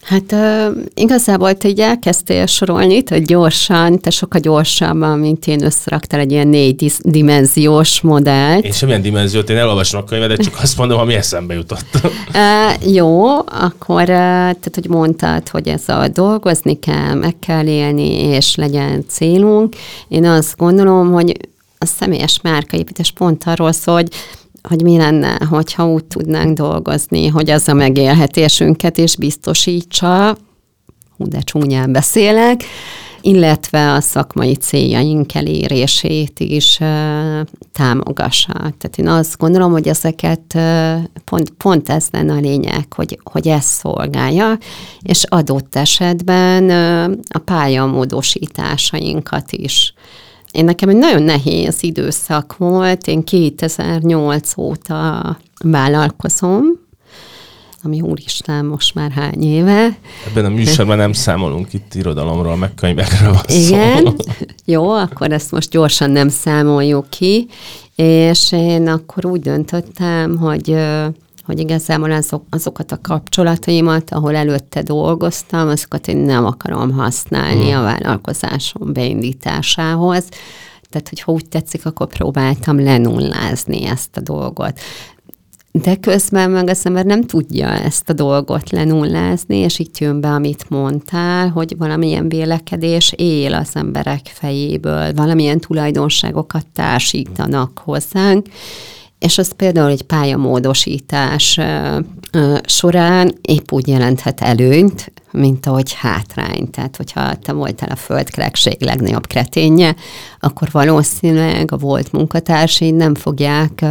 Hát 0.04 0.32
uh, 0.32 0.84
igazából 0.94 1.54
te 1.54 1.68
így 1.68 1.80
elkezdtél 1.80 2.46
sorolni, 2.46 3.04
hogy 3.10 3.26
gyorsan, 3.26 4.00
te 4.00 4.10
sokkal 4.10 4.40
gyorsabban, 4.40 5.20
mint 5.20 5.48
én 5.48 5.64
összeraktál 5.64 6.20
egy 6.20 6.32
ilyen 6.32 6.48
négy 6.48 6.94
dimenziós 7.02 8.02
modellt. 8.02 8.66
Én 8.66 8.72
semmilyen 8.72 9.02
dimenziót, 9.02 9.50
én 9.50 9.58
elolvasom 9.58 10.02
a 10.02 10.04
könyvedet, 10.04 10.42
csak 10.42 10.58
azt 10.62 10.78
mondom, 10.78 11.00
ami 11.00 11.14
eszembe 11.14 11.54
jutott. 11.54 11.86
Uh, 12.34 12.94
jó, 12.94 13.38
akkor 13.38 14.02
uh, 14.02 14.08
tehát, 14.08 14.72
hogy 14.74 14.88
mondtad, 14.88 15.50
hogy 15.50 15.68
ez 15.68 15.90
a 15.90 16.08
dolgozni 16.08 16.80
kell, 16.80 17.14
meg 17.14 17.36
kell 17.40 17.68
élni, 17.68 18.22
és 18.22 18.56
legyen 18.56 19.06
célunk. 19.08 19.76
Én 20.08 20.26
azt 20.26 20.58
gondolom, 20.58 21.12
hogy 21.12 21.38
a 21.78 21.86
személyes 21.86 22.40
márkaépítés 22.42 23.12
pont 23.12 23.44
arról 23.46 23.72
szól, 23.72 23.96
hogy 23.96 24.10
hogy 24.70 24.82
mi 24.82 24.98
lenne, 24.98 25.38
hogyha 25.50 25.88
úgy 25.88 26.06
tudnánk 26.06 26.58
dolgozni, 26.58 27.28
hogy 27.28 27.50
az 27.50 27.68
a 27.68 27.74
megélhetésünket 27.74 28.98
is 28.98 29.16
biztosítsa, 29.16 30.38
hú, 31.18 31.28
de 31.28 31.40
csúnyán 31.40 31.92
beszélek, 31.92 32.64
illetve 33.22 33.94
a 33.94 34.02
szakmai 34.02 34.56
céljaink 34.56 35.36
elérését 35.36 36.40
is 36.40 36.80
támogassa. 37.72 38.54
Tehát 38.54 38.98
én 38.98 39.08
azt 39.08 39.38
gondolom, 39.38 39.72
hogy 39.72 39.88
ezeket 39.88 40.58
pont, 41.26 41.50
pont 41.50 41.90
ez 41.90 42.08
lenne 42.12 42.34
a 42.34 42.40
lényeg, 42.40 42.94
hogy, 42.94 43.20
hogy 43.24 43.48
ez 43.48 43.66
szolgálja, 43.66 44.58
és 45.02 45.24
adott 45.24 45.76
esetben 45.76 46.70
a 47.30 47.40
pályamódosításainkat 47.40 49.52
is 49.52 49.94
én 50.54 50.66
nekem 50.66 50.90
egy 50.90 50.96
nagyon 50.96 51.22
nehéz 51.22 51.84
időszak 51.84 52.58
volt, 52.58 53.08
én 53.08 53.24
2008 53.24 54.58
óta 54.58 55.38
vállalkozom, 55.64 56.66
ami 57.84 58.02
úristen, 58.02 58.66
most 58.66 58.96
már 58.96 59.12
hány 59.12 59.44
éve. 59.44 59.98
Ebben 60.28 60.46
a 60.46 60.50
műsorban 60.50 60.98
nem 60.98 61.14
számolunk 61.14 61.74
itt 61.74 61.94
irodalomról, 61.94 62.56
meg 62.56 62.74
könyvekről 62.76 63.32
van 63.34 63.44
Igen, 63.48 64.04
szó. 64.06 64.16
jó, 64.74 64.90
akkor 64.90 65.32
ezt 65.32 65.52
most 65.52 65.70
gyorsan 65.70 66.10
nem 66.10 66.30
számoljuk 66.30 67.10
ki, 67.10 67.48
és 67.96 68.52
én 68.52 68.88
akkor 68.88 69.26
úgy 69.26 69.42
döntöttem, 69.42 70.38
hogy 70.38 70.76
hogy 71.46 71.60
igazából 71.60 72.12
azok, 72.12 72.44
azokat 72.50 72.92
a 72.92 73.00
kapcsolataimat, 73.02 74.12
ahol 74.12 74.36
előtte 74.36 74.82
dolgoztam, 74.82 75.68
azokat 75.68 76.08
én 76.08 76.18
nem 76.18 76.46
akarom 76.46 76.92
használni 76.92 77.72
hmm. 77.72 77.80
a 77.80 77.84
vállalkozásom 77.84 78.94
beindításához. 78.94 80.24
Tehát, 80.90 81.10
hogyha 81.10 81.32
úgy 81.32 81.48
tetszik, 81.50 81.86
akkor 81.86 82.08
próbáltam 82.08 82.84
lenullázni 82.84 83.86
ezt 83.86 84.18
a 84.18 84.22
dolgot. 84.22 84.80
De 85.72 85.96
közben 85.96 86.52
meg 86.52 86.70
az 86.70 86.86
ember 86.86 87.06
nem 87.06 87.22
tudja 87.22 87.68
ezt 87.68 88.10
a 88.10 88.14
dolgot 88.14 88.70
lenullázni, 88.70 89.58
és 89.58 89.80
itt 89.80 89.98
jön 89.98 90.22
be, 90.22 90.28
amit 90.28 90.70
mondtál, 90.70 91.50
hogy 91.50 91.78
valamilyen 91.78 92.30
vélekedés 92.30 93.14
él 93.16 93.54
az 93.54 93.70
emberek 93.74 94.32
fejéből, 94.34 95.14
valamilyen 95.14 95.60
tulajdonságokat 95.60 96.66
társítanak 96.74 97.82
hozzánk, 97.84 98.48
és 99.24 99.38
az 99.38 99.52
például 99.56 99.90
egy 99.90 100.02
pályamódosítás 100.02 101.60
során 102.64 103.34
épp 103.42 103.72
úgy 103.72 103.88
jelenthet 103.88 104.42
előnyt, 104.42 105.12
mint 105.32 105.66
ahogy 105.66 105.94
hátrány. 105.94 106.70
Tehát, 106.70 106.96
hogyha 106.96 107.36
te 107.36 107.52
voltál 107.52 107.90
a 107.90 107.96
földkerekség 107.96 108.82
legnagyobb 108.82 109.28
kreténje, 109.28 109.96
akkor 110.40 110.70
valószínűleg 110.72 111.72
a 111.72 111.78
volt 111.78 112.12
munkatársaid 112.12 112.96
nem 112.96 113.16
fogják 113.16 113.82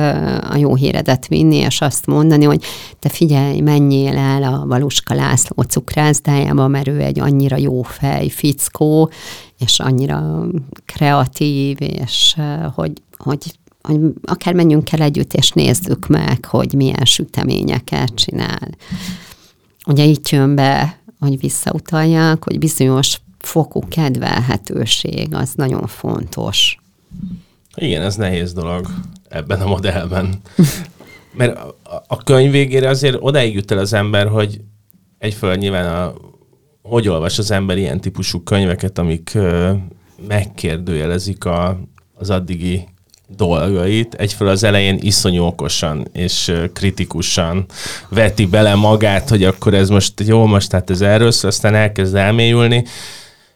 a 0.51 0.57
jó 0.57 0.74
híredet 0.74 1.26
vinni, 1.26 1.57
és 1.57 1.80
azt 1.80 2.07
mondani, 2.07 2.45
hogy 2.45 2.64
te 2.99 3.09
figyelj, 3.09 3.61
menjél 3.61 4.16
el 4.16 4.43
a 4.43 4.66
Valuska 4.66 5.14
László 5.14 5.62
cukrászdájába, 5.62 6.68
mert 6.68 6.89
ő 6.89 7.01
egy 7.01 7.20
annyira 7.20 7.57
jó 7.57 7.83
fej, 7.83 8.28
fickó, 8.28 9.11
és 9.59 9.80
annyira 9.80 10.47
kreatív, 10.87 11.76
és 11.80 12.37
hogy, 12.74 12.93
hogy 13.16 13.61
hogy 13.83 14.01
akár 14.22 14.55
menjünk 14.55 14.93
el 14.93 15.01
együtt, 15.01 15.33
és 15.33 15.51
nézzük 15.51 16.07
meg, 16.07 16.45
hogy 16.45 16.72
milyen 16.72 17.05
süteményeket 17.05 18.14
csinál. 18.14 18.68
Ugye 19.87 20.05
itt 20.05 20.28
jön 20.28 20.55
be, 20.55 20.99
hogy 21.18 21.41
visszautaljak, 21.41 22.45
hogy 22.45 22.59
bizonyos 22.59 23.20
fokú 23.39 23.80
kedvelhetőség, 23.89 25.35
az 25.35 25.53
nagyon 25.55 25.87
fontos. 25.87 26.78
Igen, 27.74 28.03
ez 28.03 28.16
nehéz 28.16 28.53
dolog 28.53 28.87
ebben 29.28 29.61
a 29.61 29.66
modellben. 29.66 30.41
Mert 31.37 31.59
a 32.07 32.16
könyv 32.16 32.51
végére 32.51 32.89
azért 32.89 33.16
odáig 33.20 33.55
jut 33.55 33.70
el 33.70 33.78
az 33.78 33.93
ember, 33.93 34.28
hogy 34.28 34.61
egyfelől 35.18 35.55
nyilván 35.55 35.95
a, 35.95 36.14
hogy 36.83 37.09
olvas 37.09 37.39
az 37.39 37.51
ember 37.51 37.78
ilyen 37.78 38.01
típusú 38.01 38.43
könyveket, 38.43 38.99
amik 38.99 39.39
megkérdőjelezik 40.28 41.45
a, 41.45 41.80
az 42.14 42.30
addigi 42.30 42.89
dolgait. 43.37 44.14
Egyfelől 44.14 44.53
az 44.53 44.64
elején 44.64 44.99
iszonyú 45.01 45.43
okosan 45.43 46.09
és 46.12 46.53
kritikusan 46.72 47.64
veti 48.09 48.47
bele 48.47 48.74
magát, 48.74 49.28
hogy 49.28 49.45
akkor 49.45 49.74
ez 49.74 49.89
most 49.89 50.12
jó, 50.26 50.47
most 50.47 50.72
hát 50.72 50.91
ez 50.91 51.01
erről 51.01 51.30
szól, 51.30 51.51
aztán 51.51 51.74
elkezd 51.74 52.14
elmélyülni, 52.14 52.85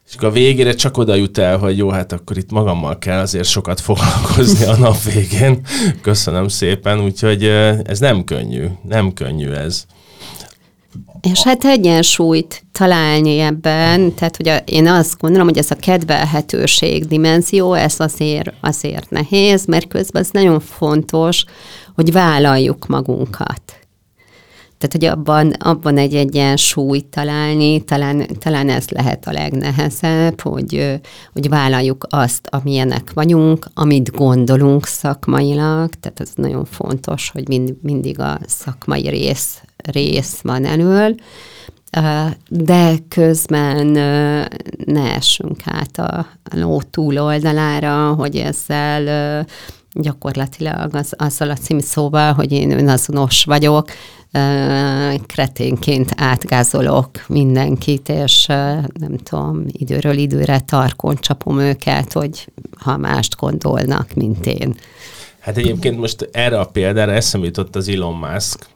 és 0.08 0.14
akkor 0.14 0.28
a 0.28 0.32
végére 0.32 0.74
csak 0.74 0.96
oda 0.96 1.14
jut 1.14 1.38
el, 1.38 1.58
hogy 1.58 1.76
jó, 1.76 1.88
hát 1.90 2.12
akkor 2.12 2.36
itt 2.36 2.50
magammal 2.50 2.98
kell 2.98 3.18
azért 3.18 3.48
sokat 3.48 3.80
foglalkozni 3.80 4.64
a 4.64 4.76
nap 4.76 5.02
végén. 5.02 5.60
Köszönöm 6.00 6.48
szépen, 6.48 7.00
úgyhogy 7.00 7.44
ez 7.84 7.98
nem 7.98 8.24
könnyű, 8.24 8.66
nem 8.88 9.12
könnyű 9.12 9.50
ez. 9.50 9.86
És 11.30 11.42
hát 11.42 11.64
egyensúlyt 11.64 12.62
találni 12.72 13.38
ebben, 13.38 14.14
tehát 14.14 14.36
hogy 14.36 14.62
én 14.64 14.86
azt 14.86 15.18
gondolom, 15.18 15.46
hogy 15.46 15.58
ez 15.58 15.70
a 15.70 15.74
kedvelhetőség 15.74 17.06
dimenzió, 17.06 17.72
ez 17.72 17.94
azért, 18.00 18.52
azért 18.60 19.10
nehéz, 19.10 19.64
mert 19.64 19.88
közben 19.88 20.22
az 20.22 20.30
nagyon 20.30 20.60
fontos, 20.60 21.44
hogy 21.94 22.12
vállaljuk 22.12 22.86
magunkat. 22.86 23.62
Tehát, 24.78 24.92
hogy 24.92 25.04
abban, 25.04 25.50
abban 25.50 25.98
egy 25.98 26.14
egyensúlyt 26.14 27.06
találni, 27.06 27.84
talán, 27.84 28.26
talán 28.38 28.68
ez 28.68 28.88
lehet 28.88 29.26
a 29.26 29.32
legnehezebb, 29.32 30.40
hogy, 30.40 31.00
hogy 31.32 31.48
vállaljuk 31.48 32.06
azt, 32.10 32.48
amilyenek 32.50 33.10
vagyunk, 33.14 33.66
amit 33.74 34.10
gondolunk 34.10 34.86
szakmailag, 34.86 35.90
tehát 36.00 36.20
ez 36.20 36.30
nagyon 36.34 36.64
fontos, 36.64 37.30
hogy 37.30 37.48
mind, 37.48 37.74
mindig 37.82 38.20
a 38.20 38.38
szakmai 38.46 39.08
rész, 39.08 39.60
rész 39.92 40.40
van 40.42 40.64
elől, 40.64 41.14
de 42.48 42.94
közben 43.08 43.86
ne 44.84 45.14
essünk 45.14 45.60
át 45.64 45.98
a 45.98 46.26
ló 46.54 46.82
túloldalára, 46.82 48.14
hogy 48.14 48.36
ezzel 48.36 49.46
gyakorlatilag 49.92 50.94
az, 50.94 51.14
azzal 51.16 51.50
a 51.50 51.56
címszóval, 51.56 52.32
hogy 52.32 52.52
én 52.52 52.70
önazonos 52.70 53.44
vagyok, 53.44 53.90
kreténként 55.26 56.10
átgázolok 56.16 57.10
mindenkit, 57.28 58.08
és 58.08 58.46
nem 58.92 59.16
tudom, 59.22 59.64
időről 59.66 60.16
időre 60.16 60.60
tarkon 60.60 61.16
csapom 61.16 61.58
őket, 61.58 62.12
hogy 62.12 62.48
ha 62.78 62.96
mást 62.96 63.36
gondolnak, 63.36 64.14
mint 64.14 64.46
én. 64.46 64.74
Hát 65.38 65.56
egyébként 65.56 65.98
most 65.98 66.28
erre 66.32 66.60
a 66.60 66.64
példára 66.64 67.12
eszembe 67.12 67.46
jutott 67.46 67.76
az 67.76 67.88
Elon 67.88 68.14
Musk, 68.14 68.66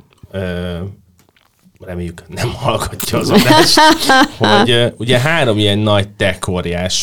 reméljük 1.81 2.23
nem 2.29 2.53
hallgatja 2.55 3.19
az 3.19 3.31
adást, 3.31 3.79
hogy 4.39 4.93
ugye 4.97 5.19
három 5.19 5.59
ilyen 5.59 5.79
nagy 5.79 6.09
tech 6.09 6.39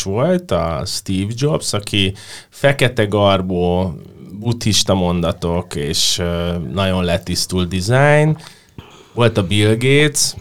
volt, 0.02 0.50
a 0.50 0.82
Steve 0.86 1.32
Jobs, 1.36 1.72
aki 1.72 2.14
fekete 2.48 3.04
garbó, 3.04 3.94
buddhista 4.38 4.94
mondatok 4.94 5.74
és 5.74 6.22
nagyon 6.72 7.04
letisztult 7.04 7.68
design, 7.68 8.36
volt 9.12 9.38
a 9.38 9.46
Bill 9.46 9.76
Gates, 9.76 10.34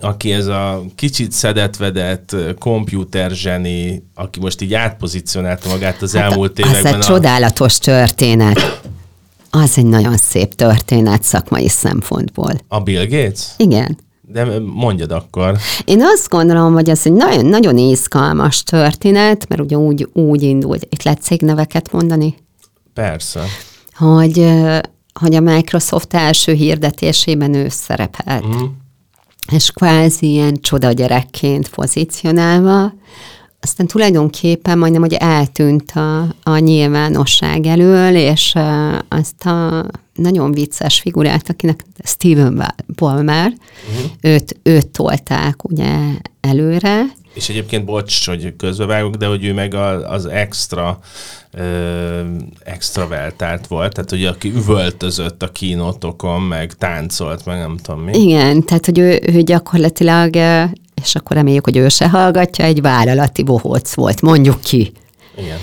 aki 0.00 0.32
ez 0.32 0.46
a 0.46 0.82
kicsit 0.94 1.32
szedetvedett 1.32 2.36
zseni, 3.32 4.02
aki 4.14 4.40
most 4.40 4.60
így 4.60 4.74
átpozícionálta 4.74 5.68
magát 5.68 6.02
az 6.02 6.14
hát 6.14 6.30
elmúlt 6.30 6.58
években. 6.58 6.80
Az 6.80 6.86
egy 6.86 6.94
a... 6.94 7.04
csodálatos 7.04 7.78
történet. 7.78 8.80
Az 9.62 9.78
egy 9.78 9.86
nagyon 9.86 10.16
szép 10.16 10.54
történet 10.54 11.22
szakmai 11.22 11.68
szempontból. 11.68 12.52
A 12.68 12.80
Bill 12.80 13.06
Gates? 13.06 13.40
Igen. 13.56 13.98
De 14.20 14.58
mondjad 14.60 15.10
akkor. 15.10 15.56
Én 15.84 16.02
azt 16.02 16.28
gondolom, 16.28 16.72
hogy 16.72 16.88
ez 16.88 17.00
egy 17.04 17.12
nagyon, 17.12 17.46
nagyon 17.46 17.78
izgalmas 17.78 18.62
történet, 18.62 19.48
mert 19.48 19.60
ugye 19.60 19.76
úgy, 19.76 20.08
úgy 20.12 20.42
indult. 20.42 20.86
Itt 20.90 21.02
lehet 21.02 21.22
cégneveket 21.22 21.92
mondani? 21.92 22.34
Persze. 22.94 23.42
Hogy, 23.94 24.52
hogy 25.12 25.34
a 25.34 25.40
Microsoft 25.40 26.14
első 26.14 26.52
hirdetésében 26.52 27.54
ő 27.54 27.68
szerepelt. 27.68 28.46
Mm. 28.46 28.64
És 29.52 29.70
kvázi 29.70 30.30
ilyen 30.30 30.60
csoda 30.60 30.92
gyerekként 30.92 31.68
pozícionálva, 31.68 32.92
aztán 33.66 33.86
tulajdonképpen 33.86 34.78
majdnem, 34.78 35.00
hogy 35.00 35.12
eltűnt 35.12 35.90
a, 35.90 36.20
a 36.42 36.58
nyilvánosság 36.58 37.66
elől, 37.66 38.16
és 38.16 38.54
azt 39.08 39.46
a 39.46 39.86
nagyon 40.14 40.52
vicces 40.52 41.00
figurát, 41.00 41.48
akinek 41.48 41.84
Steven 42.04 42.74
Ballmer, 42.96 43.52
uh-huh. 43.52 44.10
őt, 44.20 44.56
őt 44.62 44.88
tolták 44.88 45.64
ugye 45.64 45.96
előre. 46.40 47.02
És 47.34 47.48
egyébként, 47.48 47.84
bocs, 47.84 48.26
hogy 48.26 48.56
közbevágok, 48.56 49.14
de 49.14 49.26
hogy 49.26 49.44
ő 49.44 49.52
meg 49.52 49.74
a, 49.74 50.10
az 50.10 50.26
extra 50.26 50.98
ö, 51.50 52.20
extraveltált 52.64 53.66
volt, 53.66 53.92
tehát 53.94 54.10
hogy 54.10 54.24
aki 54.24 54.48
üvöltözött 54.48 55.42
a 55.42 55.52
kínotokon, 55.52 56.42
meg 56.42 56.72
táncolt, 56.72 57.44
meg 57.46 57.58
nem 57.58 57.76
tudom 57.76 58.00
mi. 58.00 58.18
Igen, 58.18 58.62
tehát 58.62 58.86
hogy 58.86 58.98
ő, 58.98 59.20
ő 59.26 59.42
gyakorlatilag 59.42 60.36
és 61.02 61.14
akkor 61.14 61.36
reméljük, 61.36 61.64
hogy 61.64 61.76
ő 61.76 61.88
se 61.88 62.08
hallgatja, 62.08 62.64
egy 62.64 62.80
vállalati 62.80 63.42
bohóc 63.42 63.94
volt, 63.94 64.22
mondjuk 64.22 64.60
ki. 64.60 64.92
Igen. 65.38 65.58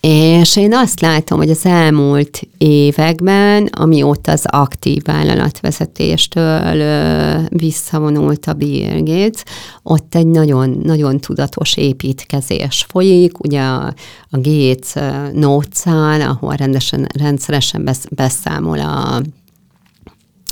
És 0.00 0.56
én 0.56 0.74
azt 0.74 1.00
látom, 1.00 1.38
hogy 1.38 1.50
az 1.50 1.66
elmúlt 1.66 2.40
években, 2.58 3.66
amióta 3.66 4.32
az 4.32 4.44
aktív 4.46 5.02
vállalatvezetéstől 5.02 7.48
visszavonult 7.48 8.46
a 8.46 8.52
Bill 8.52 9.02
Gates, 9.02 9.42
ott 9.82 10.14
egy 10.14 10.26
nagyon, 10.26 10.80
nagyon 10.82 11.20
tudatos 11.20 11.76
építkezés 11.76 12.86
folyik, 12.88 13.44
ugye 13.44 13.60
a, 13.60 13.94
a 14.30 14.38
Gates 14.40 14.92
notes 15.32 15.86
ahol 16.26 16.54
rendesen, 16.54 17.06
rendszeresen 17.18 17.90
beszámol 18.10 18.78
a 18.78 19.20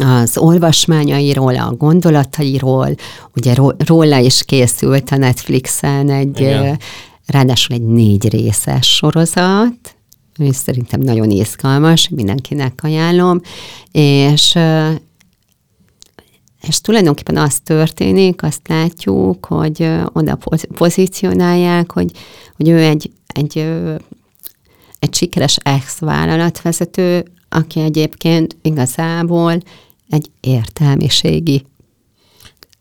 az 0.04 0.38
olvasmányairól, 0.38 1.56
a 1.56 1.74
gondolatairól, 1.74 2.94
ugye 3.36 3.54
róla 3.86 4.18
is 4.18 4.44
készült 4.44 5.10
a 5.10 5.16
Netflixen 5.16 6.10
egy, 6.10 6.40
Igen. 6.40 6.78
ráadásul 7.26 7.76
egy 7.76 7.84
négy 7.86 8.28
részes 8.28 8.94
sorozat, 8.94 9.96
és 10.36 10.56
szerintem 10.56 11.00
nagyon 11.00 11.30
izgalmas, 11.30 12.08
mindenkinek 12.08 12.78
ajánlom, 12.82 13.40
és 13.92 14.58
és 16.68 16.80
tulajdonképpen 16.80 17.36
az 17.36 17.58
történik, 17.64 18.42
azt 18.42 18.68
látjuk, 18.68 19.46
hogy 19.46 19.90
oda 20.12 20.38
pozícionálják, 20.74 21.92
hogy, 21.92 22.10
hogy 22.56 22.68
ő 22.68 22.78
egy, 22.78 23.10
egy, 23.26 23.58
egy 24.98 25.14
sikeres 25.14 25.56
ex-vállalatvezető, 25.62 27.24
aki 27.48 27.80
egyébként 27.80 28.56
igazából 28.62 29.58
egy 30.08 30.30
értelmiségi. 30.40 31.64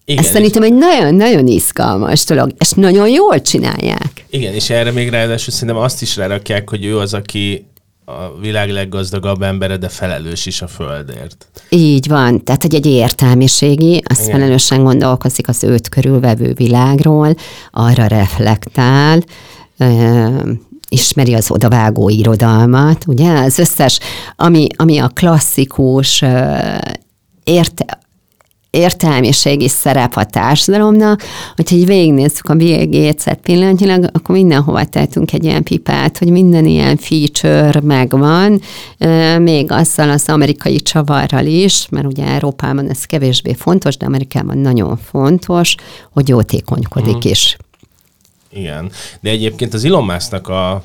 Igen, 0.06 0.24
Ez 0.24 0.30
szerintem 0.30 0.64
egy 0.64 0.74
nagyon-nagyon 0.74 1.48
izgalmas 1.48 2.24
dolog, 2.24 2.54
és 2.58 2.72
nagyon 2.72 3.10
jól 3.10 3.42
csinálják. 3.42 4.26
Igen, 4.30 4.54
és 4.54 4.70
erre 4.70 4.92
még 4.92 5.10
ráadásul 5.10 5.54
szerintem 5.54 5.84
azt 5.84 6.02
is 6.02 6.16
rárakják, 6.16 6.70
hogy 6.70 6.86
ő 6.86 6.98
az, 6.98 7.14
aki 7.14 7.66
a 8.06 8.40
világ 8.40 8.70
leggazdagabb 8.70 9.42
embere, 9.42 9.78
de 9.78 9.90
felelős 9.90 10.46
is 10.46 10.62
a 10.62 10.68
Földért. 10.68 11.48
Így 11.70 12.08
van, 12.08 12.44
tehát 12.44 12.62
hogy 12.62 12.76
egy 12.76 12.86
értelmiségi, 12.86 14.02
az 14.06 14.20
Igen. 14.20 14.32
felelősen 14.32 14.84
gondolkozik 14.84 15.48
az 15.48 15.64
őt 15.64 15.90
körülvevő 15.90 16.54
világról, 16.54 17.36
arra 17.72 18.08
reflektál, 18.08 19.24
ismeri 20.90 21.34
az 21.34 21.52
odavágó 21.52 22.10
irodalmat, 22.10 23.04
ugye? 23.08 23.32
Az 23.40 23.60
összes, 23.60 24.00
ami, 24.36 24.68
ami 24.76 24.98
a 24.98 25.08
klasszikus 25.08 26.24
érte, 27.46 28.00
értelmiségi 28.76 29.68
szerep 29.68 30.16
a 30.16 30.24
társadalomnak, 30.24 31.24
hogyha 31.56 31.76
így 31.76 31.86
végignézzük 31.86 32.50
a 32.50 32.56
Gates-et 32.56 33.39
pillanatnyilag, 33.39 34.10
akkor 34.14 34.36
mindenhova 34.36 34.86
tehetünk 34.86 35.34
egy 35.34 35.43
ilyen 35.43 35.64
pipát, 35.64 36.18
hogy 36.18 36.30
minden 36.30 36.66
ilyen 36.66 36.98
feature 36.98 37.82
megvan, 37.84 38.62
még 39.38 39.72
azzal 39.72 40.10
az 40.10 40.30
amerikai 40.30 40.82
csavarral 40.82 41.46
is, 41.46 41.88
mert 41.89 42.06
ugye 42.06 42.26
Európában 42.26 42.89
ez 42.89 43.06
kevésbé 43.06 43.54
fontos, 43.54 43.98
de 43.98 44.06
Amerikában 44.06 44.58
nagyon 44.58 44.98
fontos, 44.98 45.76
hogy 46.12 46.30
jótékonykodik 46.30 47.16
mm. 47.16 47.30
is. 47.30 47.58
Igen, 48.50 48.91
de 49.22 49.30
egyébként 49.30 49.74
az 49.74 49.86
Elon 49.86 50.06
Musk-nak 50.06 50.48
a 50.48 50.84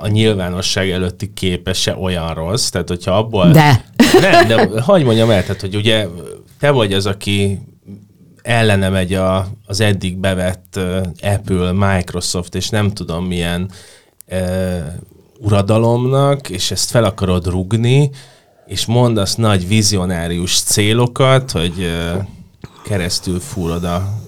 a 0.00 0.08
nyilvánosság 0.08 0.90
előtti 0.90 1.32
képe 1.34 1.72
se 1.72 1.96
olyan 1.96 2.34
rossz, 2.34 2.68
tehát 2.68 2.88
hogyha 2.88 3.16
abból... 3.16 3.50
De! 3.50 3.84
Nem, 4.20 4.46
de 4.46 4.80
hagyd 4.80 5.04
mondjam 5.04 5.30
el, 5.30 5.42
tehát 5.42 5.60
hogy 5.60 5.76
ugye 5.76 6.06
te 6.58 6.70
vagy 6.70 6.92
az, 6.92 7.06
aki 7.06 7.58
ellene 8.42 8.88
megy 8.88 9.14
a, 9.14 9.48
az 9.66 9.80
eddig 9.80 10.16
bevett 10.16 10.80
Apple, 11.22 11.72
Microsoft, 11.72 12.54
és 12.54 12.68
nem 12.68 12.90
tudom 12.90 13.24
milyen 13.24 13.70
uh, 14.30 14.86
uradalomnak, 15.38 16.48
és 16.48 16.70
ezt 16.70 16.90
fel 16.90 17.04
akarod 17.04 17.46
rugni, 17.46 18.10
és 18.66 18.86
mondasz 18.86 19.34
nagy 19.34 19.68
vizionárius 19.68 20.60
célokat, 20.60 21.50
hogy 21.50 21.74
uh, 21.78 22.22
keresztül 22.84 23.40
fúrod 23.40 23.84
a 23.84 24.26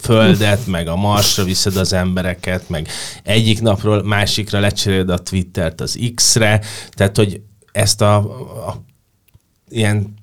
földet, 0.00 0.66
meg 0.66 0.88
a 0.88 0.96
Marsra 0.96 1.44
viszed 1.44 1.76
az 1.76 1.92
embereket, 1.92 2.68
meg 2.68 2.88
egyik 3.22 3.60
napról 3.60 4.02
másikra 4.02 4.60
lecseréled 4.60 5.10
a 5.10 5.18
Twittert 5.18 5.80
az 5.80 5.98
X-re, 6.14 6.60
tehát 6.90 7.16
hogy 7.16 7.40
ezt 7.72 8.00
a, 8.00 8.16
a 8.66 8.82
ilyen 9.68 10.16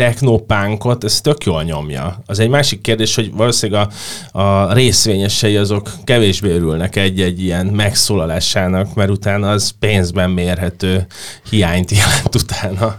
technopánkot, 0.00 1.04
ez 1.04 1.20
tök 1.20 1.44
jól 1.44 1.62
nyomja. 1.62 2.22
Az 2.26 2.38
egy 2.38 2.48
másik 2.48 2.80
kérdés, 2.80 3.14
hogy 3.14 3.32
valószínűleg 3.32 3.88
a, 4.32 4.40
a 4.40 4.72
részvényesei 4.72 5.56
azok 5.56 5.90
kevésbé 6.04 6.50
örülnek 6.50 6.96
egy-egy 6.96 7.42
ilyen 7.42 7.66
megszólalásának, 7.66 8.94
mert 8.94 9.10
utána 9.10 9.50
az 9.50 9.74
pénzben 9.78 10.30
mérhető 10.30 11.06
hiányt 11.50 11.90
jelent 11.90 12.34
utána. 12.34 12.98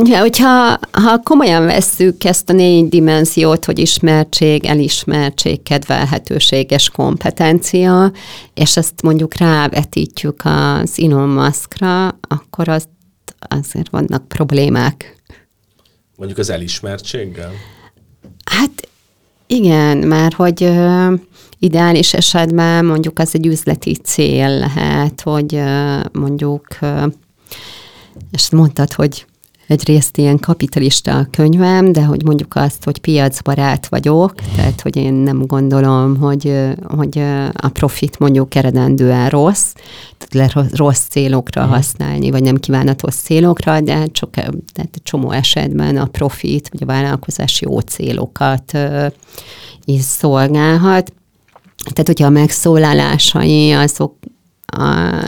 Ugye, 0.00 0.18
hogyha 0.18 0.78
ha 0.92 1.18
komolyan 1.22 1.64
vesszük 1.64 2.24
ezt 2.24 2.50
a 2.50 2.52
négy 2.52 2.88
dimenziót, 2.88 3.64
hogy 3.64 3.78
ismertség, 3.78 4.64
elismertség, 4.64 5.62
kedvelhetőség 5.62 6.70
és 6.70 6.88
kompetencia, 6.88 8.12
és 8.54 8.76
ezt 8.76 9.02
mondjuk 9.02 9.34
rávetítjük 9.34 10.40
az 10.44 11.00
Elon 11.00 11.28
Muskra, 11.28 12.06
akkor 12.06 12.68
az, 12.68 12.88
azért 13.38 13.90
vannak 13.90 14.28
problémák. 14.28 15.22
Mondjuk 16.16 16.38
az 16.38 16.50
elismertséggel? 16.50 17.52
Hát 18.44 18.88
igen, 19.46 19.96
mert 19.96 20.34
hogy 20.34 20.62
ö, 20.62 21.14
ideális 21.58 22.14
esetben 22.14 22.84
mondjuk 22.84 23.18
az 23.18 23.34
egy 23.34 23.46
üzleti 23.46 23.94
cél 23.94 24.58
lehet, 24.58 25.20
hogy 25.20 25.54
ö, 25.54 26.00
mondjuk, 26.12 26.66
ö, 26.80 27.06
és 28.30 28.50
mondtad, 28.50 28.92
hogy 28.92 29.26
egyrészt 29.66 30.16
ilyen 30.16 30.38
kapitalista 30.38 31.16
a 31.16 31.26
könyvem, 31.30 31.92
de 31.92 32.04
hogy 32.04 32.24
mondjuk 32.24 32.56
azt, 32.56 32.84
hogy 32.84 32.98
piacbarát 32.98 33.86
vagyok, 33.86 34.34
tehát 34.56 34.80
hogy 34.80 34.96
én 34.96 35.12
nem 35.12 35.46
gondolom, 35.46 36.16
hogy, 36.16 36.52
hogy 36.82 37.18
a 37.52 37.68
profit 37.68 38.18
mondjuk 38.18 38.54
eredendően 38.54 39.28
rossz, 39.28 39.72
tehát 40.18 40.54
le 40.54 40.66
rossz 40.72 41.06
célokra 41.08 41.66
mm. 41.66 41.68
használni, 41.68 42.30
vagy 42.30 42.42
nem 42.42 42.56
kívánatos 42.56 43.14
célokra, 43.14 43.80
de 43.80 44.06
csak 44.06 44.30
tehát 44.30 45.00
csomó 45.02 45.30
esetben 45.30 45.96
a 45.96 46.06
profit, 46.06 46.68
vagy 46.72 46.82
a 46.82 46.86
vállalkozás 46.86 47.60
jó 47.60 47.78
célokat 47.78 48.78
is 49.84 50.02
szolgálhat. 50.02 51.12
Tehát, 51.92 52.06
hogyha 52.06 52.26
a 52.26 52.30
megszólalásai 52.30 53.72
azok 53.72 54.14
a, 54.74 54.84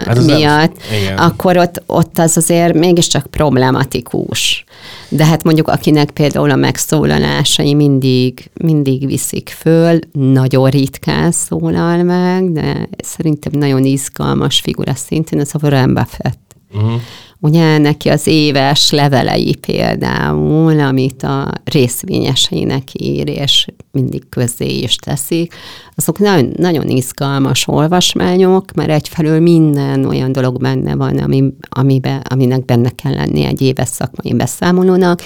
hát 0.07 0.24
miatt, 0.24 0.76
nem, 1.07 1.16
akkor 1.16 1.57
ott, 1.57 1.82
ott 1.86 2.18
az 2.18 2.36
azért 2.36 2.74
mégiscsak 2.74 3.26
problematikus. 3.26 4.64
De 5.09 5.24
hát 5.24 5.44
mondjuk 5.44 5.68
akinek 5.68 6.11
például 6.11 6.51
a 6.51 6.57
megszólalásai 6.57 7.74
mindig, 7.74 8.51
mindig 8.55 9.07
viszik 9.07 9.49
föl, 9.59 9.99
nagyon 10.12 10.70
ritkán 10.70 11.32
szólal 11.32 12.03
meg, 12.03 12.53
de 12.53 12.88
szerintem 12.99 13.53
nagyon 13.59 13.84
izgalmas 13.84 14.61
figura 14.61 14.94
szintén, 14.94 15.40
ez 15.40 15.51
a 15.53 15.59
Warren 15.62 15.94
Buffett. 15.94 16.57
Uh-huh. 16.74 17.01
Ugye 17.41 17.78
neki 17.78 18.09
az 18.09 18.26
éves 18.26 18.91
levelei 18.91 19.55
például, 19.55 20.80
amit 20.80 21.22
a 21.22 21.53
részvényeseinek 21.64 22.82
ír, 22.93 23.28
és 23.28 23.66
mindig 23.93 24.28
közé 24.28 24.78
is 24.78 24.97
teszik, 24.97 25.55
azok 25.95 26.18
nagyon, 26.18 26.53
nagyon 26.57 26.89
izgalmas 26.89 27.68
olvasmányok, 27.68 28.72
mert 28.74 28.91
egyfelől 28.91 29.41
minden 29.41 30.05
olyan 30.05 30.32
dolog 30.32 30.61
benne 30.61 30.95
van, 30.95 31.18
ami, 31.18 31.45
amibe, 31.68 32.22
aminek 32.28 32.64
benne 32.64 32.91
kell 32.91 33.12
lenni 33.12 33.45
egy 33.45 33.62
éves 33.62 33.89
szakmai 33.89 34.34
beszámolónak, 34.34 35.22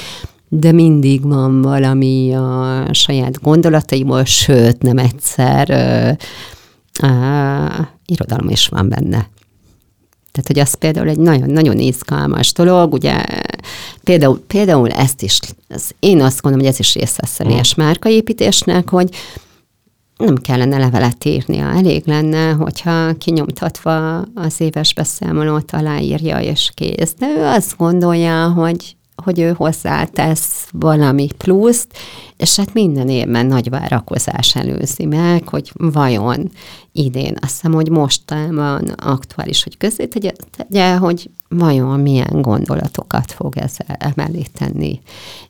de 0.49 0.73
mindig 0.73 1.23
van 1.23 1.63
valami 1.63 2.35
a 2.35 2.85
saját 2.91 3.43
gondolataiból, 3.43 4.25
sőt, 4.25 4.83
nem 4.83 4.99
egyszer 4.99 5.71
ö, 5.71 6.11
ö, 7.07 7.65
irodalom 8.07 8.49
is 8.49 8.69
van 8.69 8.89
benne. 8.89 9.29
Tehát, 10.33 10.47
hogy 10.47 10.59
az 10.59 10.75
például 10.75 11.09
egy 11.09 11.19
nagyon-nagyon 11.19 11.79
izgalmas 11.79 12.53
dolog, 12.53 12.93
ugye 12.93 13.25
például, 14.05 14.41
például 14.47 14.89
ezt 14.89 15.23
is, 15.23 15.39
az, 15.69 15.91
én 15.99 16.23
azt 16.23 16.41
gondolom, 16.41 16.67
hogy 16.67 16.75
ez 16.75 16.81
is 16.81 16.95
része 16.95 17.21
a 17.23 17.27
személyes 17.27 17.75
mm. 17.75 17.85
márkaépítésnek, 17.85 18.91
hogy 18.91 19.09
nem 20.17 20.37
kellene 20.37 20.79
levelet 20.79 21.25
írnia, 21.25 21.67
elég 21.67 22.03
lenne, 22.07 22.51
hogyha 22.51 23.15
kinyomtatva 23.15 24.19
az 24.35 24.61
éves 24.61 24.95
beszámolót 24.95 25.73
aláírja 25.73 26.41
és 26.41 26.71
kész. 26.75 27.15
De 27.19 27.27
ő 27.39 27.45
azt 27.45 27.77
gondolja, 27.77 28.49
hogy 28.49 28.97
hogy 29.25 29.41
ő 29.41 29.53
hozzátesz 29.53 30.69
valami 30.73 31.29
pluszt, 31.39 31.89
és 32.37 32.57
hát 32.57 32.73
minden 32.73 33.09
évben 33.09 33.47
nagy 33.47 33.71
várakozás 33.71 34.57
előzi 34.57 35.07
meg, 35.07 35.49
hogy 35.49 35.73
vajon 35.75 36.51
idén, 36.93 37.37
azt 37.41 37.53
hiszem, 37.53 37.73
hogy 37.73 37.89
mostában 37.91 38.89
aktuális, 38.89 39.63
hogy 39.63 39.77
közé 39.77 40.07
tegye, 40.07 40.33
tegye, 40.57 40.95
hogy 40.95 41.31
vajon 41.49 42.01
milyen 42.01 42.43
gondolatokat 42.43 43.33
fog 43.33 43.57
ezzel 43.57 43.97
emelé 43.99 44.43
tenni. 44.59 45.01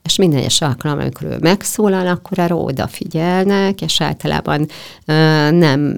És 0.03 0.17
minden 0.17 0.39
egyes 0.39 0.61
alkalommal, 0.61 1.05
amikor 1.05 1.27
ő 1.27 1.37
megszólal, 1.41 2.07
akkor 2.07 2.39
erre 2.39 2.55
odafigyelnek, 2.55 3.83
és 3.83 4.01
általában 4.01 4.61
uh, 4.61 5.51
nem, 5.51 5.97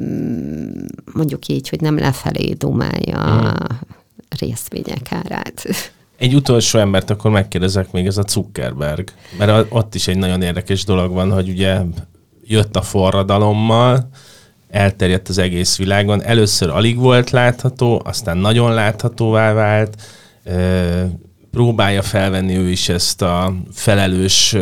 mondjuk 1.13 1.47
így, 1.47 1.69
hogy 1.69 1.81
nem 1.81 1.99
lefelé 1.99 2.53
dumálja 2.53 3.23
a 3.23 3.57
részvények 4.39 5.13
árát. 5.13 5.65
Egy 6.23 6.35
utolsó 6.35 6.79
embert 6.79 7.11
akkor 7.11 7.31
megkérdezek 7.31 7.93
még, 7.93 8.07
ez 8.07 8.17
a 8.17 8.25
Zuckerberg. 8.29 9.09
Mert 9.39 9.67
ott 9.69 9.95
is 9.95 10.09
egy 10.09 10.17
nagyon 10.17 10.43
érdekes 10.43 10.85
dolog 10.85 11.13
van, 11.13 11.33
hogy 11.33 11.49
ugye 11.49 11.81
jött 12.45 12.77
a 12.77 12.83
forradalommal, 12.83 14.09
elterjedt 14.71 15.29
az 15.29 15.39
egész 15.39 15.77
világon. 15.77 16.23
Először 16.23 16.71
alig 16.71 16.99
volt 16.99 17.31
látható, 17.31 18.03
aztán 18.05 18.37
nagyon 18.37 18.73
láthatóvá 18.73 19.53
vált. 19.53 20.03
Próbálja 21.51 22.03
felvenni 22.03 22.57
ő 22.57 22.71
is 22.71 22.89
ezt 22.89 23.23
a 23.23 23.55
felelős 23.73 24.57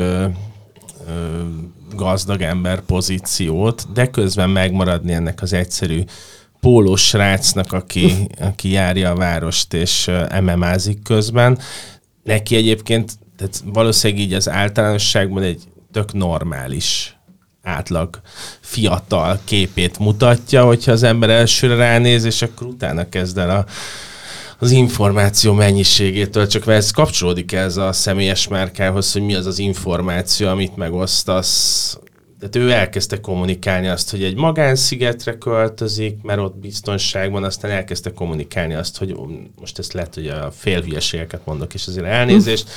gazdag 1.94 2.40
ember 2.40 2.80
pozíciót, 2.80 3.86
de 3.92 4.06
közben 4.06 4.50
megmaradni 4.50 5.12
ennek 5.12 5.42
az 5.42 5.52
egyszerű 5.52 6.02
pólós 6.60 7.06
srácnak, 7.06 7.72
aki, 7.72 8.28
aki 8.40 8.70
járja 8.70 9.10
a 9.10 9.16
várost 9.16 9.72
és 9.72 10.08
ememázik 10.08 11.02
közben. 11.02 11.58
Neki 12.22 12.56
egyébként 12.56 13.18
tehát 13.40 13.62
valószínűleg 13.64 14.22
így 14.22 14.32
az 14.32 14.48
általánosságban 14.48 15.42
egy 15.42 15.62
tök 15.92 16.12
normális 16.12 17.16
átlag 17.62 18.20
fiatal 18.60 19.40
képét 19.44 19.98
mutatja, 19.98 20.64
hogyha 20.64 20.92
az 20.92 21.02
ember 21.02 21.30
elsőre 21.30 21.74
ránéz, 21.74 22.24
és 22.24 22.42
akkor 22.42 22.66
utána 22.66 23.08
kezd 23.08 23.38
el 23.38 23.50
a, 23.50 23.64
az 24.58 24.70
információ 24.70 25.52
mennyiségétől, 25.52 26.46
csak 26.46 26.66
ez 26.66 26.90
kapcsolódik 26.90 27.52
ez 27.52 27.76
a 27.76 27.92
személyes 27.92 28.48
márkához, 28.48 29.12
hogy 29.12 29.22
mi 29.22 29.34
az 29.34 29.46
az 29.46 29.58
információ, 29.58 30.48
amit 30.48 30.76
megosztasz 30.76 31.98
tehát 32.40 32.56
ő 32.56 32.70
elkezdte 32.70 33.20
kommunikálni 33.20 33.88
azt, 33.88 34.10
hogy 34.10 34.22
egy 34.24 34.36
magánszigetre 34.36 35.38
költözik, 35.38 36.22
mert 36.22 36.40
ott 36.40 36.56
biztonság 36.56 37.30
van, 37.30 37.44
aztán 37.44 37.70
elkezdte 37.70 38.12
kommunikálni 38.12 38.74
azt, 38.74 38.98
hogy 38.98 39.16
most 39.60 39.78
ezt 39.78 39.92
lehet, 39.92 40.14
hogy 40.14 40.26
a 40.26 40.50
félhülyeségeket 40.56 41.40
mondok, 41.44 41.74
és 41.74 41.86
azért 41.86 42.06
elnézést, 42.06 42.70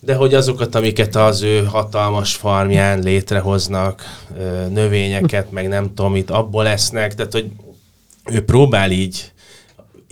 de 0.00 0.14
hogy 0.14 0.34
azokat, 0.34 0.74
amiket 0.74 1.16
az 1.16 1.42
ő 1.42 1.64
hatalmas 1.64 2.34
farmján 2.34 3.02
létrehoznak, 3.02 4.02
növényeket, 4.68 5.50
meg 5.50 5.68
nem 5.68 5.94
tudom, 5.94 6.12
mit 6.12 6.30
abból 6.30 6.62
lesznek, 6.62 7.14
tehát 7.14 7.32
hogy 7.32 7.50
ő 8.30 8.44
próbál 8.44 8.90
így 8.90 9.32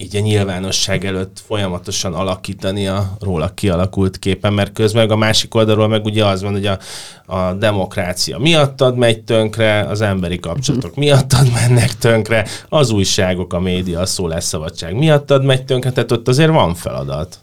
így 0.02 0.16
a 0.16 0.20
nyilvánosság 0.20 1.04
előtt 1.04 1.42
folyamatosan 1.46 2.14
alakítani 2.14 2.86
a 2.86 3.16
róla 3.20 3.48
kialakult 3.54 4.18
képen, 4.18 4.52
mert 4.52 4.72
közben 4.72 5.10
a 5.10 5.16
másik 5.16 5.54
oldalról 5.54 5.88
meg 5.88 6.04
ugye 6.04 6.24
az 6.24 6.42
van, 6.42 6.52
hogy 6.52 6.66
a, 6.66 6.78
a 7.26 7.52
demokrácia 7.52 8.38
miattad 8.38 8.96
megy 8.96 9.22
tönkre, 9.22 9.80
az 9.80 10.00
emberi 10.00 10.38
kapcsolatok 10.38 10.94
miattad 10.94 11.52
mennek 11.54 11.98
tönkre, 11.98 12.46
az 12.68 12.90
újságok, 12.90 13.52
a 13.52 13.60
média, 13.60 14.00
a 14.00 14.06
szólásszabadság 14.06 14.94
miattad 14.94 15.44
megy 15.44 15.64
tönkre, 15.64 15.92
tehát 15.92 16.12
ott 16.12 16.28
azért 16.28 16.50
van 16.50 16.74
feladat. 16.74 17.38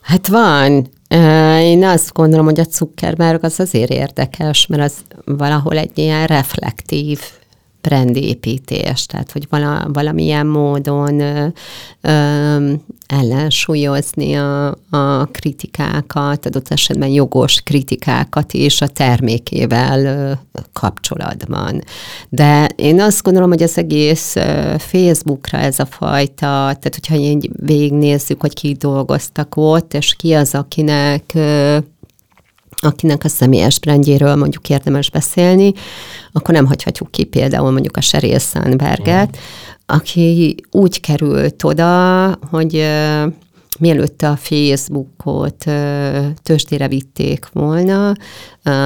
Hát 0.00 0.28
van. 0.28 0.90
Én 1.60 1.84
azt 1.84 2.12
gondolom, 2.12 2.44
hogy 2.44 2.60
a 2.60 2.66
Zuckerberg 2.70 3.44
az 3.44 3.60
azért 3.60 3.90
érdekes, 3.90 4.66
mert 4.66 4.82
az 4.82 4.94
valahol 5.24 5.78
egy 5.78 5.98
ilyen 5.98 6.26
reflektív 6.26 7.20
brandépítés, 7.82 9.06
tehát 9.06 9.32
hogy 9.32 9.46
vala, 9.50 9.88
valamilyen 9.92 10.46
módon 10.46 11.20
ö, 11.20 11.46
ö, 12.00 12.72
ellensúlyozni 13.06 14.34
a, 14.34 14.68
a 14.90 15.24
kritikákat, 15.30 16.46
adott 16.46 16.68
esetben 16.68 17.08
jogos 17.08 17.60
kritikákat 17.60 18.52
is 18.52 18.80
a 18.80 18.86
termékével 18.86 20.04
ö, 20.04 20.32
kapcsolatban. 20.72 21.82
De 22.28 22.66
én 22.76 23.00
azt 23.00 23.22
gondolom, 23.22 23.50
hogy 23.50 23.62
az 23.62 23.78
egész 23.78 24.36
ö, 24.36 24.74
Facebookra 24.78 25.58
ez 25.58 25.78
a 25.78 25.86
fajta, 25.86 26.36
tehát 26.40 26.94
hogyha 26.94 27.14
így 27.14 27.50
végignézzük, 27.56 28.40
hogy 28.40 28.54
ki 28.54 28.72
dolgoztak 28.72 29.56
ott, 29.56 29.94
és 29.94 30.14
ki 30.14 30.32
az, 30.32 30.54
akinek 30.54 31.24
ö, 31.34 31.78
akinek 32.82 33.24
a 33.24 33.28
személyes 33.28 33.78
brandjéről 33.78 34.36
mondjuk 34.36 34.68
érdemes 34.68 35.10
beszélni, 35.10 35.72
akkor 36.32 36.54
nem 36.54 36.66
hagyhatjuk 36.66 37.10
ki 37.10 37.24
például 37.24 37.70
mondjuk 37.70 37.96
a 37.96 38.00
Sheryl 38.00 38.38
Sandberget, 38.38 39.36
mm. 39.36 39.40
aki 39.86 40.56
úgy 40.70 41.00
került 41.00 41.64
oda, 41.64 42.26
hogy 42.50 42.84
mielőtt 43.78 44.22
a 44.22 44.36
Facebookot 44.36 45.64
tőzsdére 46.42 46.88
vitték 46.88 47.46
volna, 47.52 48.14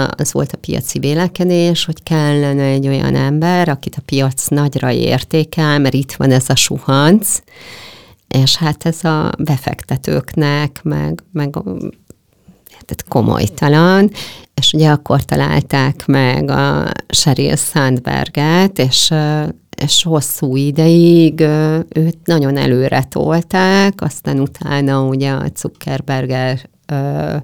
az 0.09 0.33
volt 0.33 0.53
a 0.53 0.59
piaci 0.59 0.99
vélekedés, 0.99 1.85
hogy 1.85 2.03
kellene 2.03 2.63
egy 2.63 2.89
olyan 2.89 3.15
ember, 3.15 3.69
akit 3.69 3.95
a 3.97 4.03
piac 4.05 4.49
nagyra 4.49 4.93
értékel, 4.93 5.79
mert 5.79 5.95
itt 5.95 6.13
van 6.13 6.31
ez 6.31 6.49
a 6.49 6.55
suhanc, 6.55 7.39
és 8.29 8.57
hát 8.57 8.87
ez 8.87 9.05
a 9.05 9.33
befektetőknek, 9.39 10.81
meg, 10.83 11.23
meg 11.33 11.57
tehát 12.87 13.05
komolytalan, 13.09 14.11
és 14.55 14.73
ugye 14.73 14.91
akkor 14.91 15.25
találták 15.25 16.07
meg 16.07 16.51
a 16.51 16.93
Sheryl 17.09 17.57
Sandberget, 17.57 18.79
és 18.79 19.13
és 19.85 20.03
hosszú 20.03 20.57
ideig 20.57 21.41
őt 21.89 22.19
nagyon 22.25 22.57
előre 22.57 23.03
tolták, 23.03 24.01
aztán 24.01 24.41
utána 24.41 25.03
ugye 25.03 25.31
a 25.31 25.51
Zuckerberg 25.57 26.59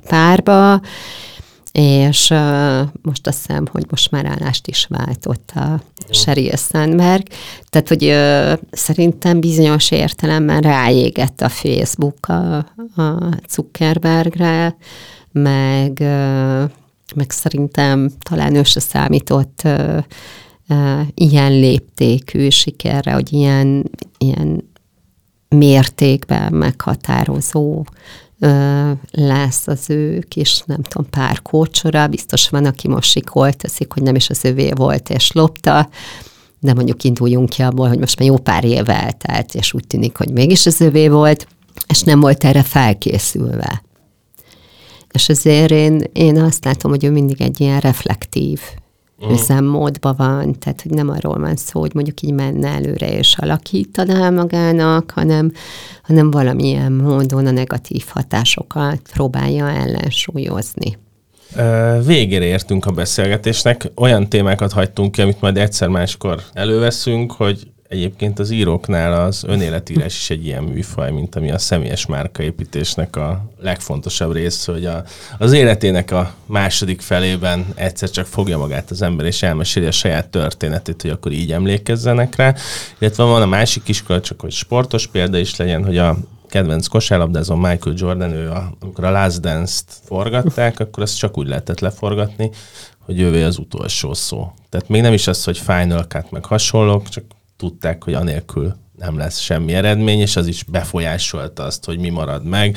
párba, 0.08 0.80
és 1.72 2.28
most 3.02 3.26
azt 3.26 3.46
hiszem, 3.46 3.64
hogy 3.72 3.84
most 3.90 4.10
már 4.10 4.26
állást 4.26 4.66
is 4.66 4.86
váltott 4.88 5.52
a 5.54 5.82
Sheryl 6.10 6.56
Sandberg. 6.56 7.22
Tehát, 7.70 7.88
hogy 7.88 8.14
szerintem 8.70 9.40
bizonyos 9.40 9.90
értelemben 9.90 10.60
ráégett 10.60 11.40
a 11.40 11.48
Facebook 11.48 12.28
a, 12.28 12.56
a 13.02 13.28
Zuckerbergre, 13.48 14.76
meg, 15.32 15.98
meg 17.14 17.30
szerintem 17.30 18.10
talán 18.28 18.54
ő 18.54 18.62
se 18.62 18.80
számított 18.80 19.68
ilyen 21.14 21.52
léptékű 21.52 22.48
sikerre, 22.48 23.12
hogy 23.12 23.32
ilyen, 23.32 23.90
ilyen 24.18 24.70
mértékben 25.48 26.52
meghatározó 26.52 27.84
lesz 29.10 29.66
az 29.66 29.90
ő 29.90 30.24
kis, 30.28 30.62
nem 30.66 30.82
tudom, 30.82 31.10
pár 31.10 31.42
kócsora, 31.42 32.06
biztos 32.08 32.48
van, 32.48 32.64
aki 32.64 32.88
most 32.88 33.10
sikolt 33.10 33.56
teszik, 33.56 33.92
hogy 33.92 34.02
nem 34.02 34.14
is 34.14 34.30
az 34.30 34.44
övé 34.44 34.70
volt, 34.74 35.10
és 35.10 35.32
lopta, 35.32 35.88
de 36.60 36.74
mondjuk 36.74 37.04
induljunk 37.04 37.48
ki 37.48 37.62
abból, 37.62 37.88
hogy 37.88 37.98
most 37.98 38.18
már 38.18 38.28
jó 38.28 38.36
pár 38.36 38.64
év 38.64 38.88
eltelt, 38.88 39.54
és 39.54 39.74
úgy 39.74 39.86
tűnik, 39.86 40.16
hogy 40.16 40.30
mégis 40.30 40.66
az 40.66 40.80
övé 40.80 41.08
volt, 41.08 41.46
és 41.86 42.00
nem 42.00 42.20
volt 42.20 42.44
erre 42.44 42.62
felkészülve. 42.62 43.82
És 45.12 45.28
azért 45.28 45.70
én, 45.70 46.02
én 46.12 46.40
azt 46.40 46.64
látom, 46.64 46.90
hogy 46.90 47.04
ő 47.04 47.10
mindig 47.10 47.40
egy 47.40 47.60
ilyen 47.60 47.80
reflektív 47.80 48.60
uh-huh. 49.18 49.40
üzemmódban 49.40 50.14
van, 50.16 50.58
tehát 50.58 50.82
hogy 50.82 50.90
nem 50.90 51.08
arról 51.08 51.38
van 51.38 51.56
szó, 51.56 51.80
hogy 51.80 51.94
mondjuk 51.94 52.22
így 52.22 52.32
menne 52.32 52.68
előre 52.68 53.16
és 53.16 53.36
alakítaná 53.38 54.30
magának, 54.30 55.10
hanem, 55.10 55.52
hanem 56.02 56.30
valamilyen 56.30 56.92
módon 56.92 57.46
a 57.46 57.50
negatív 57.50 58.04
hatásokat 58.08 59.00
próbálja 59.12 59.70
ellensúlyozni. 59.70 60.98
Végére 62.06 62.44
értünk 62.44 62.86
a 62.86 62.90
beszélgetésnek, 62.90 63.90
olyan 63.94 64.28
témákat 64.28 64.72
hagytunk 64.72 65.12
ki, 65.12 65.20
amit 65.20 65.40
majd 65.40 65.56
egyszer 65.56 65.88
máskor 65.88 66.42
előveszünk, 66.52 67.32
hogy 67.32 67.71
Egyébként 67.92 68.38
az 68.38 68.50
íróknál 68.50 69.24
az 69.24 69.44
önéletírás 69.46 70.16
is 70.16 70.30
egy 70.30 70.46
ilyen 70.46 70.62
műfaj, 70.62 71.10
mint 71.10 71.36
ami 71.36 71.50
a 71.50 71.58
személyes 71.58 72.06
márkaépítésnek 72.06 73.16
a 73.16 73.44
legfontosabb 73.60 74.32
része, 74.32 74.72
hogy 74.72 74.86
a, 74.86 75.04
az 75.38 75.52
életének 75.52 76.10
a 76.10 76.34
második 76.46 77.00
felében 77.00 77.66
egyszer 77.74 78.10
csak 78.10 78.26
fogja 78.26 78.58
magát 78.58 78.90
az 78.90 79.02
ember, 79.02 79.26
és 79.26 79.42
elmeséli 79.42 79.86
a 79.86 79.90
saját 79.90 80.28
történetét, 80.28 81.02
hogy 81.02 81.10
akkor 81.10 81.32
így 81.32 81.52
emlékezzenek 81.52 82.36
rá. 82.36 82.54
Illetve 82.98 83.22
van 83.24 83.42
a 83.42 83.46
másik 83.46 83.88
iskola, 83.88 84.20
csak 84.20 84.40
hogy 84.40 84.52
sportos 84.52 85.06
példa 85.06 85.38
is 85.38 85.56
legyen, 85.56 85.84
hogy 85.84 85.98
a 85.98 86.16
kedvenc 86.48 86.86
kosárlabdázó 86.86 87.54
Michael 87.54 87.96
Jordan, 87.98 88.32
ő 88.32 88.50
a, 88.50 88.72
amikor 88.80 89.04
a 89.04 89.10
Last 89.10 89.40
Dance-t 89.40 89.84
forgatták, 90.04 90.80
akkor 90.80 91.02
azt 91.02 91.18
csak 91.18 91.38
úgy 91.38 91.48
lehetett 91.48 91.80
leforgatni, 91.80 92.50
hogy 92.98 93.20
ővé 93.20 93.42
az 93.42 93.58
utolsó 93.58 94.14
szó. 94.14 94.52
Tehát 94.68 94.88
még 94.88 95.02
nem 95.02 95.12
is 95.12 95.26
az, 95.26 95.44
hogy 95.44 95.58
final 95.58 96.02
cut 96.02 96.30
meg 96.30 96.44
hasonlók, 96.44 97.08
csak 97.08 97.24
tudták, 97.62 98.04
hogy 98.04 98.14
anélkül 98.14 98.74
nem 98.98 99.18
lesz 99.18 99.38
semmi 99.38 99.72
eredmény, 99.72 100.20
és 100.20 100.36
az 100.36 100.46
is 100.46 100.64
befolyásolta 100.64 101.62
azt, 101.62 101.84
hogy 101.84 101.98
mi 101.98 102.08
marad 102.08 102.44
meg. 102.44 102.76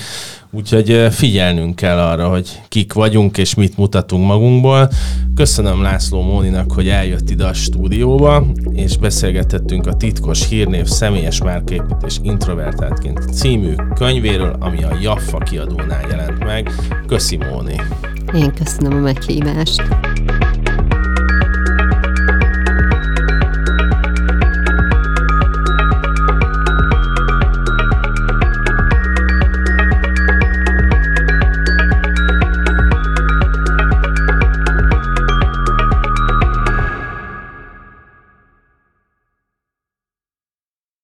Úgyhogy 0.52 1.08
figyelnünk 1.12 1.76
kell 1.76 1.98
arra, 1.98 2.30
hogy 2.30 2.62
kik 2.68 2.94
vagyunk, 2.94 3.38
és 3.38 3.54
mit 3.54 3.78
mutatunk 3.78 4.26
magunkból. 4.26 4.90
Köszönöm 5.36 5.82
László 5.82 6.22
Móninak, 6.22 6.72
hogy 6.72 6.88
eljött 6.88 7.30
ide 7.30 7.46
a 7.46 7.54
stúdióba, 7.54 8.46
és 8.72 8.98
beszélgetettünk 8.98 9.88
a 9.88 9.98
titkos 9.98 10.48
hírnév 10.48 10.86
személyes 10.86 11.42
márképítés 11.42 12.20
introvertáltként 12.22 13.34
című 13.34 13.76
könyvéről, 13.96 14.56
ami 14.60 14.84
a 14.84 14.98
Jaffa 15.02 15.38
kiadónál 15.38 16.08
jelent 16.10 16.44
meg. 16.44 16.72
Köszi 17.08 17.38
Móni! 17.38 17.82
Én 18.34 18.54
köszönöm 18.54 18.98
a 18.98 19.02
meghívást! 19.02 19.84